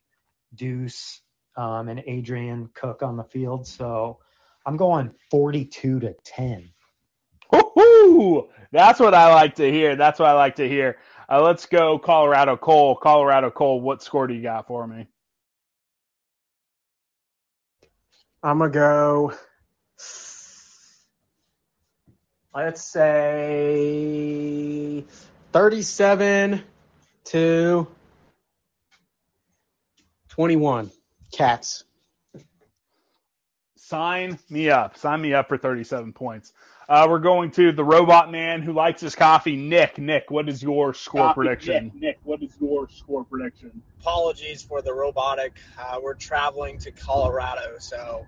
Deuce 0.54 1.22
um, 1.58 1.90
and 1.90 2.04
Adrian 2.06 2.70
Cook 2.74 3.02
on 3.04 3.18
the 3.18 3.24
field. 3.24 3.68
So 3.68 4.20
I'm 4.66 4.78
going 4.78 5.12
42 5.32 6.00
to 6.02 6.16
10. 6.24 6.70
Woo-hoo! 8.06 8.50
That's 8.72 9.00
what 9.00 9.14
I 9.14 9.34
like 9.34 9.56
to 9.56 9.72
hear. 9.72 9.96
That's 9.96 10.20
what 10.20 10.30
I 10.30 10.34
like 10.34 10.58
to 10.58 10.68
hear. 10.68 10.98
Uh, 11.30 11.42
let's 11.42 11.66
go 11.66 11.98
Colorado 11.98 12.56
Cole. 12.58 12.96
Colorado 12.96 13.50
Cole, 13.50 13.82
what 13.82 14.04
score 14.04 14.28
do 14.28 14.34
you 14.34 14.44
got 14.44 14.68
for 14.68 14.86
me? 14.86 15.08
I'm 18.44 18.60
gonna 18.60 18.72
go. 18.72 19.34
Let's 22.54 22.84
say 22.84 24.24
37 25.52 26.64
to 27.26 27.88
21. 30.30 30.92
Cats. 31.34 31.84
Sign 33.76 34.40
me 34.50 34.70
up. 34.70 34.98
Sign 34.98 35.22
me 35.22 35.34
up 35.34 35.50
for 35.50 35.58
37 35.58 36.14
points. 36.14 36.54
Uh, 36.88 37.08
we're 37.10 37.20
going 37.20 37.50
to 37.52 37.72
the 37.72 37.84
robot 37.84 38.32
man 38.32 38.62
who 38.62 38.72
likes 38.72 39.02
his 39.02 39.16
coffee, 39.16 39.56
Nick. 39.56 39.98
Nick, 39.98 40.30
what 40.30 40.48
is 40.48 40.62
your 40.62 40.94
score 40.94 41.22
Coffee, 41.22 41.34
prediction? 41.36 41.86
Nick, 41.86 41.96
Nick, 41.96 42.20
what 42.24 42.44
is 42.44 42.54
your 42.62 42.88
score 42.90 43.24
prediction? 43.24 43.82
Apologies 44.02 44.62
for 44.62 44.84
the 44.84 44.94
robotic. 44.94 45.58
Uh, 45.80 46.00
we're 46.02 46.14
traveling 46.14 46.78
to 46.80 46.92
Colorado, 46.92 47.78
so 47.80 48.28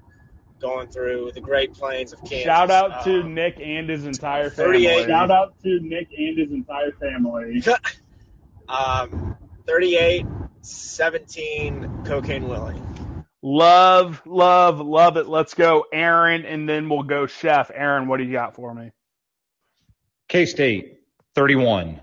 going 0.60 0.88
through 0.88 1.32
the 1.36 1.42
Great 1.42 1.74
Plains 1.74 2.14
of 2.14 2.20
Kansas. 2.22 2.44
Shout 2.44 2.72
out 2.72 3.04
to 3.04 3.22
Um, 3.22 3.36
Nick 3.36 3.60
and 3.62 3.88
his 3.88 4.06
entire 4.06 4.50
family. 4.50 4.84
Shout 5.06 5.30
out 5.30 5.54
to 5.62 5.80
Nick 5.80 6.10
and 6.18 6.38
his 6.38 6.52
entire 6.52 6.92
family. 6.94 7.64
um, 8.70 9.38
38, 9.68 10.26
17, 10.62 12.04
Cocaine 12.06 12.48
Willie. 12.48 12.82
Love, 13.44 14.22
love, 14.26 14.80
love 14.80 15.18
it. 15.18 15.28
Let's 15.28 15.54
go, 15.54 15.86
Aaron, 15.94 16.46
and 16.46 16.68
then 16.68 16.90
we'll 16.90 17.04
go 17.04 17.28
Chef. 17.28 17.70
Aaron, 17.74 18.08
what 18.08 18.18
do 18.18 18.24
you 18.24 18.32
got 18.32 18.56
for 18.56 18.74
me? 18.74 18.92
K 20.28 20.46
State, 20.46 21.00
31. 21.36 22.02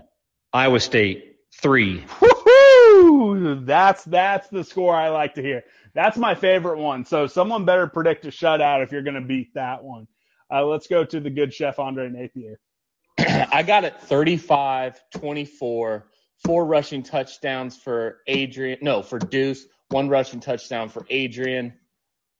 Iowa 0.53 0.79
State, 0.79 1.35
3. 1.61 2.01
Woohoo! 2.01 3.65
That's 3.65 4.03
that's 4.05 4.47
the 4.47 4.63
score 4.63 4.95
I 4.95 5.09
like 5.09 5.35
to 5.35 5.41
hear. 5.41 5.63
That's 5.93 6.17
my 6.17 6.35
favorite 6.35 6.79
one. 6.79 7.05
So 7.05 7.27
someone 7.27 7.65
better 7.65 7.87
predict 7.87 8.25
a 8.25 8.29
shutout 8.29 8.83
if 8.83 8.91
you're 8.91 9.01
going 9.01 9.15
to 9.15 9.21
beat 9.21 9.53
that 9.55 9.83
one. 9.83 10.07
Uh, 10.51 10.65
let's 10.65 10.87
go 10.87 11.03
to 11.03 11.19
the 11.19 11.29
good 11.29 11.53
chef 11.53 11.79
Andre 11.79 12.09
Napier. 12.09 12.59
I 13.17 13.63
got 13.63 13.83
it 13.83 13.99
35 14.01 15.01
24, 15.17 16.07
four 16.43 16.65
rushing 16.65 17.03
touchdowns 17.03 17.77
for 17.77 18.19
Adrian. 18.27 18.79
No, 18.81 19.01
for 19.01 19.19
Deuce, 19.19 19.65
one 19.95 20.09
rushing 20.09 20.41
touchdown 20.41 20.89
for 20.89 21.05
Adrian. 21.09 21.73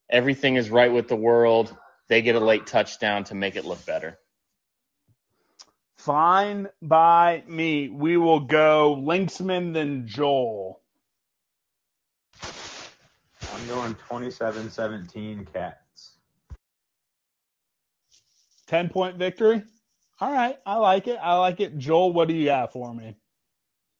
Everything 0.10 0.58
is 0.58 0.70
right 0.70 0.92
with 0.92 1.08
the 1.08 1.16
world. 1.16 1.74
They 2.10 2.22
get 2.22 2.36
a 2.36 2.40
late 2.42 2.68
touchdown 2.68 3.24
to 3.26 3.36
make 3.36 3.56
it 3.56 3.64
look 3.64 3.84
better. 3.86 4.20
Fine 5.96 6.68
by 6.82 7.44
me. 7.48 7.88
We 7.88 8.18
will 8.18 8.42
go 8.42 9.02
Linksman 9.02 9.74
then 9.74 10.06
Joel. 10.06 10.82
I'm 12.44 13.68
going 13.70 13.96
27-17 14.10 15.54
Cats. 15.54 16.18
10 18.68 18.90
point 18.90 19.16
victory. 19.16 19.64
All 20.20 20.32
right. 20.32 20.58
I 20.66 20.76
like 20.76 21.08
it. 21.08 21.20
I 21.24 21.38
like 21.38 21.62
it. 21.62 21.78
Joel, 21.78 22.12
what 22.12 22.28
do 22.28 22.34
you 22.34 22.48
got 22.48 22.74
for 22.74 22.94
me? 22.94 23.16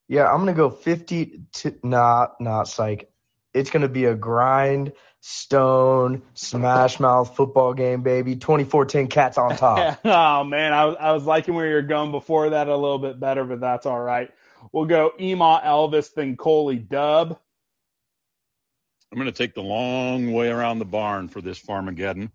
Yeah, 0.10 0.30
I'm 0.30 0.40
gonna 0.40 0.54
go 0.54 0.70
50 0.70 1.46
to 1.54 1.80
nah, 1.84 2.28
not 2.42 2.68
psych. 2.68 3.10
It's 3.56 3.70
gonna 3.72 3.88
be 3.88 4.06
a 4.06 4.14
grind, 4.16 4.92
stone, 5.22 6.22
smash 6.36 7.00
mouth 7.00 7.36
football 7.36 7.74
game, 7.74 8.04
baby. 8.04 8.36
24-10 8.36 9.10
cats 9.10 9.38
on 9.40 9.56
top. 9.56 10.00
oh, 10.06 10.44
man. 10.44 10.72
I, 10.72 10.86
was- 10.86 10.98
I 11.00 11.12
was 11.14 11.24
liking 11.24 11.56
where 11.56 11.68
you're 11.68 11.82
going 11.82 12.12
before 12.12 12.52
that 12.52 12.68
a 12.68 12.76
little 12.78 13.00
bit 13.00 13.20
better, 13.20 13.44
but 13.44 13.60
that's 13.60 13.88
all 13.88 14.00
right. 14.00 14.30
We'll 14.72 14.86
go 14.86 15.14
Ema 15.20 15.62
Elvis 15.66 16.14
then 16.14 16.38
Coley 16.38 16.78
Dub. 16.78 17.40
I'm 19.12 19.18
going 19.18 19.32
to 19.32 19.38
take 19.38 19.56
the 19.56 19.62
long 19.64 20.34
way 20.34 20.50
around 20.50 20.80
the 20.80 20.86
barn 20.86 21.28
for 21.30 21.42
this 21.42 21.60
Farmageddon. 21.60 22.32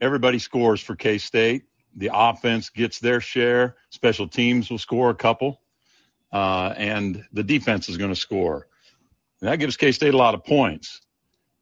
Everybody 0.00 0.38
scores 0.38 0.80
for 0.80 0.94
K 0.94 1.18
State. 1.18 1.64
The 1.96 2.10
offense 2.12 2.68
gets 2.70 2.98
their 3.00 3.20
share. 3.20 3.76
Special 3.90 4.28
teams 4.28 4.70
will 4.70 4.78
score 4.78 5.08
a 5.10 5.14
couple, 5.14 5.60
uh, 6.32 6.74
and 6.76 7.24
the 7.32 7.42
defense 7.42 7.88
is 7.88 7.96
going 7.96 8.10
to 8.12 8.20
score. 8.20 8.68
And 9.40 9.50
that 9.50 9.58
gives 9.58 9.76
K 9.76 9.92
State 9.92 10.14
a 10.14 10.16
lot 10.16 10.34
of 10.34 10.44
points. 10.44 11.00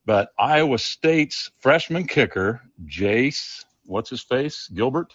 But 0.07 0.31
Iowa 0.39 0.79
State's 0.79 1.51
freshman 1.61 2.07
kicker, 2.07 2.61
Jace, 2.85 3.65
what's 3.87 4.11
his 4.11 4.23
face? 4.23 4.69
Gilbert? 4.69 5.15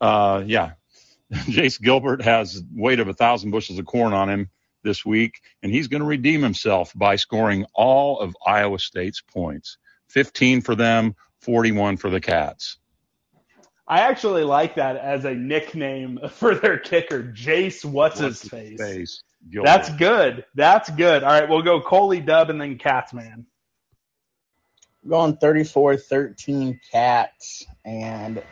Uh, 0.00 0.42
yeah. 0.46 0.72
Jace 1.32 1.80
Gilbert 1.80 2.22
has 2.22 2.62
weight 2.74 3.00
of 3.00 3.08
a 3.08 3.14
thousand 3.14 3.50
bushels 3.50 3.78
of 3.78 3.86
corn 3.86 4.12
on 4.12 4.28
him 4.28 4.50
this 4.82 5.04
week, 5.04 5.40
and 5.62 5.70
he's 5.70 5.88
going 5.88 6.00
to 6.00 6.06
redeem 6.06 6.42
himself 6.42 6.92
by 6.96 7.16
scoring 7.16 7.66
all 7.74 8.18
of 8.18 8.36
Iowa 8.44 8.78
State's 8.78 9.20
points 9.20 9.78
15 10.08 10.60
for 10.60 10.74
them, 10.74 11.14
41 11.40 11.96
for 11.96 12.10
the 12.10 12.20
Cats. 12.20 12.78
I 13.86 14.00
actually 14.00 14.44
like 14.44 14.76
that 14.76 14.96
as 14.96 15.24
a 15.24 15.34
nickname 15.34 16.18
for 16.30 16.54
their 16.54 16.78
kicker, 16.78 17.22
Jace. 17.22 17.84
What's, 17.84 18.20
his 18.20 18.42
face? 18.42 19.22
Face. 19.42 19.52
Gilbert. 19.52 19.66
That's 19.66 19.90
good. 19.90 20.44
That's 20.54 20.90
good. 20.90 21.22
All 21.22 21.30
right, 21.30 21.48
we'll 21.48 21.62
go 21.62 21.80
Coley 21.80 22.20
Dub 22.20 22.50
and 22.50 22.60
then 22.60 22.78
Catsman. 22.78 23.46
I'm 25.04 25.10
going 25.10 25.36
34 25.36 25.96
13 25.96 26.80
Cats. 26.90 27.66
And 27.84 28.42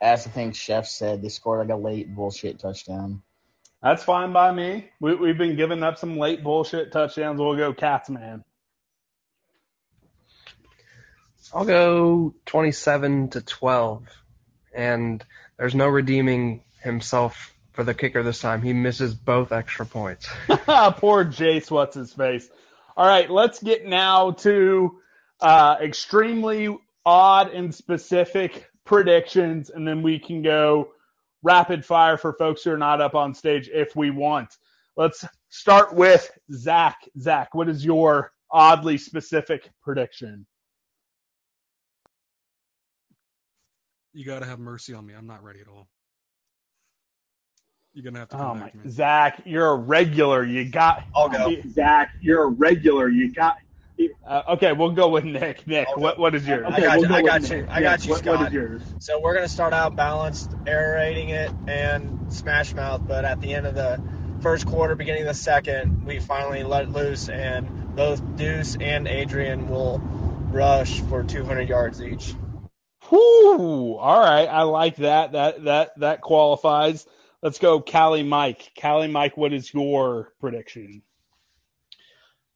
as 0.00 0.26
I 0.26 0.30
think 0.30 0.54
Chef 0.54 0.86
said, 0.86 1.22
they 1.22 1.28
scored 1.28 1.68
like 1.68 1.76
a 1.76 1.80
late 1.80 2.14
bullshit 2.14 2.58
touchdown. 2.58 3.22
That's 3.82 4.02
fine 4.02 4.32
by 4.32 4.52
me. 4.52 4.90
We, 5.00 5.14
we've 5.14 5.38
been 5.38 5.56
giving 5.56 5.82
up 5.84 5.98
some 5.98 6.18
late 6.18 6.42
bullshit 6.42 6.90
touchdowns. 6.90 7.38
We'll 7.38 7.56
go 7.56 7.72
Catsman. 7.72 8.44
I'll 11.54 11.64
go 11.64 12.34
27 12.46 13.30
to 13.30 13.40
12. 13.40 14.04
And 14.74 15.24
there's 15.56 15.74
no 15.74 15.86
redeeming 15.86 16.62
himself 16.82 17.54
for 17.78 17.84
the 17.84 17.94
kicker 17.94 18.24
this 18.24 18.40
time. 18.40 18.60
He 18.60 18.72
misses 18.72 19.14
both 19.14 19.52
extra 19.52 19.86
points. 19.86 20.26
Poor 20.48 21.24
Jace, 21.24 21.70
what's 21.70 21.94
his 21.94 22.12
face? 22.12 22.50
All 22.96 23.06
right, 23.06 23.30
let's 23.30 23.62
get 23.62 23.86
now 23.86 24.32
to 24.32 24.98
uh, 25.40 25.76
extremely 25.80 26.76
odd 27.06 27.52
and 27.52 27.72
specific 27.72 28.68
predictions, 28.84 29.70
and 29.70 29.86
then 29.86 30.02
we 30.02 30.18
can 30.18 30.42
go 30.42 30.88
rapid 31.44 31.84
fire 31.84 32.16
for 32.16 32.32
folks 32.32 32.64
who 32.64 32.72
are 32.72 32.78
not 32.78 33.00
up 33.00 33.14
on 33.14 33.32
stage 33.32 33.70
if 33.72 33.94
we 33.94 34.10
want. 34.10 34.56
Let's 34.96 35.24
start 35.48 35.94
with 35.94 36.28
Zach. 36.52 36.96
Zach, 37.20 37.54
what 37.54 37.68
is 37.68 37.84
your 37.84 38.32
oddly 38.50 38.98
specific 38.98 39.70
prediction? 39.84 40.48
You 44.12 44.24
got 44.26 44.40
to 44.40 44.46
have 44.46 44.58
mercy 44.58 44.94
on 44.94 45.06
me. 45.06 45.14
I'm 45.14 45.28
not 45.28 45.44
ready 45.44 45.60
at 45.60 45.68
all. 45.68 45.86
You're 47.94 48.04
gonna 48.04 48.20
have 48.20 48.28
to 48.30 48.36
Oh 48.36 48.38
come 48.40 48.58
my, 48.58 48.64
back 48.64 48.72
to 48.72 48.78
me. 48.78 48.90
Zach, 48.90 49.42
you're 49.44 49.68
a 49.70 49.74
regular. 49.76 50.44
You 50.44 50.64
got. 50.70 51.04
I'll 51.14 51.28
go. 51.28 51.54
Zach, 51.68 52.10
you're 52.20 52.44
a 52.44 52.48
regular. 52.48 53.08
You 53.08 53.32
got. 53.32 53.56
Uh, 54.24 54.42
okay, 54.50 54.72
we'll 54.72 54.92
go 54.92 55.08
with 55.08 55.24
Nick. 55.24 55.66
Nick, 55.66 55.88
what 55.96 56.18
what 56.18 56.34
is 56.34 56.46
yours? 56.46 56.64
I 56.68 56.80
got 56.80 56.98
we'll 56.98 57.02
you. 57.02 57.08
go 57.08 57.14
I 57.14 57.22
with 57.22 57.26
got 57.32 57.42
Nick. 57.42 57.50
you. 57.50 57.66
I 57.68 57.80
got 57.82 57.98
Nick, 57.98 58.06
you, 58.06 58.12
what- 58.12 58.26
What 58.26 58.34
Scott. 58.36 58.46
is 58.48 58.52
yours? 58.54 58.82
So 59.00 59.20
we're 59.20 59.34
gonna 59.34 59.48
start 59.48 59.72
out 59.72 59.96
balanced, 59.96 60.52
air 60.66 60.94
raiding 60.96 61.30
it, 61.30 61.50
and 61.66 62.32
smash 62.32 62.74
mouth. 62.74 63.02
But 63.08 63.24
at 63.24 63.40
the 63.40 63.52
end 63.54 63.66
of 63.66 63.74
the 63.74 64.00
first 64.42 64.66
quarter, 64.66 64.94
beginning 64.94 65.22
of 65.22 65.28
the 65.28 65.34
second, 65.34 66.04
we 66.04 66.20
finally 66.20 66.62
let 66.62 66.92
loose, 66.92 67.28
and 67.28 67.96
both 67.96 68.22
Deuce 68.36 68.76
and 68.80 69.08
Adrian 69.08 69.68
will 69.68 69.98
rush 70.52 71.00
for 71.02 71.24
200 71.24 71.68
yards 71.68 72.00
each. 72.00 72.34
Whew. 73.08 73.96
All 73.96 74.20
right, 74.20 74.46
I 74.46 74.62
like 74.62 74.96
that. 74.96 75.32
That 75.32 75.64
that 75.64 75.98
that 75.98 76.20
qualifies. 76.20 77.04
Let's 77.40 77.60
go, 77.60 77.80
Cali 77.80 78.24
Mike. 78.24 78.72
Cali 78.74 79.06
Mike, 79.06 79.36
what 79.36 79.52
is 79.52 79.72
your 79.72 80.32
prediction? 80.40 81.02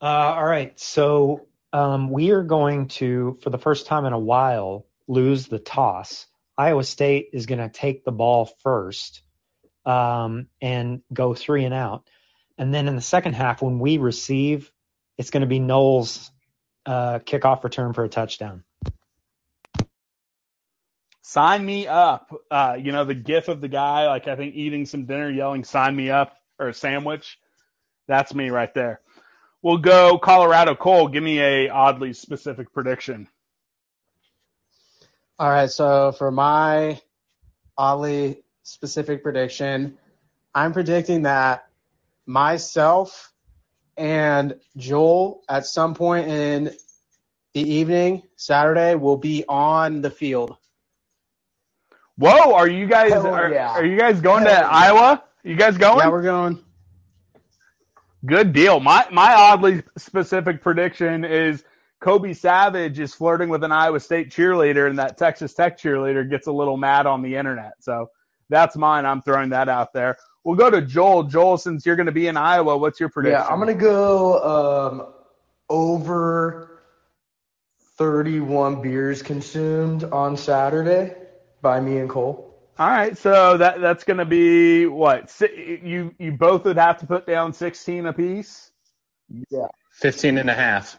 Uh, 0.01 0.35
all 0.37 0.45
right. 0.45 0.79
So 0.81 1.47
um, 1.73 2.11
we 2.11 2.33
are 2.33 2.43
going 2.43 2.89
to, 2.89 3.39
for 3.43 3.51
the 3.51 3.59
first 3.59 3.87
time 3.87 4.07
in 4.07 4.13
a 4.13 4.19
while, 4.19 4.87
lose 5.07 5.47
the 5.47 5.61
toss. 5.61 6.27
Iowa 6.59 6.83
State 6.83 7.29
is 7.33 7.47
going 7.47 7.61
to 7.61 7.69
take 7.69 8.05
the 8.05 8.11
ball 8.11 8.51
first 8.65 9.23
um, 9.87 10.49
and 10.61 11.03
go 11.13 11.33
three 11.33 11.65
and 11.65 11.75
out. 11.75 12.09
And 12.59 12.75
then 12.75 12.89
in 12.89 12.97
the 12.97 13.03
second 13.03 13.35
half, 13.35 13.63
when 13.63 13.79
we 13.79 13.99
receive, 13.99 14.73
it's 15.17 15.31
going 15.31 15.43
to 15.43 15.47
be 15.47 15.61
Knowles' 15.61 16.33
uh, 16.87 17.21
kickoff 17.21 17.63
return 17.63 17.93
for 17.93 18.03
a 18.03 18.09
touchdown. 18.09 18.65
Sign 21.33 21.65
me 21.65 21.87
up. 21.87 22.31
Uh, 22.51 22.77
you 22.79 22.93
know 22.93 23.07
the 23.07 23.15
gif 23.15 23.49
of 23.49 23.63
the 23.63 23.69
guy, 23.69 24.07
like 24.07 24.29
I 24.29 24.37
think 24.37 24.55
eating 24.55 24.85
some 24.85 25.07
dinner, 25.07 25.31
yelling 25.31 25.65
"Sign 25.65 25.97
me 25.97 26.11
up" 26.11 26.37
or 26.59 26.69
a 26.69 26.75
sandwich. 26.75 27.39
That's 28.07 28.35
me 28.35 28.51
right 28.51 28.75
there. 28.75 29.01
We'll 29.63 29.79
go 29.79 30.19
Colorado 30.19 30.75
Cole. 30.75 31.09
Give 31.09 31.23
me 31.23 31.41
a 31.41 31.71
oddly 31.71 32.13
specific 32.13 32.75
prediction. 32.75 33.29
All 35.39 35.49
right, 35.49 35.71
so 35.71 36.13
for 36.13 36.31
my 36.31 37.01
oddly 37.79 38.43
specific 38.63 39.23
prediction, 39.23 39.97
I'm 40.55 40.75
predicting 40.75 41.23
that 41.23 41.67
myself 42.27 43.33
and 43.97 44.61
Joel 44.77 45.41
at 45.49 45.65
some 45.65 45.95
point 45.95 46.29
in 46.29 46.73
the 47.55 47.63
evening, 47.63 48.23
Saturday, 48.37 48.97
will 48.97 49.17
be 49.17 49.47
on 49.49 50.03
the 50.03 50.11
field. 50.11 50.59
Whoa, 52.17 52.55
are 52.55 52.69
you 52.69 52.87
guys 52.87 53.13
Hell 53.13 53.27
are, 53.27 53.51
yeah. 53.51 53.71
are 53.71 53.85
you 53.85 53.99
guys 53.99 54.21
going 54.21 54.45
to 54.45 54.51
Hell 54.51 54.63
yeah. 54.63 54.69
Iowa? 54.69 55.25
You 55.45 55.57
guys 55.57 55.77
going? 55.77 55.99
Yeah, 55.99 56.09
we're 56.09 56.23
going. 56.23 56.63
Good 58.25 58.53
deal. 58.53 58.79
My 58.79 59.07
my 59.11 59.35
oddly 59.35 59.83
specific 59.97 60.63
prediction 60.63 61.25
is 61.25 61.65
Kobe 62.01 62.35
Savage 62.35 63.01
is 63.01 63.15
flirting 63.15 63.49
with 63.49 63.65
an 63.65 63.73
Iowa 63.73 63.99
State 63.99 64.31
cheerleader, 64.31 64.89
and 64.89 64.99
that 64.99 65.19
Texas 65.19 65.55
Tech 65.55 65.79
cheerleader 65.79 66.29
gets 66.29 66.47
a 66.47 66.53
little 66.53 66.77
mad 66.77 67.07
on 67.07 67.23
the 67.23 67.35
internet. 67.35 67.73
So 67.81 68.11
that's 68.49 68.77
mine. 68.77 69.07
I'm 69.07 69.23
throwing 69.23 69.51
that 69.51 69.69
out 69.69 69.93
there. 69.93 70.17
We'll 70.45 70.57
go 70.57 70.71
to 70.71 70.83
Joel. 70.83 71.25
Joel, 71.25 71.57
since 71.59 71.85
you're 71.85 71.97
going 71.97 72.07
to 72.07 72.13
be 72.13 72.29
in 72.29 72.37
Iowa, 72.37 72.77
what's 72.77 73.01
your 73.01 73.09
prediction? 73.09 73.41
Yeah, 73.41 73.47
I'm 73.47 73.59
gonna 73.59 73.75
go 73.75 74.93
um, 74.93 75.13
over 75.69 76.83
31 77.97 78.83
beers 78.83 79.23
consumed 79.23 80.05
on 80.05 80.37
Saturday 80.37 81.17
by 81.63 81.81
me 81.81 81.99
and 81.99 82.11
Cole. 82.11 82.49
All 82.79 82.89
right, 82.89 83.17
so 83.17 83.57
that 83.59 83.81
that's 83.81 84.05
going 84.05 84.19
to 84.19 84.25
be 84.25 84.87
what 84.87 85.33
you 85.41 86.15
you 86.19 86.33
both 86.33 86.65
would 86.65 86.79
have 86.79 86.99
to 86.99 87.07
put 87.07 87.27
down 87.27 87.53
16 87.53 88.07
apiece. 88.07 88.71
Yeah. 89.51 89.67
15 89.93 90.39
and 90.39 90.51
a 90.51 90.55
half. 90.55 90.99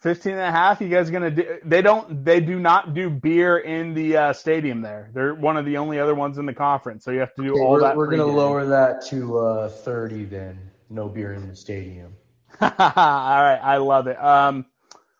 15 0.00 0.32
and 0.32 0.40
a 0.40 0.50
half. 0.50 0.80
You 0.80 0.88
guys 0.88 1.10
going 1.10 1.22
to 1.22 1.30
do? 1.30 1.58
They 1.64 1.82
don't. 1.82 2.24
They 2.24 2.40
do 2.40 2.58
not 2.58 2.94
do 2.94 3.10
beer 3.10 3.58
in 3.58 3.92
the 3.92 4.16
uh, 4.16 4.32
stadium 4.32 4.80
there. 4.80 5.10
They're 5.12 5.34
one 5.34 5.56
of 5.56 5.66
the 5.66 5.76
only 5.76 5.98
other 5.98 6.14
ones 6.14 6.38
in 6.38 6.46
the 6.46 6.54
conference. 6.54 7.04
So 7.04 7.10
you 7.10 7.20
have 7.20 7.34
to 7.34 7.42
do 7.42 7.50
Okay, 7.52 7.60
all 7.60 7.72
we're, 7.72 7.80
that. 7.80 7.96
we're 7.96 8.06
gonna 8.08 8.24
lower 8.24 8.64
that 8.66 9.04
to 9.08 9.38
uh, 9.38 9.68
30 9.68 10.24
then. 10.24 10.58
No 10.88 11.08
beer 11.08 11.34
in 11.34 11.48
the 11.48 11.56
stadium. 11.56 12.14
all 12.60 12.68
right, 12.70 13.60
I 13.62 13.76
love 13.76 14.06
it. 14.06 14.22
Um, 14.22 14.66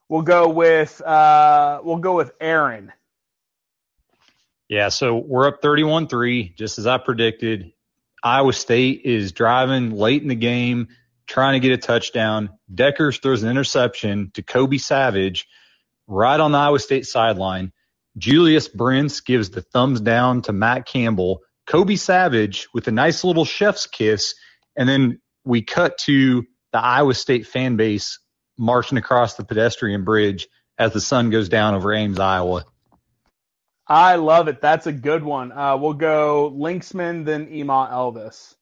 we'll 0.08 0.22
go 0.22 0.48
with 0.48 1.00
uh, 1.02 1.80
we'll 1.84 1.98
go 1.98 2.16
with 2.16 2.32
Aaron. 2.40 2.92
Yeah, 4.70 4.90
so 4.90 5.16
we're 5.16 5.48
up 5.48 5.62
31 5.62 6.06
3, 6.06 6.54
just 6.56 6.78
as 6.78 6.86
I 6.86 6.96
predicted. 6.98 7.72
Iowa 8.22 8.52
State 8.52 9.02
is 9.04 9.32
driving 9.32 9.90
late 9.90 10.22
in 10.22 10.28
the 10.28 10.36
game, 10.36 10.90
trying 11.26 11.60
to 11.60 11.68
get 11.68 11.72
a 11.72 11.76
touchdown. 11.76 12.50
Dekkers 12.72 13.20
throws 13.20 13.42
an 13.42 13.50
interception 13.50 14.30
to 14.34 14.44
Kobe 14.44 14.78
Savage 14.78 15.48
right 16.06 16.38
on 16.38 16.52
the 16.52 16.58
Iowa 16.58 16.78
State 16.78 17.04
sideline. 17.04 17.72
Julius 18.16 18.68
Brents 18.68 19.22
gives 19.22 19.50
the 19.50 19.60
thumbs 19.60 20.00
down 20.00 20.42
to 20.42 20.52
Matt 20.52 20.86
Campbell. 20.86 21.40
Kobe 21.66 21.96
Savage 21.96 22.68
with 22.72 22.86
a 22.86 22.92
nice 22.92 23.24
little 23.24 23.44
chef's 23.44 23.88
kiss. 23.88 24.36
And 24.76 24.88
then 24.88 25.20
we 25.44 25.62
cut 25.62 25.98
to 26.02 26.44
the 26.72 26.78
Iowa 26.78 27.14
State 27.14 27.48
fan 27.48 27.74
base 27.74 28.20
marching 28.56 28.98
across 28.98 29.34
the 29.34 29.44
pedestrian 29.44 30.04
bridge 30.04 30.46
as 30.78 30.92
the 30.92 31.00
sun 31.00 31.30
goes 31.30 31.48
down 31.48 31.74
over 31.74 31.92
Ames, 31.92 32.20
Iowa. 32.20 32.66
I 33.90 34.14
love 34.14 34.46
it. 34.46 34.60
That's 34.60 34.86
a 34.86 34.92
good 34.92 35.24
one. 35.24 35.50
Uh, 35.50 35.76
we'll 35.76 35.94
go 35.94 36.54
Linksman, 36.56 37.24
then 37.24 37.52
Ema 37.52 37.90
Elvis. 37.92 38.54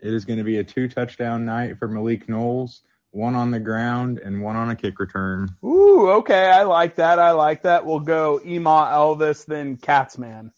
It 0.00 0.14
is 0.14 0.24
going 0.24 0.38
to 0.38 0.44
be 0.44 0.56
a 0.56 0.64
two 0.64 0.88
touchdown 0.88 1.44
night 1.44 1.78
for 1.78 1.86
Malik 1.86 2.26
Knowles, 2.26 2.80
one 3.10 3.34
on 3.34 3.50
the 3.50 3.60
ground 3.60 4.18
and 4.18 4.42
one 4.42 4.56
on 4.56 4.70
a 4.70 4.76
kick 4.76 4.98
return. 4.98 5.54
Ooh, 5.62 6.08
okay. 6.08 6.46
I 6.46 6.62
like 6.62 6.94
that. 6.94 7.18
I 7.18 7.32
like 7.32 7.64
that. 7.64 7.84
We'll 7.84 8.00
go 8.00 8.40
Ema 8.46 8.88
Elvis, 8.94 9.44
then 9.44 9.76
Catsman. 9.76 10.52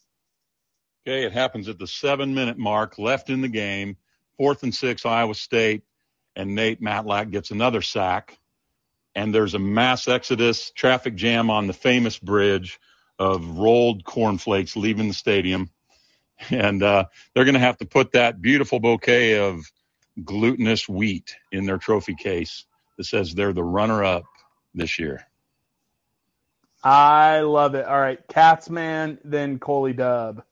Okay, 1.05 1.25
it 1.25 1.33
happens 1.33 1.67
at 1.67 1.77
the 1.77 1.87
seven 1.87 2.33
minute 2.33 2.57
mark, 2.57 2.97
left 2.97 3.29
in 3.29 3.41
the 3.41 3.49
game, 3.49 3.97
fourth 4.37 4.63
and 4.63 4.73
six, 4.73 5.05
Iowa 5.05 5.35
State, 5.35 5.83
and 6.37 6.55
Nate 6.55 6.81
Matlack 6.81 7.31
gets 7.31 7.51
another 7.51 7.81
sack. 7.81 8.39
And 9.13 9.35
there's 9.35 9.55
a 9.55 9.59
mass 9.59 10.07
exodus, 10.07 10.71
traffic 10.71 11.15
jam 11.15 11.49
on 11.49 11.67
the 11.67 11.73
famous 11.73 12.17
bridge 12.17 12.79
of 13.23 13.57
rolled 13.57 14.03
cornflakes 14.03 14.75
leaving 14.75 15.07
the 15.07 15.13
stadium. 15.13 15.69
And 16.49 16.83
uh, 16.83 17.05
they're 17.33 17.45
going 17.45 17.53
to 17.53 17.59
have 17.59 17.77
to 17.77 17.85
put 17.85 18.11
that 18.11 18.41
beautiful 18.41 18.81
bouquet 18.81 19.39
of 19.39 19.71
glutinous 20.25 20.89
wheat 20.89 21.35
in 21.51 21.65
their 21.65 21.77
trophy 21.77 22.15
case 22.15 22.65
that 22.97 23.05
says 23.05 23.33
they're 23.33 23.53
the 23.53 23.63
runner 23.63 24.03
up 24.03 24.25
this 24.73 24.99
year. 24.99 25.25
I 26.83 27.39
love 27.41 27.75
it. 27.75 27.85
All 27.85 27.99
right, 27.99 28.19
Catsman, 28.27 29.19
then 29.23 29.57
Coley 29.57 29.93
Dub. 29.93 30.43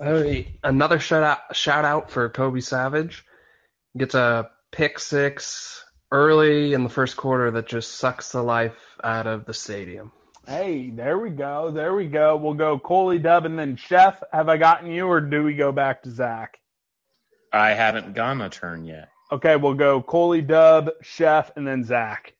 Hey, 0.00 0.58
another 0.64 0.98
shout 0.98 1.22
out, 1.22 1.54
shout 1.54 1.84
out 1.84 2.10
for 2.10 2.28
Kobe 2.28 2.58
Savage. 2.58 3.24
Gets 3.96 4.16
a 4.16 4.50
pick 4.72 4.98
six 4.98 5.84
early 6.10 6.72
in 6.72 6.82
the 6.82 6.90
first 6.90 7.16
quarter 7.16 7.52
that 7.52 7.68
just 7.68 7.92
sucks 7.92 8.32
the 8.32 8.42
life 8.42 8.98
out 9.04 9.28
of 9.28 9.44
the 9.44 9.54
stadium. 9.54 10.10
Hey, 10.46 10.90
there 10.90 11.18
we 11.18 11.30
go. 11.30 11.70
There 11.70 11.94
we 11.94 12.06
go. 12.06 12.36
We'll 12.36 12.54
go 12.54 12.78
Coley 12.78 13.20
Dub 13.20 13.46
and 13.46 13.56
then 13.56 13.76
Chef. 13.76 14.20
Have 14.32 14.48
I 14.48 14.56
gotten 14.56 14.90
you, 14.90 15.06
or 15.06 15.20
do 15.20 15.44
we 15.44 15.54
go 15.54 15.70
back 15.70 16.02
to 16.02 16.10
Zach? 16.10 16.58
I 17.52 17.70
haven't 17.70 18.14
gone 18.14 18.40
a 18.40 18.48
turn 18.48 18.84
yet. 18.84 19.08
Okay, 19.30 19.56
we'll 19.56 19.74
go 19.74 20.02
Coley 20.02 20.42
Dub, 20.42 20.90
Chef, 21.00 21.52
and 21.56 21.66
then 21.66 21.84
Zach. 21.84 22.34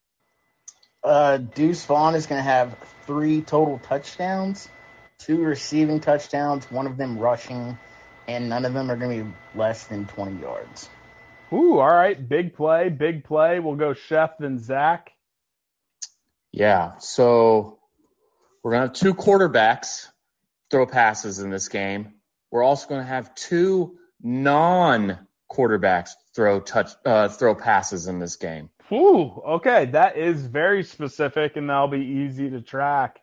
Uh, 1.04 1.36
Deuce 1.36 1.84
Vaughn 1.86 2.14
is 2.14 2.26
going 2.26 2.40
to 2.40 2.44
have 2.44 2.76
three 3.06 3.40
total 3.40 3.78
touchdowns, 3.78 4.68
two 5.18 5.38
receiving 5.38 6.00
touchdowns, 6.00 6.70
one 6.70 6.86
of 6.86 6.96
them 6.96 7.18
rushing, 7.18 7.78
and 8.26 8.48
none 8.48 8.64
of 8.64 8.74
them 8.74 8.90
are 8.90 8.96
going 8.96 9.18
to 9.18 9.24
be 9.24 9.32
less 9.54 9.84
than 9.84 10.06
20 10.06 10.40
yards. 10.40 10.88
Ooh, 11.52 11.78
all 11.78 11.94
right. 11.94 12.28
Big 12.28 12.54
play, 12.54 12.88
big 12.88 13.24
play. 13.24 13.60
We'll 13.60 13.76
go 13.76 13.94
Chef, 13.94 14.38
then 14.38 14.58
Zach. 14.58 15.12
Yeah, 16.50 16.98
so 16.98 17.78
we're 18.62 18.72
going 18.72 18.82
to 18.82 18.86
have 18.88 18.96
two 18.96 19.14
quarterbacks 19.14 20.08
throw 20.70 20.86
passes 20.86 21.40
in 21.40 21.50
this 21.50 21.68
game. 21.68 22.14
We're 22.50 22.62
also 22.62 22.88
going 22.88 23.00
to 23.00 23.06
have 23.06 23.34
two 23.34 23.98
non 24.22 25.18
quarterbacks 25.50 26.10
throw 26.34 26.60
touch 26.60 26.90
uh, 27.04 27.28
throw 27.28 27.54
passes 27.54 28.06
in 28.06 28.18
this 28.18 28.36
game. 28.36 28.70
Ooh, 28.92 29.40
okay. 29.46 29.86
That 29.86 30.16
is 30.16 30.46
very 30.46 30.84
specific, 30.84 31.56
and 31.56 31.68
that'll 31.68 31.88
be 31.88 32.24
easy 32.26 32.50
to 32.50 32.60
track. 32.60 33.20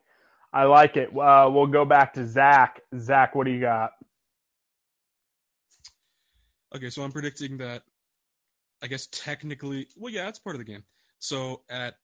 I 0.52 0.64
like 0.64 0.98
it. 0.98 1.10
Uh, 1.16 1.50
we'll 1.52 1.68
go 1.68 1.86
back 1.86 2.14
to 2.14 2.28
Zach. 2.28 2.82
Zach, 2.98 3.36
what 3.36 3.46
do 3.46 3.52
you 3.52 3.62
got? 3.62 3.92
Okay, 6.76 6.90
so 6.90 7.04
I'm 7.04 7.12
predicting 7.12 7.58
that. 7.58 7.84
I 8.82 8.88
guess 8.88 9.08
technically, 9.12 9.88
well, 9.98 10.12
yeah, 10.12 10.26
that's 10.26 10.40
part 10.40 10.56
of 10.56 10.60
the 10.60 10.72
game. 10.72 10.84
So 11.20 11.62
at 11.70 11.96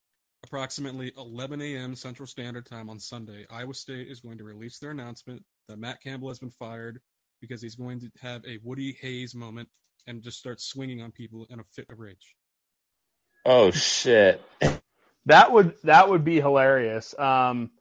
approximately 0.46 1.12
11 1.18 1.60
a.m. 1.62 1.96
Central 1.96 2.28
Standard 2.28 2.66
Time 2.66 2.89
on 2.89 3.00
Sunday, 3.00 3.46
Iowa 3.50 3.74
State 3.74 4.08
is 4.08 4.20
going 4.20 4.38
to 4.38 4.43
release 4.43 4.78
their 4.78 4.91
announcement 4.91 5.43
that 5.68 5.80
Matt 5.80 6.02
Campbell 6.02 6.28
has 6.28 6.39
been 6.39 6.52
fired 6.52 7.02
because 7.41 7.62
he's 7.62 7.76
going 7.76 8.00
to 8.00 8.12
have 8.22 8.43
a 8.46 8.60
Woody 8.64 8.96
Hayes 9.02 9.34
moment 9.34 9.68
and 10.08 10.22
just 10.22 10.38
start 10.38 10.62
swinging 10.62 11.02
on 11.02 11.12
people 11.12 11.48
in 11.50 11.60
a 11.60 11.64
fit 11.74 11.88
of 11.89 12.00
rage. 12.00 12.36
Oh 13.46 13.72
shit! 13.72 14.41
That 15.26 15.52
would 15.52 15.76
that 15.84 16.10
would 16.10 16.24
be 16.24 16.36
hilarious. 16.36 17.18
Um, 17.18 17.72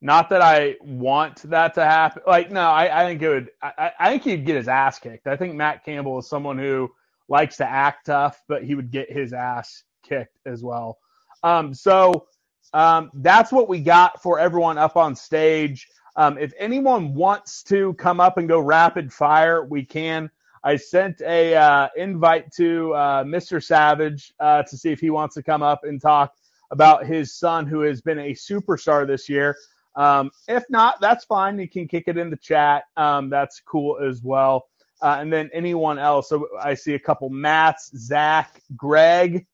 not 0.00 0.30
that 0.30 0.42
I 0.42 0.76
want 0.80 1.42
that 1.50 1.74
to 1.74 1.84
happen. 1.84 2.22
Like, 2.26 2.50
no, 2.50 2.62
I, 2.62 3.02
I 3.02 3.06
think 3.06 3.22
it 3.22 3.28
would. 3.28 3.50
I, 3.62 3.92
I 3.98 4.10
think 4.10 4.24
he'd 4.24 4.44
get 4.44 4.56
his 4.56 4.68
ass 4.68 4.98
kicked. 4.98 5.28
I 5.28 5.36
think 5.36 5.54
Matt 5.54 5.84
Campbell 5.84 6.18
is 6.18 6.28
someone 6.28 6.58
who 6.58 6.90
likes 7.28 7.58
to 7.58 7.68
act 7.68 8.06
tough, 8.06 8.42
but 8.48 8.64
he 8.64 8.74
would 8.74 8.90
get 8.90 9.10
his 9.10 9.32
ass 9.32 9.84
kicked 10.02 10.38
as 10.44 10.62
well. 10.62 10.98
Um, 11.42 11.74
so 11.74 12.26
um, 12.72 13.10
that's 13.14 13.52
what 13.52 13.68
we 13.68 13.80
got 13.80 14.22
for 14.22 14.38
everyone 14.38 14.78
up 14.78 14.96
on 14.96 15.14
stage. 15.14 15.88
Um, 16.16 16.38
if 16.38 16.52
anyone 16.58 17.14
wants 17.14 17.62
to 17.64 17.94
come 17.94 18.20
up 18.20 18.38
and 18.38 18.48
go 18.48 18.60
rapid 18.60 19.12
fire, 19.12 19.64
we 19.64 19.84
can. 19.84 20.30
I 20.64 20.76
sent 20.76 21.20
a 21.22 21.54
uh, 21.54 21.88
invite 21.96 22.52
to 22.52 22.94
uh, 22.94 23.24
Mr. 23.24 23.62
Savage 23.62 24.32
uh, 24.38 24.62
to 24.62 24.76
see 24.76 24.92
if 24.92 25.00
he 25.00 25.10
wants 25.10 25.34
to 25.34 25.42
come 25.42 25.62
up 25.62 25.84
and 25.84 26.00
talk 26.00 26.34
about 26.70 27.04
his 27.04 27.34
son, 27.34 27.66
who 27.66 27.80
has 27.80 28.00
been 28.00 28.18
a 28.18 28.32
superstar 28.32 29.06
this 29.06 29.28
year. 29.28 29.56
Um, 29.96 30.30
if 30.48 30.64
not, 30.70 31.00
that's 31.00 31.24
fine. 31.24 31.58
You 31.58 31.68
can 31.68 31.88
kick 31.88 32.04
it 32.06 32.16
in 32.16 32.30
the 32.30 32.36
chat. 32.36 32.84
Um, 32.96 33.28
that's 33.28 33.60
cool 33.60 33.98
as 33.98 34.22
well. 34.22 34.66
Uh, 35.02 35.16
and 35.18 35.32
then 35.32 35.50
anyone 35.52 35.98
else. 35.98 36.28
So 36.28 36.48
I 36.60 36.74
see 36.74 36.94
a 36.94 36.98
couple 36.98 37.28
Matts, 37.28 37.90
Zach, 37.96 38.62
Greg, 38.76 39.46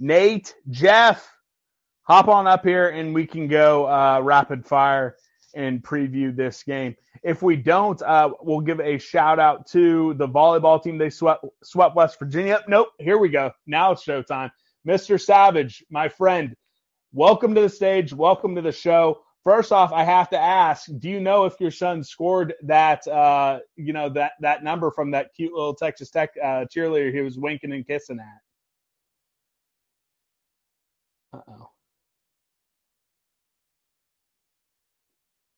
Nate, 0.00 0.54
Jeff. 0.70 1.28
Hop 2.02 2.28
on 2.28 2.46
up 2.46 2.64
here 2.64 2.88
and 2.88 3.14
we 3.14 3.26
can 3.26 3.48
go 3.48 3.86
uh, 3.88 4.20
rapid 4.22 4.66
fire. 4.66 5.16
and 5.54 5.82
preview 5.82 6.34
this 6.34 6.62
game. 6.62 6.96
If 7.22 7.42
we 7.42 7.56
don't, 7.56 8.00
uh, 8.02 8.30
we'll 8.40 8.60
give 8.60 8.80
a 8.80 8.98
shout 8.98 9.38
out 9.38 9.66
to 9.68 10.14
the 10.14 10.26
volleyball 10.28 10.82
team. 10.82 10.98
They 10.98 11.10
swept 11.10 11.44
swept 11.62 11.94
West 11.96 12.18
Virginia. 12.18 12.60
Nope, 12.68 12.88
here 12.98 13.18
we 13.18 13.28
go. 13.28 13.52
Now 13.66 13.92
it's 13.92 14.04
showtime. 14.04 14.50
Mr. 14.86 15.20
Savage, 15.20 15.84
my 15.90 16.08
friend, 16.08 16.54
welcome 17.12 17.54
to 17.54 17.60
the 17.60 17.68
stage. 17.68 18.12
Welcome 18.12 18.54
to 18.56 18.62
the 18.62 18.72
show. 18.72 19.20
First 19.44 19.72
off, 19.72 19.92
I 19.92 20.04
have 20.04 20.30
to 20.30 20.38
ask: 20.38 20.88
Do 20.98 21.08
you 21.10 21.20
know 21.20 21.44
if 21.44 21.60
your 21.60 21.70
son 21.70 22.02
scored 22.02 22.54
that, 22.64 23.06
uh, 23.08 23.60
you 23.76 23.92
know, 23.92 24.08
that 24.10 24.32
that 24.40 24.64
number 24.64 24.90
from 24.90 25.10
that 25.12 25.34
cute 25.34 25.52
little 25.52 25.74
Texas 25.74 26.10
Tech 26.10 26.30
uh, 26.42 26.64
cheerleader 26.74 27.12
he 27.12 27.20
was 27.20 27.38
winking 27.38 27.72
and 27.72 27.86
kissing 27.86 28.18
at? 28.20 28.51
Uh 31.32 31.40
oh. 31.48 31.70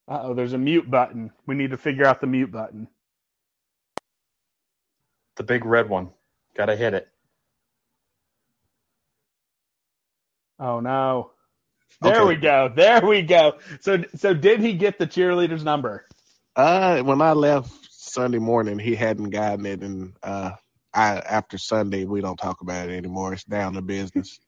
Uh 0.08 0.20
oh, 0.24 0.34
there's 0.34 0.52
a 0.54 0.58
mute 0.58 0.90
button. 0.90 1.32
We 1.46 1.54
need 1.54 1.70
to 1.72 1.78
figure 1.78 2.06
out 2.06 2.20
the 2.20 2.26
mute 2.28 2.52
button. 2.52 2.88
The 5.36 5.44
big 5.44 5.64
red 5.64 5.88
one. 5.88 6.10
Gotta 6.56 6.76
hit 6.76 6.94
it. 6.94 7.08
Oh 10.60 10.80
no. 10.80 11.32
There 12.00 12.24
Okay. 12.24 12.26
we 12.26 12.36
go. 12.36 12.72
There 12.74 13.04
we 13.06 13.22
go. 13.22 13.58
So 13.80 14.04
so 14.16 14.34
did 14.34 14.60
he 14.60 14.74
get 14.74 14.98
the 14.98 15.06
cheerleader's 15.06 15.64
number? 15.64 16.06
Uh, 16.56 17.02
when 17.02 17.22
I 17.22 17.32
left 17.32 17.70
Sunday 17.90 18.38
morning, 18.38 18.78
he 18.78 18.94
hadn't 18.96 19.30
gotten 19.30 19.66
it, 19.66 19.82
and 19.82 20.14
uh, 20.22 20.52
I 20.94 21.18
after 21.18 21.58
Sunday 21.58 22.04
we 22.04 22.20
don't 22.22 22.36
talk 22.38 22.62
about 22.62 22.90
it 22.90 22.96
anymore. 22.96 23.34
It's 23.34 23.44
down 23.44 23.74
to 23.74 23.82
business. 23.82 24.38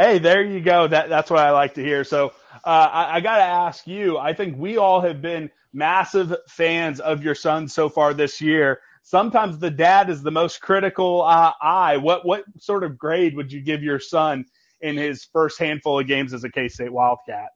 Hey, 0.00 0.18
there 0.18 0.42
you 0.42 0.62
go. 0.62 0.88
That 0.88 1.10
that's 1.10 1.30
what 1.30 1.40
I 1.40 1.50
like 1.50 1.74
to 1.74 1.82
hear. 1.82 2.04
So 2.04 2.32
uh, 2.64 2.88
I, 2.90 3.16
I 3.16 3.20
got 3.20 3.36
to 3.36 3.42
ask 3.42 3.86
you. 3.86 4.16
I 4.16 4.32
think 4.32 4.56
we 4.56 4.78
all 4.78 5.02
have 5.02 5.20
been 5.20 5.50
massive 5.74 6.34
fans 6.48 7.00
of 7.00 7.22
your 7.22 7.34
son 7.34 7.68
so 7.68 7.90
far 7.90 8.14
this 8.14 8.40
year. 8.40 8.80
Sometimes 9.02 9.58
the 9.58 9.70
dad 9.70 10.08
is 10.08 10.22
the 10.22 10.30
most 10.30 10.62
critical 10.62 11.20
uh, 11.20 11.52
eye. 11.60 11.98
What 11.98 12.24
what 12.24 12.44
sort 12.58 12.82
of 12.82 12.96
grade 12.96 13.36
would 13.36 13.52
you 13.52 13.60
give 13.60 13.82
your 13.82 14.00
son 14.00 14.46
in 14.80 14.96
his 14.96 15.26
first 15.34 15.58
handful 15.58 16.00
of 16.00 16.06
games 16.06 16.32
as 16.32 16.44
a 16.44 16.50
K 16.50 16.68
State 16.68 16.90
Wildcat? 16.94 17.50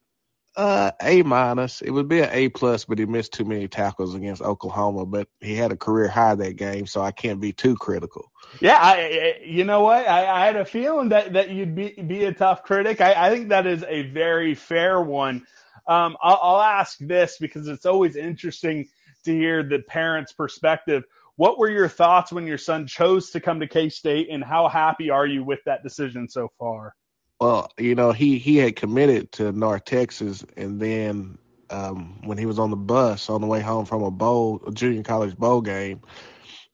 Uh, 0.57 0.91
A 1.01 1.21
minus. 1.23 1.81
It 1.81 1.91
would 1.91 2.07
be 2.07 2.21
an 2.21 2.29
A 2.31 2.47
plus, 2.49 2.85
but 2.85 2.97
he 2.97 3.05
missed 3.05 3.33
too 3.33 3.43
many 3.43 3.67
tackles 3.67 4.15
against 4.15 4.41
Oklahoma. 4.41 5.05
But 5.05 5.27
he 5.41 5.55
had 5.55 5.73
a 5.73 5.75
career 5.75 6.07
high 6.07 6.35
that 6.35 6.55
game, 6.55 6.87
so 6.87 7.01
I 7.01 7.11
can't 7.11 7.41
be 7.41 7.51
too 7.51 7.75
critical. 7.75 8.31
Yeah, 8.61 8.77
I, 8.79 9.41
you 9.43 9.65
know 9.65 9.81
what? 9.81 10.07
I, 10.07 10.43
I 10.43 10.45
had 10.45 10.55
a 10.55 10.63
feeling 10.63 11.09
that, 11.09 11.33
that 11.33 11.49
you'd 11.49 11.75
be 11.75 11.89
be 11.89 12.23
a 12.25 12.33
tough 12.33 12.63
critic. 12.63 13.01
I, 13.01 13.27
I 13.27 13.29
think 13.29 13.49
that 13.49 13.67
is 13.67 13.83
a 13.87 14.03
very 14.03 14.55
fair 14.55 15.01
one. 15.01 15.45
Um, 15.87 16.15
I'll, 16.21 16.39
I'll 16.41 16.61
ask 16.61 16.97
this 16.99 17.37
because 17.37 17.67
it's 17.67 17.85
always 17.85 18.15
interesting 18.15 18.87
to 19.25 19.33
hear 19.33 19.61
the 19.61 19.79
parents' 19.79 20.31
perspective. 20.31 21.03
What 21.35 21.59
were 21.59 21.69
your 21.69 21.89
thoughts 21.89 22.31
when 22.31 22.47
your 22.47 22.57
son 22.57 22.87
chose 22.87 23.31
to 23.31 23.41
come 23.41 23.59
to 23.59 23.67
K 23.67 23.89
State, 23.89 24.29
and 24.31 24.41
how 24.41 24.69
happy 24.69 25.09
are 25.09 25.27
you 25.27 25.43
with 25.43 25.59
that 25.65 25.83
decision 25.83 26.29
so 26.29 26.49
far? 26.57 26.95
Well, 27.39 27.69
you 27.77 27.95
know, 27.95 28.11
he 28.11 28.37
he 28.37 28.57
had 28.57 28.75
committed 28.75 29.31
to 29.33 29.51
North 29.51 29.85
Texas, 29.85 30.45
and 30.55 30.79
then 30.79 31.37
um, 31.69 32.21
when 32.23 32.37
he 32.37 32.45
was 32.45 32.59
on 32.59 32.69
the 32.69 32.77
bus 32.77 33.29
on 33.29 33.41
the 33.41 33.47
way 33.47 33.59
home 33.59 33.85
from 33.85 34.03
a 34.03 34.11
bowl, 34.11 34.61
a 34.65 34.71
junior 34.71 35.03
college 35.03 35.35
bowl 35.35 35.61
game, 35.61 36.01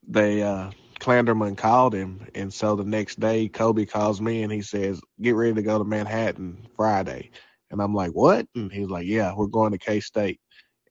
they 0.07 0.43
uh, 0.43 0.69
called 0.99 1.95
him, 1.95 2.27
and 2.35 2.53
so 2.53 2.75
the 2.75 2.83
next 2.83 3.19
day, 3.19 3.47
Kobe 3.47 3.85
calls 3.85 4.21
me 4.21 4.43
and 4.43 4.51
he 4.51 4.61
says, 4.61 5.01
"Get 5.19 5.35
ready 5.35 5.55
to 5.55 5.63
go 5.63 5.79
to 5.79 5.83
Manhattan 5.83 6.67
Friday," 6.75 7.31
and 7.71 7.81
I'm 7.81 7.95
like, 7.95 8.11
"What?" 8.11 8.45
And 8.55 8.71
he's 8.71 8.89
like, 8.89 9.07
"Yeah, 9.07 9.33
we're 9.35 9.47
going 9.47 9.71
to 9.71 9.79
K 9.79 9.99
State." 9.99 10.39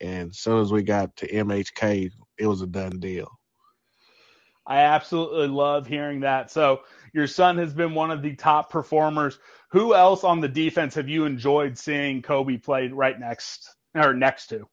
And 0.01 0.31
as 0.31 0.39
soon 0.39 0.61
as 0.63 0.73
we 0.73 0.83
got 0.83 1.15
to 1.17 1.29
MHK, 1.29 2.11
it 2.39 2.47
was 2.47 2.63
a 2.63 2.67
done 2.67 2.99
deal. 2.99 3.29
I 4.67 4.81
absolutely 4.81 5.49
love 5.49 5.87
hearing 5.87 6.21
that. 6.21 6.51
So 6.51 6.83
your 7.13 7.27
son 7.27 7.59
has 7.59 7.75
been 7.75 7.95
one 7.95 8.11
of 8.11 8.23
the 8.23 8.37
top 8.37 8.71
performers. 8.71 9.39
Who 9.73 9.95
else 9.95 10.25
on 10.25 10.41
the 10.41 10.49
defense 10.49 10.95
have 10.95 11.09
you 11.09 11.25
enjoyed 11.25 11.79
seeing 11.79 12.23
Kobe 12.23 12.57
play 12.57 12.89
right 12.89 13.19
next 13.19 13.75
or 13.95 14.15
next 14.15 14.49
to? 14.49 14.69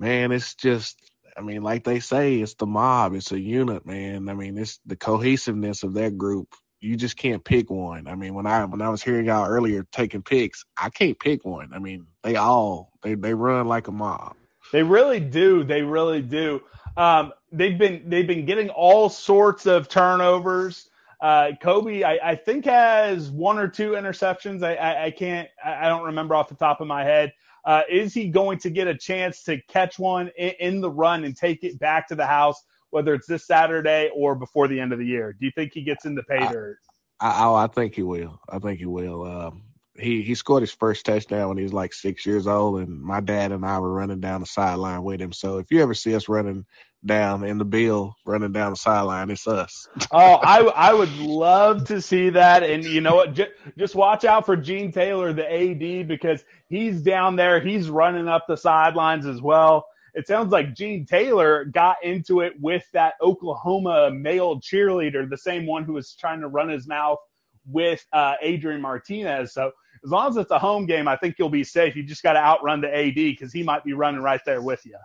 man, 0.00 0.32
it's 0.32 0.54
just, 0.54 0.98
I 1.36 1.42
mean, 1.42 1.62
like 1.62 1.84
they 1.84 2.00
say, 2.00 2.40
it's 2.40 2.54
the 2.54 2.66
mob. 2.66 3.14
It's 3.14 3.30
a 3.30 3.38
unit, 3.38 3.86
man. 3.86 4.28
I 4.28 4.34
mean, 4.34 4.58
it's 4.58 4.80
the 4.86 4.96
cohesiveness 4.96 5.84
of 5.84 5.94
that 5.94 6.18
group. 6.18 6.54
You 6.80 6.96
just 6.96 7.16
can't 7.16 7.44
pick 7.44 7.70
one. 7.70 8.08
I 8.08 8.14
mean, 8.14 8.32
when 8.32 8.46
I 8.46 8.64
when 8.64 8.80
I 8.80 8.88
was 8.88 9.02
hearing 9.02 9.26
y'all 9.26 9.46
earlier 9.46 9.86
taking 9.92 10.22
picks, 10.22 10.64
I 10.78 10.88
can't 10.88 11.18
pick 11.20 11.44
one. 11.44 11.72
I 11.74 11.78
mean, 11.78 12.06
they 12.22 12.36
all 12.36 12.90
they 13.02 13.14
they 13.14 13.34
run 13.34 13.68
like 13.68 13.88
a 13.88 13.92
mob. 13.92 14.34
They 14.72 14.82
really 14.82 15.20
do. 15.20 15.62
They 15.62 15.82
really 15.82 16.22
do. 16.22 16.62
Um, 16.96 17.34
they've 17.52 17.76
been 17.76 18.08
they've 18.08 18.26
been 18.26 18.46
getting 18.46 18.70
all 18.70 19.10
sorts 19.10 19.66
of 19.66 19.88
turnovers. 19.88 20.88
Uh, 21.20 21.52
Kobe, 21.60 22.02
I, 22.02 22.18
I 22.30 22.34
think 22.34 22.64
has 22.64 23.30
one 23.30 23.58
or 23.58 23.68
two 23.68 23.90
interceptions. 23.90 24.62
I, 24.62 24.74
I, 24.74 25.04
I 25.06 25.10
can't, 25.10 25.48
I 25.64 25.88
don't 25.88 26.04
remember 26.04 26.34
off 26.34 26.48
the 26.48 26.54
top 26.54 26.80
of 26.80 26.86
my 26.86 27.04
head. 27.04 27.32
Uh, 27.64 27.82
is 27.90 28.14
he 28.14 28.28
going 28.28 28.58
to 28.58 28.70
get 28.70 28.88
a 28.88 28.96
chance 28.96 29.42
to 29.42 29.60
catch 29.68 29.98
one 29.98 30.30
in, 30.38 30.52
in 30.60 30.80
the 30.80 30.90
run 30.90 31.24
and 31.24 31.36
take 31.36 31.62
it 31.62 31.78
back 31.78 32.08
to 32.08 32.14
the 32.14 32.26
house, 32.26 32.62
whether 32.88 33.12
it's 33.12 33.26
this 33.26 33.46
Saturday 33.46 34.10
or 34.14 34.34
before 34.34 34.66
the 34.66 34.80
end 34.80 34.92
of 34.92 34.98
the 34.98 35.04
year? 35.04 35.34
Do 35.38 35.44
you 35.44 35.52
think 35.54 35.72
he 35.74 35.82
gets 35.82 36.06
in 36.06 36.14
the 36.14 36.22
pay 36.22 36.46
dirt? 36.48 36.78
I, 37.20 37.44
I 37.44 37.64
I 37.64 37.66
think 37.66 37.94
he 37.94 38.02
will. 38.02 38.40
I 38.48 38.58
think 38.58 38.78
he 38.78 38.86
will. 38.86 39.24
Um, 39.24 39.64
he 39.98 40.22
he 40.22 40.34
scored 40.34 40.62
his 40.62 40.72
first 40.72 41.04
touchdown 41.04 41.48
when 41.48 41.58
he 41.58 41.64
was 41.64 41.74
like 41.74 41.92
six 41.92 42.24
years 42.24 42.46
old, 42.46 42.80
and 42.80 43.00
my 43.00 43.20
dad 43.20 43.52
and 43.52 43.64
I 43.66 43.78
were 43.78 43.92
running 43.92 44.20
down 44.20 44.40
the 44.40 44.46
sideline 44.46 45.02
with 45.02 45.20
him. 45.20 45.32
So 45.32 45.58
if 45.58 45.70
you 45.70 45.82
ever 45.82 45.94
see 45.94 46.14
us 46.14 46.28
running 46.28 46.64
down 47.04 47.44
in 47.44 47.58
the 47.58 47.64
bill, 47.64 48.14
running 48.26 48.52
down 48.52 48.72
the 48.72 48.76
sideline, 48.76 49.30
it's 49.30 49.46
us. 49.46 49.88
oh, 50.12 50.34
I 50.34 50.60
I 50.60 50.92
would 50.92 51.14
love 51.16 51.84
to 51.86 52.00
see 52.00 52.30
that. 52.30 52.62
And 52.62 52.84
you 52.84 53.00
know 53.00 53.16
what? 53.16 53.34
Just, 53.34 53.50
just 53.78 53.94
watch 53.94 54.24
out 54.24 54.46
for 54.46 54.56
Gene 54.56 54.92
Taylor, 54.92 55.32
the 55.32 55.50
AD, 55.50 56.08
because 56.08 56.44
he's 56.68 57.02
down 57.02 57.36
there. 57.36 57.60
He's 57.60 57.88
running 57.88 58.28
up 58.28 58.46
the 58.46 58.56
sidelines 58.56 59.26
as 59.26 59.40
well. 59.40 59.86
It 60.14 60.26
sounds 60.26 60.50
like 60.50 60.74
Gene 60.74 61.06
Taylor 61.06 61.64
got 61.66 61.96
into 62.02 62.40
it 62.40 62.54
with 62.60 62.84
that 62.92 63.14
Oklahoma 63.22 64.10
male 64.10 64.60
cheerleader, 64.60 65.28
the 65.28 65.38
same 65.38 65.66
one 65.66 65.84
who 65.84 65.92
was 65.92 66.14
trying 66.14 66.40
to 66.40 66.48
run 66.48 66.68
his 66.68 66.88
mouth 66.88 67.18
with 67.66 68.04
uh, 68.12 68.34
Adrian 68.42 68.80
Martinez. 68.80 69.54
So 69.54 69.70
as 70.04 70.10
long 70.10 70.30
as 70.30 70.36
it's 70.36 70.50
a 70.50 70.58
home 70.58 70.86
game, 70.86 71.06
I 71.06 71.16
think 71.16 71.36
you'll 71.38 71.48
be 71.48 71.64
safe. 71.64 71.94
You 71.94 72.02
just 72.02 72.22
got 72.22 72.32
to 72.32 72.40
outrun 72.40 72.80
the 72.80 72.94
AD 72.94 73.14
because 73.14 73.52
he 73.52 73.62
might 73.62 73.84
be 73.84 73.92
running 73.92 74.20
right 74.20 74.40
there 74.44 74.62
with 74.62 74.84
you. 74.84 74.96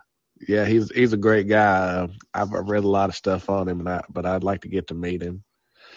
Yeah, 0.46 0.64
he's 0.64 0.90
he's 0.90 1.12
a 1.12 1.18
great 1.18 1.48
guy. 1.48 1.76
Uh, 1.76 2.08
I've 2.34 2.50
read 2.50 2.84
a 2.84 2.88
lot 2.88 3.08
of 3.08 3.16
stuff 3.16 3.48
on 3.48 3.68
him, 3.68 3.80
and 3.80 3.88
I, 3.88 4.02
but 4.10 4.26
I'd 4.26 4.44
like 4.44 4.62
to 4.62 4.68
get 4.68 4.88
to 4.88 4.94
meet 4.94 5.22
him. 5.22 5.42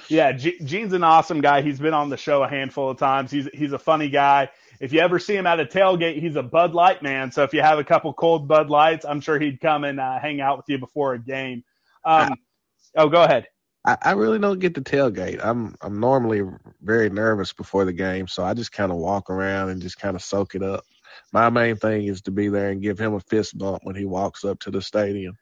Yeah, 0.08 0.32
G- 0.32 0.60
Gene's 0.64 0.94
an 0.94 1.04
awesome 1.04 1.42
guy. 1.42 1.62
He's 1.62 1.80
been 1.80 1.94
on 1.94 2.10
the 2.10 2.18
show 2.18 2.44
a 2.44 2.50
handful 2.50 2.90
of 2.90 2.98
times. 2.98 3.32
He's 3.32 3.48
he's 3.54 3.74
a 3.74 3.80
funny 3.80 4.10
guy. 4.10 4.50
If 4.80 4.94
you 4.94 5.02
ever 5.02 5.20
see 5.20 5.36
him 5.36 5.46
at 5.46 5.60
a 5.60 5.66
tailgate, 5.66 6.20
he's 6.20 6.36
a 6.36 6.44
Bud 6.44 6.74
Light 6.74 7.04
man. 7.04 7.32
So 7.32 7.44
if 7.44 7.54
you 7.54 7.62
have 7.62 7.80
a 7.80 7.84
couple 7.84 8.14
cold 8.14 8.48
Bud 8.48 8.70
Lights, 8.70 9.06
I'm 9.06 9.20
sure 9.20 9.38
he'd 9.38 9.60
come 9.60 9.84
and 9.84 10.00
uh, 10.00 10.20
hang 10.20 10.40
out 10.40 10.58
with 10.58 10.66
you 10.70 10.78
before 10.78 11.14
a 11.14 11.20
game. 11.20 11.64
Um, 12.06 12.36
oh, 12.96 13.10
go 13.10 13.24
ahead. 13.24 13.48
I, 13.86 13.98
I 14.02 14.12
really 14.12 14.40
don't 14.40 14.60
get 14.60 14.74
the 14.74 14.82
tailgate. 14.82 15.40
I'm 15.44 15.76
I'm 15.82 16.00
normally 16.00 16.44
very 16.82 17.10
nervous 17.10 17.54
before 17.54 17.86
the 17.86 17.94
game, 17.94 18.28
so 18.28 18.44
I 18.44 18.54
just 18.54 18.72
kind 18.72 18.92
of 18.92 18.98
walk 18.98 19.30
around 19.30 19.70
and 19.70 19.82
just 19.82 20.00
kind 20.00 20.16
of 20.16 20.24
soak 20.24 20.56
it 20.56 20.64
up. 20.64 20.84
My 21.32 21.50
main 21.50 21.76
thing 21.76 22.06
is 22.06 22.22
to 22.24 22.32
be 22.32 22.50
there 22.50 22.70
and 22.70 22.82
give 22.82 23.00
him 23.00 23.14
a 23.14 23.20
fist 23.20 23.58
bump 23.58 23.82
when 23.84 23.96
he 23.96 24.06
walks 24.06 24.44
up 24.46 24.60
to 24.62 24.72
the 24.72 24.82
stadium. 24.82 25.38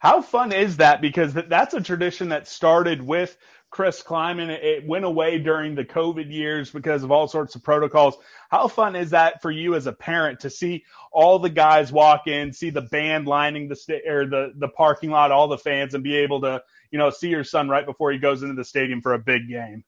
How 0.00 0.22
fun 0.22 0.52
is 0.52 0.76
that? 0.76 1.00
Because 1.00 1.34
that's 1.34 1.74
a 1.74 1.80
tradition 1.80 2.28
that 2.28 2.46
started 2.46 3.02
with 3.02 3.36
Chris 3.70 4.02
Klieman. 4.02 4.48
It, 4.48 4.86
went 4.86 5.04
away 5.04 5.38
during 5.38 5.74
the 5.74 5.84
COVID 5.84 6.32
years 6.32 6.70
because 6.70 7.02
of 7.02 7.10
all 7.10 7.26
sorts 7.26 7.56
of 7.56 7.64
protocols. 7.64 8.16
How 8.48 8.68
fun 8.68 8.94
is 8.94 9.10
that 9.10 9.42
for 9.42 9.50
you 9.50 9.74
as 9.74 9.86
a 9.86 9.92
parent 9.92 10.40
to 10.40 10.50
see 10.50 10.84
all 11.12 11.40
the 11.40 11.50
guys 11.50 11.90
walk 11.90 12.28
in, 12.28 12.52
see 12.52 12.70
the 12.70 12.82
band 12.82 13.26
lining 13.26 13.68
the 13.68 13.74
sta- 13.74 14.06
or 14.06 14.26
the 14.26 14.52
the 14.56 14.68
parking 14.68 15.10
lot, 15.10 15.32
all 15.32 15.48
the 15.48 15.58
fans, 15.58 15.94
and 15.94 16.04
be 16.04 16.16
able 16.16 16.40
to 16.42 16.62
you 16.92 16.98
know 16.98 17.10
see 17.10 17.28
your 17.28 17.44
son 17.44 17.68
right 17.68 17.84
before 17.84 18.12
he 18.12 18.18
goes 18.18 18.42
into 18.42 18.54
the 18.54 18.64
stadium 18.64 19.02
for 19.02 19.14
a 19.14 19.18
big 19.18 19.48
game? 19.48 19.84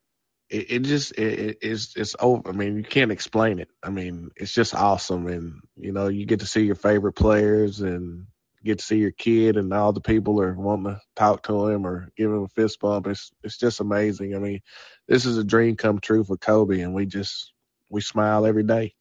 It, 0.50 0.72
it 0.72 0.78
just 0.80 1.12
it, 1.12 1.40
it- 1.40 1.58
it's 1.62 1.96
it's 1.96 2.16
over. 2.20 2.48
I 2.50 2.52
mean, 2.52 2.78
you 2.78 2.84
can't 2.84 3.12
explain 3.12 3.60
it. 3.60 3.68
I 3.82 3.90
mean, 3.90 4.30
it's 4.36 4.54
just 4.54 4.74
awesome, 4.74 5.28
and 5.28 5.62
you 5.76 5.92
know, 5.92 6.08
you 6.08 6.26
get 6.26 6.40
to 6.40 6.46
see 6.46 6.62
your 6.64 6.76
favorite 6.76 7.14
players 7.14 7.80
and 7.82 8.26
get 8.64 8.80
to 8.80 8.84
see 8.84 8.98
your 8.98 9.12
kid, 9.12 9.56
and 9.58 9.72
all 9.74 9.92
the 9.92 10.02
people 10.02 10.42
are 10.42 10.54
wanting 10.54 10.94
to 10.94 11.00
talk 11.16 11.44
to 11.44 11.68
him 11.68 11.86
or 11.86 12.10
give 12.16 12.30
him 12.30 12.44
a 12.44 12.48
fist 12.48 12.80
bump. 12.80 13.06
It's 13.08 13.32
it's 13.44 13.58
just 13.58 13.80
amazing. 13.80 14.36
I 14.36 14.40
mean, 14.40 14.60
this 15.08 15.26
is 15.26 15.38
a 15.38 15.44
dream 15.44 15.76
come 15.76 16.00
true 16.00 16.24
for 16.24 16.36
Kobe, 16.36 16.80
and 16.80 16.94
we 16.94 17.06
just 17.06 17.52
we 17.90 18.00
smile 18.02 18.46
every 18.46 18.64
day. 18.64 18.94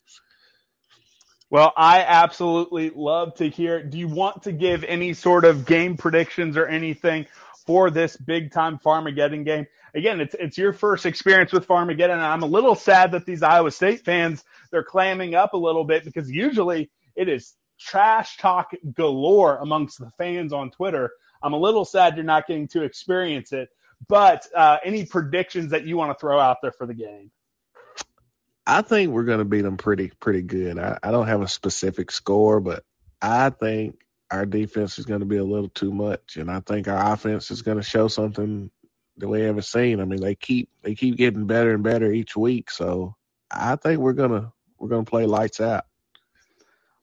Well, 1.49 1.73
I 1.77 2.01
absolutely 2.01 2.91
love 2.91 3.35
to 3.35 3.49
hear. 3.49 3.77
it. 3.79 3.91
Do 3.91 3.97
you 3.99 4.09
want 4.09 4.43
to 4.43 4.51
give 4.53 4.83
any 4.83 5.13
sort 5.15 5.45
of 5.45 5.65
game 5.65 5.97
predictions 5.97 6.57
or 6.57 6.67
anything 6.67 7.27
for 7.69 7.91
this 7.91 8.17
big 8.17 8.51
time 8.51 8.79
Farmageddon 8.79 9.45
game? 9.45 9.67
Again, 9.93 10.21
it's 10.21 10.33
it's 10.39 10.57
your 10.57 10.73
first 10.73 11.05
experience 11.05 11.51
with 11.51 11.67
Farmageddon, 11.67 12.13
and 12.13 12.21
I'm 12.21 12.41
a 12.41 12.47
little 12.47 12.73
sad 12.73 13.11
that 13.11 13.27
these 13.27 13.43
Iowa 13.43 13.69
State 13.69 14.03
fans 14.03 14.43
they're 14.71 14.83
clamming 14.83 15.35
up 15.35 15.53
a 15.53 15.57
little 15.57 15.83
bit 15.83 16.03
because 16.03 16.31
usually 16.31 16.89
it 17.15 17.29
is 17.29 17.53
trash 17.79 18.37
talk 18.37 18.71
galore 18.93 19.57
amongst 19.57 19.99
the 19.99 20.09
fans 20.17 20.51
on 20.51 20.71
Twitter. 20.71 21.11
I'm 21.43 21.53
a 21.53 21.59
little 21.59 21.85
sad 21.85 22.15
you're 22.15 22.25
not 22.25 22.47
getting 22.47 22.67
to 22.69 22.81
experience 22.81 23.53
it. 23.53 23.69
But 24.07 24.47
uh, 24.55 24.77
any 24.83 25.05
predictions 25.05 25.69
that 25.69 25.85
you 25.85 25.95
want 25.95 26.17
to 26.17 26.19
throw 26.19 26.39
out 26.39 26.57
there 26.63 26.71
for 26.71 26.87
the 26.87 26.95
game? 26.95 27.29
I 28.65 28.81
think 28.81 29.11
we're 29.11 29.25
going 29.25 29.39
to 29.39 29.45
beat 29.45 29.61
them 29.61 29.77
pretty 29.77 30.11
pretty 30.19 30.41
good. 30.41 30.79
I, 30.79 30.97
I 31.03 31.11
don't 31.11 31.27
have 31.27 31.43
a 31.43 31.47
specific 31.47 32.09
score, 32.09 32.61
but 32.61 32.83
I 33.21 33.51
think 33.51 33.99
our 34.31 34.45
defense 34.45 34.99
is 34.99 35.05
going 35.05 35.21
to 35.21 35.25
be 35.25 35.37
a 35.37 35.43
little 35.43 35.69
too 35.69 35.91
much, 35.91 36.37
and 36.37 36.49
I 36.51 36.59
think 36.59 36.87
our 36.87 37.13
offense 37.13 37.51
is 37.51 37.61
going 37.61 37.77
to 37.77 37.83
show 37.83 38.07
something 38.07 38.69
that 39.17 39.27
we 39.27 39.41
haven't 39.41 39.63
seen. 39.63 39.99
I 39.99 40.05
mean, 40.05 40.21
they 40.21 40.35
keep 40.35 40.69
they 40.81 40.95
keep 40.95 41.17
getting 41.17 41.47
better 41.47 41.73
and 41.73 41.83
better 41.83 42.11
each 42.11 42.35
week, 42.35 42.71
so 42.71 43.15
I 43.51 43.75
think 43.75 43.99
we're 43.99 44.13
gonna 44.13 44.51
we're 44.77 44.89
gonna 44.89 45.03
play 45.03 45.25
lights 45.25 45.59
out. 45.59 45.85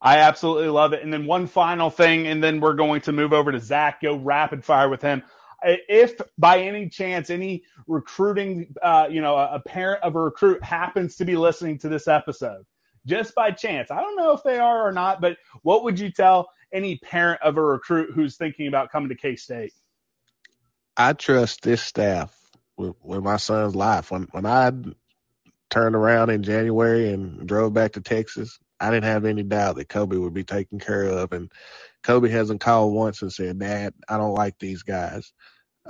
I 0.01 0.19
absolutely 0.19 0.69
love 0.69 0.93
it. 0.93 1.03
And 1.03 1.13
then 1.13 1.27
one 1.27 1.47
final 1.47 1.91
thing, 1.91 2.27
and 2.27 2.43
then 2.43 2.61
we're 2.61 2.75
going 2.75 3.01
to 3.03 3.13
move 3.13 3.33
over 3.33 3.51
to 3.51 3.59
Zach, 3.59 4.03
go 4.03 4.17
rapid 4.17 4.65
fire 4.65 4.89
with 4.89 5.03
him. 5.03 5.23
If 5.63 6.21
by 6.39 6.61
any 6.61 6.89
chance 6.89 7.31
any 7.31 7.65
recruiting, 7.87 8.75
uh, 8.83 9.09
you 9.11 9.21
know, 9.21 9.37
a 9.37 9.59
parent 9.59 10.03
of 10.05 10.15
a 10.15 10.21
recruit 10.21 10.63
happens 10.63 11.17
to 11.17 11.25
be 11.25 11.35
listening 11.37 11.79
to 11.79 11.89
this 11.89 12.09
episode, 12.09 12.65
just 13.07 13.35
by 13.35 13.51
chance, 13.51 13.91
I 13.91 14.01
don't 14.01 14.17
know 14.17 14.33
if 14.33 14.43
they 14.43 14.59
are 14.59 14.87
or 14.87 14.93
not, 14.93 15.21
but 15.21 15.39
what 15.63 15.83
would 15.85 15.99
you 15.99 16.13
tell 16.13 16.51
any 16.73 16.99
parent 16.99 17.43
of 17.43 17.57
a 17.57 17.63
recruit 17.63 18.11
who's 18.15 18.37
thinking 18.37 18.67
about 18.69 18.91
coming 18.91 19.09
to 19.11 19.15
K 19.15 19.37
State? 19.37 19.73
I 20.97 21.13
trust 21.13 21.63
this 21.63 21.83
staff 21.83 22.35
with, 22.77 22.95
with 23.03 23.23
my 23.23 23.37
son's 23.37 23.75
life. 23.75 24.11
When 24.11 24.29
when 24.33 24.47
I 24.47 24.73
turned 25.71 25.97
around 25.97 26.31
in 26.31 26.43
January 26.43 27.13
and 27.13 27.47
drove 27.47 27.73
back 27.73 27.93
to 27.93 28.01
Texas, 28.01 28.59
I 28.81 28.91
didn't 28.91 29.05
have 29.05 29.25
any 29.25 29.43
doubt 29.43 29.77
that 29.77 29.89
Kobe 29.89 30.17
would 30.17 30.35
be 30.35 30.45
taken 30.45 30.79
care 30.79 31.05
of. 31.05 31.33
And 31.33 31.51
Kobe 32.03 32.29
hasn't 32.29 32.61
called 32.61 32.95
once 32.95 33.23
and 33.23 33.33
said, 33.33 33.59
Dad, 33.59 33.95
I 34.09 34.17
don't 34.17 34.35
like 34.35 34.59
these 34.59 34.83
guys. 34.83 35.33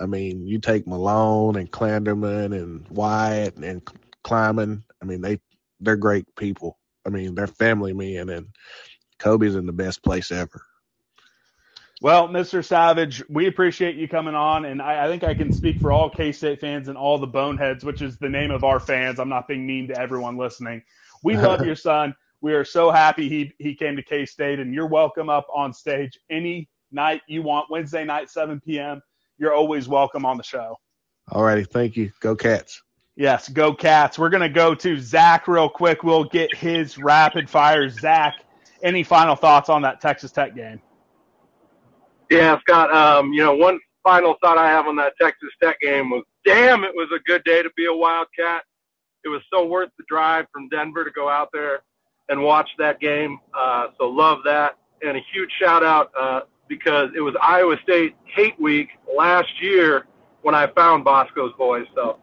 I 0.01 0.07
mean, 0.07 0.47
you 0.47 0.59
take 0.59 0.87
Malone 0.87 1.57
and 1.57 1.71
Klanderman 1.71 2.55
and 2.55 2.87
Wyatt 2.89 3.57
and 3.57 3.83
Klieman. 4.25 4.83
I 5.03 5.05
mean, 5.05 5.21
they 5.21 5.41
they're 5.81 5.97
great 5.97 6.27
people. 6.37 6.79
I 7.07 7.11
mean, 7.11 7.35
they're 7.35 7.47
family 7.47 7.93
men, 7.93 8.29
and 8.29 8.49
Kobe's 9.19 9.55
in 9.55 9.67
the 9.67 9.73
best 9.73 10.03
place 10.03 10.31
ever. 10.31 10.63
Well, 12.03 12.29
Mr. 12.29 12.63
Savage, 12.63 13.23
we 13.31 13.47
appreciate 13.47 13.97
you 13.97 14.07
coming 14.07 14.35
on, 14.35 14.67
and 14.67 14.83
I, 14.83 15.07
I 15.07 15.09
think 15.09 15.25
I 15.25 15.33
can 15.33 15.51
speak 15.51 15.81
for 15.81 15.93
all 15.93 16.11
K 16.11 16.31
State 16.31 16.61
fans 16.61 16.89
and 16.89 16.99
all 16.99 17.19
the 17.19 17.27
Boneheads, 17.27 17.85
which 17.85 18.03
is 18.03 18.19
the 18.19 18.29
name 18.29 18.51
of 18.51 18.65
our 18.65 18.79
fans. 18.79 19.19
I'm 19.19 19.31
not 19.31 19.49
being 19.49 19.67
mean 19.67 19.89
to 19.89 19.99
everyone 19.99 20.37
listening. 20.37 20.83
We 21.23 21.37
love 21.39 21.65
your 21.65 21.77
son. 21.77 22.15
We 22.43 22.53
are 22.53 22.65
so 22.65 22.91
happy 22.91 23.29
he 23.31 23.53
he 23.59 23.75
came 23.75 23.97
to 23.97 24.03
K 24.03 24.27
State, 24.27 24.61
and 24.61 24.75
you're 24.75 24.87
welcome 24.87 25.31
up 25.31 25.47
on 25.55 25.73
stage 25.73 26.19
any 26.29 26.69
night 26.93 27.23
you 27.29 27.43
want. 27.43 27.71
Wednesday 27.71 28.05
night, 28.05 28.29
7 28.29 28.61
p.m. 28.61 29.01
You're 29.39 29.55
always 29.55 29.89
welcome 29.89 30.27
on 30.27 30.37
the 30.37 30.43
show. 30.43 30.77
All 31.33 31.43
righty, 31.43 31.65
thank 31.65 31.97
you. 31.97 32.13
Go 32.21 32.37
Cats. 32.37 32.83
Yes, 33.17 33.49
go 33.49 33.75
Cats. 33.75 34.19
We're 34.19 34.29
gonna 34.29 34.51
go 34.51 34.75
to 34.75 34.99
Zach 35.01 35.49
real 35.49 35.71
quick. 35.71 36.03
We'll 36.03 36.25
get 36.25 36.55
his 36.55 36.99
rapid 36.99 37.49
fire. 37.49 37.89
Zach, 37.89 38.35
any 38.87 39.03
final 39.03 39.35
thoughts 39.35 39.69
on 39.69 39.83
that 39.83 40.01
Texas 40.01 40.31
Tech 40.33 40.55
game? 40.55 40.81
Yeah, 42.31 42.59
Scott. 42.61 42.93
Um, 42.93 43.33
you 43.33 43.43
know, 43.43 43.55
one 43.55 43.79
final 44.03 44.37
thought 44.41 44.57
I 44.57 44.69
have 44.69 44.87
on 44.87 44.97
that 44.97 45.15
Texas 45.21 45.51
Tech 45.61 45.81
game 45.81 46.11
was, 46.11 46.23
damn, 46.45 46.85
it 46.85 46.93
was 46.95 47.09
a 47.15 47.19
good 47.21 47.43
day 47.45 47.63
to 47.63 47.71
be 47.77 47.87
a 47.87 47.93
Wildcat. 47.93 48.63
It 49.25 49.29
was 49.29 49.43
so 49.53 49.67
worth 49.67 49.91
the 49.99 50.05
drive 50.09 50.47
from 50.53 50.69
Denver 50.69 51.05
to 51.05 51.11
go 51.11 51.29
out 51.29 51.49
there 51.53 51.81
and 52.29 52.41
watch 52.43 52.71
that 52.79 53.01
game. 53.01 53.41
Uh, 53.53 53.89
so 53.99 54.09
love 54.09 54.39
that, 54.45 54.79
and 55.03 55.17
a 55.17 55.21
huge 55.33 55.51
shout 55.61 55.85
out 55.85 56.13
uh, 56.19 56.41
because 56.69 57.11
it 57.17 57.21
was 57.21 57.35
Iowa 57.43 57.77
State 57.83 58.15
Hate 58.25 58.59
Week 58.61 58.89
last 59.17 59.61
year 59.61 60.07
when 60.43 60.55
I 60.55 60.69
found 60.69 61.05
Bosco's 61.05 61.53
boys. 61.59 61.87
So. 61.95 62.19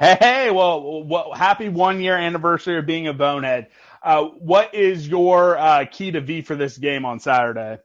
Hey, 0.00 0.50
well, 0.50 1.04
well, 1.04 1.32
happy 1.34 1.68
one 1.68 2.00
year 2.00 2.16
anniversary 2.16 2.78
of 2.78 2.86
being 2.86 3.06
a 3.08 3.12
bonehead. 3.12 3.68
Uh, 4.02 4.24
what 4.24 4.74
is 4.74 5.06
your 5.06 5.58
uh, 5.58 5.84
key 5.90 6.10
to 6.10 6.20
V 6.20 6.42
for 6.42 6.56
this 6.56 6.78
game 6.78 7.04
on 7.04 7.20
Saturday? 7.20 7.78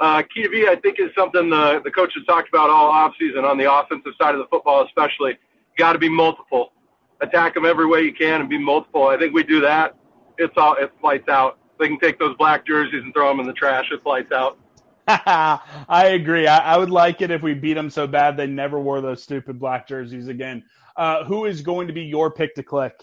Uh, 0.00 0.22
key 0.34 0.42
to 0.42 0.48
V, 0.48 0.66
I 0.68 0.76
think, 0.76 0.98
is 0.98 1.10
something 1.16 1.50
the, 1.50 1.80
the 1.84 1.90
coaches 1.90 2.22
talked 2.26 2.48
about 2.48 2.70
all 2.70 2.90
offseason 2.92 3.48
on 3.48 3.58
the 3.58 3.72
offensive 3.72 4.12
side 4.20 4.34
of 4.34 4.38
the 4.38 4.46
football, 4.46 4.84
especially. 4.84 5.38
Got 5.76 5.92
to 5.92 5.98
be 5.98 6.08
multiple. 6.08 6.72
Attack 7.20 7.54
them 7.54 7.64
every 7.64 7.86
way 7.86 8.02
you 8.02 8.12
can 8.14 8.40
and 8.40 8.50
be 8.50 8.58
multiple. 8.58 9.08
I 9.08 9.16
think 9.16 9.34
we 9.34 9.42
do 9.42 9.60
that. 9.60 9.96
It's 10.38 10.54
all 10.56 10.76
it's 10.78 10.92
lights 11.02 11.28
out. 11.28 11.58
They 11.78 11.88
can 11.88 11.98
take 11.98 12.18
those 12.18 12.36
black 12.36 12.66
jerseys 12.66 13.02
and 13.02 13.12
throw 13.12 13.28
them 13.28 13.40
in 13.40 13.46
the 13.46 13.52
trash. 13.52 13.86
It's 13.90 14.04
lights 14.04 14.32
out. 14.32 14.58
I 15.08 16.06
agree. 16.12 16.46
I, 16.46 16.74
I, 16.74 16.78
would 16.78 16.90
like 16.90 17.20
it 17.20 17.30
if 17.30 17.42
we 17.42 17.52
beat 17.52 17.74
them 17.74 17.90
so 17.90 18.06
bad 18.06 18.36
they 18.36 18.46
never 18.46 18.80
wore 18.80 19.02
those 19.02 19.22
stupid 19.22 19.58
black 19.58 19.86
jerseys 19.86 20.28
again. 20.28 20.64
Uh, 20.96 21.24
who 21.24 21.44
is 21.44 21.60
going 21.60 21.88
to 21.88 21.92
be 21.92 22.02
your 22.02 22.30
pick 22.30 22.54
to 22.54 22.62
click? 22.62 22.94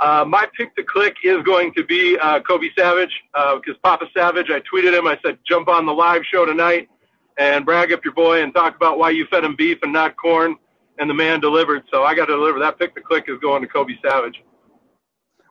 Uh, 0.00 0.24
my 0.26 0.46
pick 0.56 0.74
to 0.76 0.82
click 0.82 1.16
is 1.22 1.42
going 1.44 1.72
to 1.74 1.84
be 1.84 2.18
uh, 2.18 2.40
Kobe 2.40 2.68
Savage 2.76 3.12
because 3.32 3.76
uh, 3.76 3.82
Papa 3.82 4.06
Savage. 4.16 4.50
I 4.50 4.60
tweeted 4.60 4.96
him. 4.96 5.06
I 5.06 5.18
said, 5.24 5.38
"Jump 5.46 5.68
on 5.68 5.86
the 5.86 5.92
live 5.92 6.22
show 6.24 6.44
tonight 6.44 6.88
and 7.38 7.64
brag 7.64 7.92
up 7.92 8.04
your 8.04 8.14
boy 8.14 8.42
and 8.42 8.52
talk 8.54 8.76
about 8.76 8.98
why 8.98 9.10
you 9.10 9.26
fed 9.26 9.44
him 9.44 9.54
beef 9.56 9.78
and 9.82 9.92
not 9.92 10.16
corn." 10.16 10.56
And 10.98 11.10
the 11.10 11.14
man 11.14 11.40
delivered. 11.40 11.82
So 11.92 12.04
I 12.04 12.14
got 12.14 12.26
to 12.26 12.34
deliver. 12.34 12.58
That 12.58 12.78
pick 12.78 12.94
to 12.94 13.00
click 13.00 13.24
is 13.28 13.38
going 13.40 13.62
to 13.62 13.68
Kobe 13.68 13.94
Savage. 14.04 14.42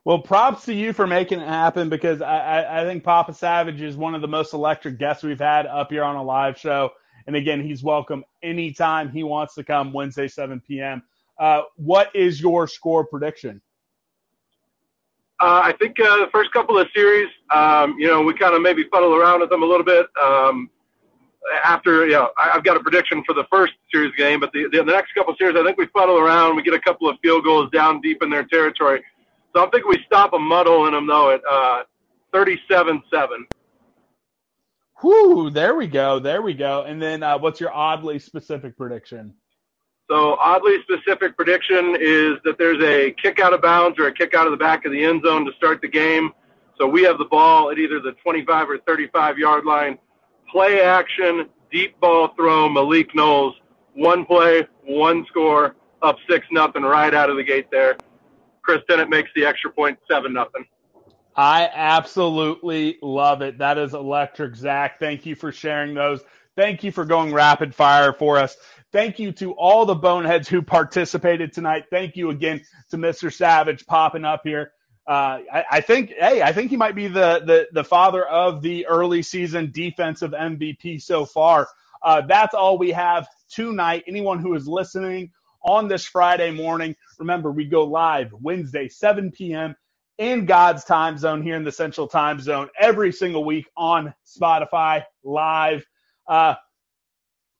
Well, 0.05 0.19
props 0.19 0.65
to 0.65 0.73
you 0.73 0.91
for 0.91 1.07
making 1.07 1.39
it 1.39 1.47
happen 1.47 1.87
because 1.87 2.21
I, 2.21 2.37
I, 2.37 2.81
I 2.81 2.85
think 2.85 3.05
Papa 3.05 3.33
Savage 3.33 3.81
is 3.81 3.95
one 3.95 4.15
of 4.15 4.21
the 4.21 4.27
most 4.27 4.53
electric 4.53 4.99
guests 4.99 5.23
we've 5.23 5.39
had 5.39 5.65
up 5.65 5.91
here 5.91 6.03
on 6.03 6.17
a 6.17 6.23
live 6.23 6.57
show. 6.57 6.91
And 7.25 7.37
again, 7.37 7.63
he's 7.63 7.83
welcome 7.83 8.25
anytime 8.41 9.09
he 9.09 9.23
wants 9.23 9.55
to 9.55 9.63
come 9.63 9.93
Wednesday, 9.93 10.27
7 10.27 10.61
p.m. 10.67 11.03
Uh, 11.39 11.61
what 11.77 12.13
is 12.13 12.41
your 12.41 12.67
score 12.67 13.05
prediction? 13.05 13.61
Uh, 15.43 15.59
I 15.61 15.73
think 15.73 15.99
uh, 15.99 16.23
the 16.23 16.29
first 16.31 16.53
couple 16.53 16.79
of 16.79 16.87
series, 16.95 17.27
um, 17.53 17.99
you 17.99 18.07
know, 18.07 18.21
we 18.21 18.33
kind 18.33 18.55
of 18.55 18.61
maybe 18.61 18.85
fuddle 18.89 19.13
around 19.13 19.41
with 19.41 19.49
them 19.49 19.61
a 19.61 19.65
little 19.65 19.83
bit. 19.83 20.05
Um, 20.15 20.69
after, 21.65 22.05
you 22.05 22.13
know, 22.13 22.29
I, 22.37 22.51
have 22.51 22.63
got 22.63 22.77
a 22.77 22.79
prediction 22.79 23.21
for 23.27 23.33
the 23.33 23.43
first 23.51 23.73
series 23.93 24.15
game, 24.15 24.39
but 24.39 24.53
the, 24.53 24.69
the, 24.71 24.77
the 24.77 24.93
next 24.93 25.13
couple 25.13 25.33
of 25.33 25.37
series, 25.37 25.57
I 25.57 25.63
think 25.65 25.77
we 25.77 25.87
fuddle 25.87 26.17
around. 26.17 26.55
We 26.55 26.63
get 26.63 26.73
a 26.73 26.79
couple 26.79 27.09
of 27.09 27.17
field 27.21 27.43
goals 27.43 27.69
down 27.71 27.99
deep 27.99 28.23
in 28.23 28.29
their 28.29 28.45
territory. 28.45 29.03
So 29.53 29.67
I 29.67 29.69
think 29.69 29.85
we 29.85 30.01
stop 30.05 30.31
a 30.31 30.39
muddle 30.39 30.85
in 30.87 30.93
them, 30.93 31.07
though, 31.07 31.31
at 31.31 31.41
uh, 31.51 31.83
37-7. 32.33 33.01
Whoo, 35.03 35.49
there 35.49 35.75
we 35.75 35.87
go. 35.87 36.19
There 36.19 36.41
we 36.41 36.53
go. 36.53 36.83
And 36.83 37.01
then 37.01 37.21
uh, 37.21 37.37
what's 37.37 37.59
your 37.59 37.73
oddly 37.73 38.17
specific 38.17 38.77
prediction? 38.77 39.33
So 40.09 40.35
oddly 40.39 40.77
specific 40.83 41.35
prediction 41.35 41.95
is 41.99 42.37
that 42.43 42.57
there's 42.57 42.81
a 42.83 43.11
kick 43.21 43.39
out 43.39 43.53
of 43.53 43.61
bounds 43.61 43.97
or 43.99 44.07
a 44.07 44.13
kick 44.13 44.33
out 44.33 44.45
of 44.45 44.51
the 44.51 44.57
back 44.57 44.85
of 44.85 44.91
the 44.91 45.03
end 45.03 45.23
zone 45.25 45.45
to 45.45 45.51
start 45.53 45.81
the 45.81 45.87
game. 45.87 46.31
So 46.77 46.87
we 46.87 47.03
have 47.03 47.17
the 47.17 47.25
ball 47.25 47.71
at 47.71 47.77
either 47.79 47.99
the 47.99 48.13
25 48.23 48.69
or 48.69 48.77
35 48.79 49.37
yard 49.37 49.65
line. 49.65 49.97
Play 50.51 50.81
action, 50.81 51.47
deep 51.71 51.99
ball 51.99 52.29
throw, 52.35 52.67
Malik 52.69 53.15
Knowles. 53.15 53.55
One 53.95 54.25
play, 54.25 54.67
one 54.83 55.25
score, 55.27 55.75
up 56.01 56.17
six 56.29 56.45
nothing 56.51 56.83
right 56.83 57.13
out 57.13 57.29
of 57.29 57.37
the 57.37 57.43
gate 57.43 57.67
there. 57.71 57.97
Chris 58.61 58.79
Tennant 58.89 59.09
makes 59.09 59.29
the 59.35 59.45
extra 59.45 59.71
point, 59.71 59.97
seven 60.09 60.33
nothing. 60.33 60.65
I 61.35 61.69
absolutely 61.73 62.97
love 63.01 63.41
it. 63.41 63.57
That 63.57 63.77
is 63.77 63.93
electric, 63.93 64.55
Zach. 64.55 64.99
Thank 64.99 65.25
you 65.25 65.35
for 65.35 65.51
sharing 65.51 65.93
those. 65.93 66.21
Thank 66.55 66.83
you 66.83 66.91
for 66.91 67.05
going 67.05 67.33
rapid 67.33 67.73
fire 67.73 68.13
for 68.13 68.37
us. 68.37 68.55
Thank 68.93 69.17
you 69.17 69.31
to 69.33 69.53
all 69.53 69.87
the 69.87 69.95
boneheads 69.95 70.47
who 70.47 70.61
participated 70.61 71.51
tonight. 71.51 71.85
Thank 71.89 72.15
you 72.15 72.29
again 72.29 72.61
to 72.91 72.97
Mr. 72.97 73.33
Savage 73.33 73.87
popping 73.87 74.23
up 74.23 74.41
here. 74.43 74.71
Uh, 75.07 75.39
I, 75.51 75.65
I, 75.71 75.81
think, 75.81 76.11
hey, 76.11 76.43
I 76.43 76.53
think 76.53 76.69
he 76.69 76.77
might 76.77 76.93
be 76.95 77.07
the, 77.07 77.41
the, 77.43 77.67
the 77.73 77.83
father 77.83 78.23
of 78.23 78.61
the 78.61 78.85
early 78.85 79.23
season 79.23 79.71
defensive 79.73 80.31
MVP 80.31 81.01
so 81.01 81.25
far. 81.25 81.67
Uh, 82.03 82.21
that's 82.21 82.53
all 82.53 82.77
we 82.77 82.91
have 82.91 83.27
tonight. 83.49 84.03
Anyone 84.07 84.37
who 84.39 84.53
is 84.53 84.67
listening 84.67 85.31
on 85.65 85.87
this 85.87 86.05
Friday 86.05 86.51
morning, 86.51 86.95
remember 87.17 87.51
we 87.51 87.65
go 87.65 87.85
live 87.85 88.31
Wednesday, 88.31 88.87
7 88.87 89.31
p.m. 89.31 89.75
in 90.19 90.45
God's 90.45 90.83
time 90.83 91.17
zone 91.17 91.41
here 91.41 91.55
in 91.55 91.63
the 91.63 91.71
Central 91.71 92.07
Time 92.07 92.39
Zone 92.39 92.69
every 92.79 93.11
single 93.11 93.43
week 93.43 93.65
on 93.75 94.13
Spotify 94.23 95.03
live. 95.23 95.83
Uh, 96.27 96.55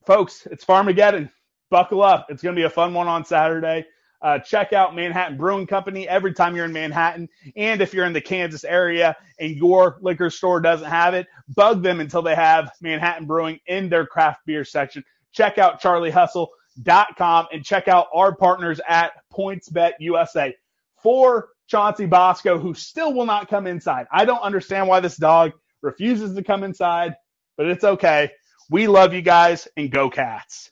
folks, 0.05 0.47
it's 0.51 0.65
Farmageddon. 0.65 1.29
Buckle 1.69 2.03
up. 2.03 2.27
It's 2.29 2.43
going 2.43 2.55
to 2.55 2.59
be 2.59 2.65
a 2.65 2.69
fun 2.69 2.93
one 2.93 3.07
on 3.07 3.25
Saturday. 3.25 3.85
Uh, 4.21 4.39
check 4.39 4.71
out 4.71 4.95
Manhattan 4.95 5.37
Brewing 5.37 5.67
Company 5.67 6.07
every 6.07 6.33
time 6.33 6.55
you're 6.55 6.65
in 6.65 6.71
Manhattan. 6.71 7.27
And 7.57 7.81
if 7.81 7.93
you're 7.93 8.05
in 8.05 8.13
the 8.13 8.21
Kansas 8.21 8.63
area 8.63 9.17
and 9.39 9.55
your 9.55 9.97
liquor 10.01 10.29
store 10.29 10.61
doesn't 10.61 10.89
have 10.89 11.13
it, 11.13 11.27
bug 11.49 11.83
them 11.83 11.99
until 11.99 12.21
they 12.21 12.35
have 12.35 12.71
Manhattan 12.79 13.25
Brewing 13.25 13.59
in 13.67 13.89
their 13.89 14.05
craft 14.05 14.45
beer 14.45 14.63
section. 14.63 15.03
Check 15.33 15.57
out 15.57 15.81
charliehustle.com 15.81 17.47
and 17.51 17.65
check 17.65 17.87
out 17.89 18.07
our 18.13 18.33
partners 18.33 18.79
at 18.87 19.11
PointsBet 19.33 19.93
USA. 19.99 20.55
For 21.01 21.49
Chauncey 21.67 22.05
Bosco, 22.05 22.57
who 22.57 22.73
still 22.73 23.13
will 23.13 23.25
not 23.25 23.49
come 23.49 23.67
inside. 23.67 24.07
I 24.09 24.23
don't 24.23 24.41
understand 24.41 24.87
why 24.87 25.01
this 25.01 25.17
dog 25.17 25.51
refuses 25.81 26.33
to 26.35 26.43
come 26.43 26.63
inside, 26.63 27.15
but 27.57 27.67
it's 27.67 27.83
okay. 27.83 28.31
We 28.73 28.87
love 28.87 29.13
you 29.13 29.21
guys 29.21 29.67
and 29.77 29.91
go 29.91 30.09
cats. 30.09 30.71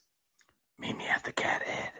Meet 0.76 0.96
me 0.96 1.06
at 1.06 1.22
the 1.22 1.30
cat 1.30 1.62
head. 1.62 1.92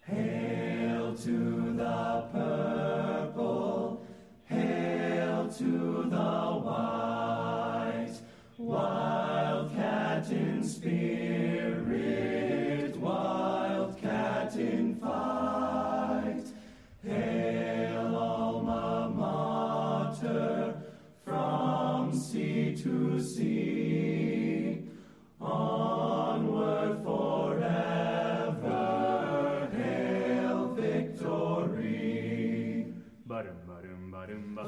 Hail 0.00 1.14
to 1.14 1.74
the 1.76 2.24
purple, 2.32 4.04
hail 4.46 5.48
to 5.48 6.06
the 6.10 6.60
white, 6.66 8.16
wildcat 8.58 10.28
in 10.32 10.64
spirit, 10.64 11.55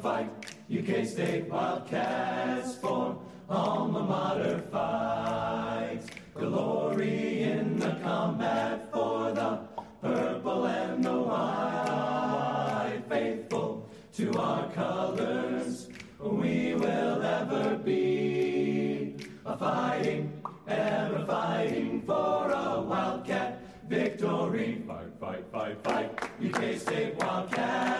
Fight, 0.02 0.30
you 0.68 0.82
K-State 0.82 1.48
Wildcats 1.48 2.76
for 2.76 3.18
alma 3.50 4.02
mater 4.02 4.62
fight. 4.70 6.02
Glory 6.34 7.42
in 7.42 7.78
the 7.80 7.96
combat 8.02 8.92
for 8.92 9.32
the 9.32 9.58
purple 10.00 10.66
and 10.66 11.02
the 11.02 11.12
white. 11.12 13.02
Faithful 13.08 13.88
to 14.14 14.32
our 14.38 14.70
colors, 14.70 15.88
we 16.20 16.74
will 16.74 17.22
ever 17.22 17.76
be. 17.76 19.16
A 19.46 19.56
fighting, 19.56 20.42
ever 20.66 21.24
fighting 21.26 22.02
for 22.06 22.50
a 22.50 22.82
wildcat 22.82 23.62
victory. 23.88 24.82
Fight, 24.86 25.06
fight, 25.20 25.44
fight, 25.52 25.84
fight. 25.84 26.30
you 26.40 26.50
K-State 26.50 27.16
Wildcats 27.16 27.97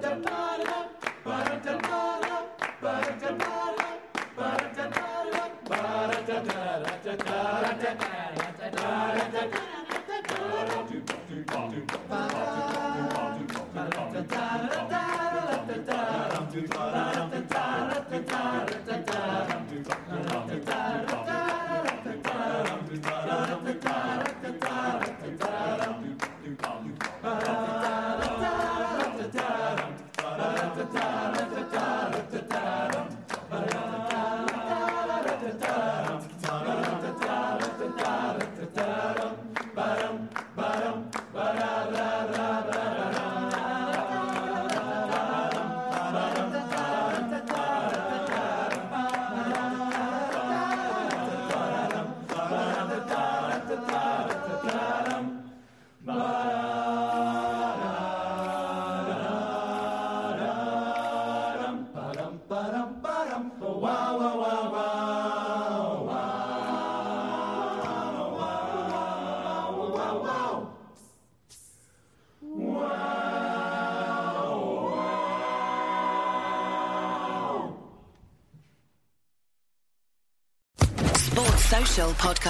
two, 0.00 0.08
ba-da-da-da-da-da, 0.08 0.32
ba-da-da-da-da, 0.32 0.41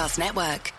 Podcast 0.03 0.17
Network. 0.19 0.72